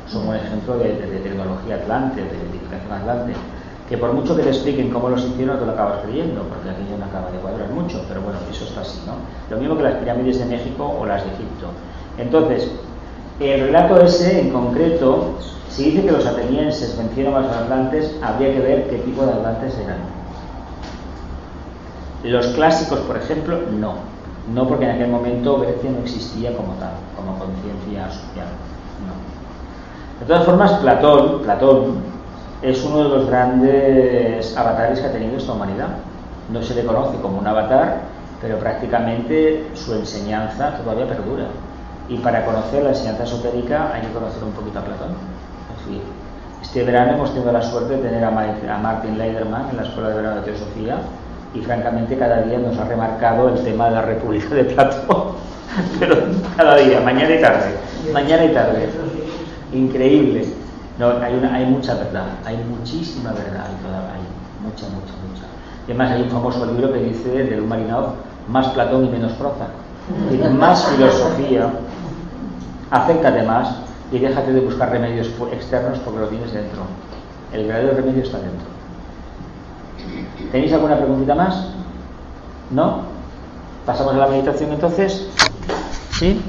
son 0.07 0.29
un 0.29 0.37
ejemplo 0.37 0.79
de 0.79 1.21
tecnología 1.23 1.75
atlante, 1.77 2.23
de 2.23 2.29
edificación 2.29 2.93
atlante, 2.93 3.33
que 3.91 3.99
por 3.99 4.13
mucho 4.13 4.37
que 4.37 4.45
te 4.45 4.51
expliquen 4.51 4.89
cómo 4.91 5.09
los 5.09 5.25
hicieron, 5.25 5.59
te 5.59 5.67
lo 5.67 5.73
acabas 5.73 6.03
creyendo, 6.05 6.43
porque 6.45 6.71
aquello 6.71 6.97
no 6.97 7.07
acaba 7.07 7.29
de 7.33 7.39
cuadrar 7.39 7.69
mucho, 7.71 8.01
pero 8.07 8.21
bueno, 8.21 8.39
eso 8.49 8.65
está 8.65 8.83
así, 8.83 9.03
¿no? 9.05 9.15
Lo 9.53 9.61
mismo 9.61 9.77
que 9.77 9.83
las 9.83 9.95
pirámides 9.95 10.39
de 10.39 10.45
México 10.45 10.97
o 10.97 11.05
las 11.05 11.25
de 11.25 11.31
Egipto. 11.31 11.67
Entonces, 12.17 12.71
el 13.41 13.63
relato 13.63 14.01
ese 14.01 14.43
en 14.43 14.51
concreto, 14.51 15.35
si 15.69 15.87
dice 15.87 16.07
que 16.07 16.13
los 16.13 16.25
atenienses 16.25 16.97
vencieron 16.97 17.35
a 17.35 17.41
los 17.41 17.51
atlantes, 17.51 18.17
habría 18.23 18.53
que 18.53 18.61
ver 18.61 18.89
qué 18.89 18.99
tipo 18.99 19.27
de 19.27 19.33
atlantes 19.33 19.77
eran. 19.85 19.99
Los 22.23 22.47
clásicos, 22.49 23.01
por 23.01 23.17
ejemplo, 23.17 23.59
no. 23.77 23.95
No 24.55 24.69
porque 24.69 24.85
en 24.85 24.93
aquel 24.93 25.09
momento 25.09 25.59
Grecia 25.59 25.91
no 25.91 25.99
existía 25.99 26.57
como 26.57 26.75
tal, 26.75 26.93
como 27.17 27.37
conciencia 27.41 28.07
social. 28.09 28.47
No. 29.05 30.21
De 30.21 30.27
todas 30.27 30.45
formas, 30.45 30.73
Platón, 30.75 31.41
Platón 31.43 32.20
es 32.63 32.85
uno 32.85 33.05
de 33.05 33.09
los 33.09 33.27
grandes 33.27 34.57
avatares 34.57 35.01
que 35.01 35.07
ha 35.07 35.13
tenido 35.13 35.37
esta 35.37 35.53
humanidad. 35.53 35.89
No 36.53 36.63
se 36.63 36.75
le 36.75 36.85
conoce 36.85 37.19
como 37.21 37.39
un 37.39 37.47
avatar, 37.47 38.01
pero 38.41 38.59
prácticamente 38.59 39.67
su 39.75 39.95
enseñanza 39.95 40.77
todavía 40.77 41.07
perdura. 41.07 41.47
Y 42.09 42.17
para 42.19 42.45
conocer 42.45 42.83
la 42.83 42.91
enseñanza 42.91 43.25
esotérica 43.25 43.93
hay 43.95 44.03
que 44.03 44.13
conocer 44.13 44.43
un 44.43 44.53
poquito 44.53 44.81
a 44.81 44.83
Platón. 44.83 45.09
Decir, 45.79 46.03
este 46.61 46.85
verano 46.85 47.13
hemos 47.13 47.33
tenido 47.33 47.53
la 47.53 47.63
suerte 47.63 47.97
de 47.97 48.03
tener 48.03 48.25
a 48.25 48.31
Martin 48.31 49.17
Leiderman 49.17 49.71
en 49.71 49.77
la 49.77 49.83
Escuela 49.85 50.11
de 50.11 50.17
Verano 50.17 50.37
de 50.37 50.43
Teosofía 50.43 50.99
y 51.55 51.61
francamente 51.61 52.17
cada 52.19 52.43
día 52.43 52.59
nos 52.59 52.77
ha 52.79 52.85
remarcado 52.85 53.49
el 53.49 53.65
tema 53.65 53.87
de 53.87 53.91
la 53.93 54.03
República 54.03 54.55
de 54.55 54.65
Platón. 54.65 55.23
Pero 55.99 56.17
cada 56.57 56.77
día, 56.77 57.01
mañana 57.01 57.35
y 57.35 57.41
tarde, 57.41 57.75
mañana 58.13 58.45
y 58.45 58.53
tarde. 58.53 58.89
Increíble. 59.73 60.47
No, 61.01 61.09
hay, 61.23 61.35
una, 61.35 61.55
hay 61.55 61.65
mucha 61.65 61.95
verdad, 61.95 62.27
hay 62.45 62.59
muchísima 62.59 63.33
verdad, 63.33 63.65
hay, 63.65 64.21
mucha, 64.63 64.85
mucha, 64.85 65.15
mucha. 65.27 65.45
Y 65.89 65.93
además 65.93 66.11
hay 66.11 66.23
un 66.25 66.29
famoso 66.29 66.67
libro 66.67 66.93
que 66.93 66.99
dice 66.99 67.31
de 67.31 67.57
Lumarinov, 67.57 68.17
más 68.49 68.69
Platón 68.69 69.07
y 69.07 69.09
menos 69.09 69.33
proza. 69.33 69.69
Más 70.59 70.85
filosofía, 70.89 71.71
acércate 72.91 73.43
más 73.45 73.77
y 74.13 74.19
déjate 74.19 74.53
de 74.53 74.61
buscar 74.61 74.91
remedios 74.91 75.31
externos 75.51 75.99
porque 76.01 76.21
lo 76.21 76.27
tienes 76.29 76.53
dentro. 76.53 76.83
El 77.51 77.67
verdadero 77.67 77.97
remedio 77.97 78.23
está 78.23 78.37
dentro. 78.37 78.69
¿Tenéis 80.53 80.75
alguna 80.75 80.99
preguntita 80.99 81.35
más? 81.35 81.69
¿No? 82.73 83.05
¿Pasamos 83.87 84.13
a 84.13 84.19
la 84.19 84.27
meditación 84.27 84.71
entonces? 84.73 85.31
¿Sí? 86.11 86.43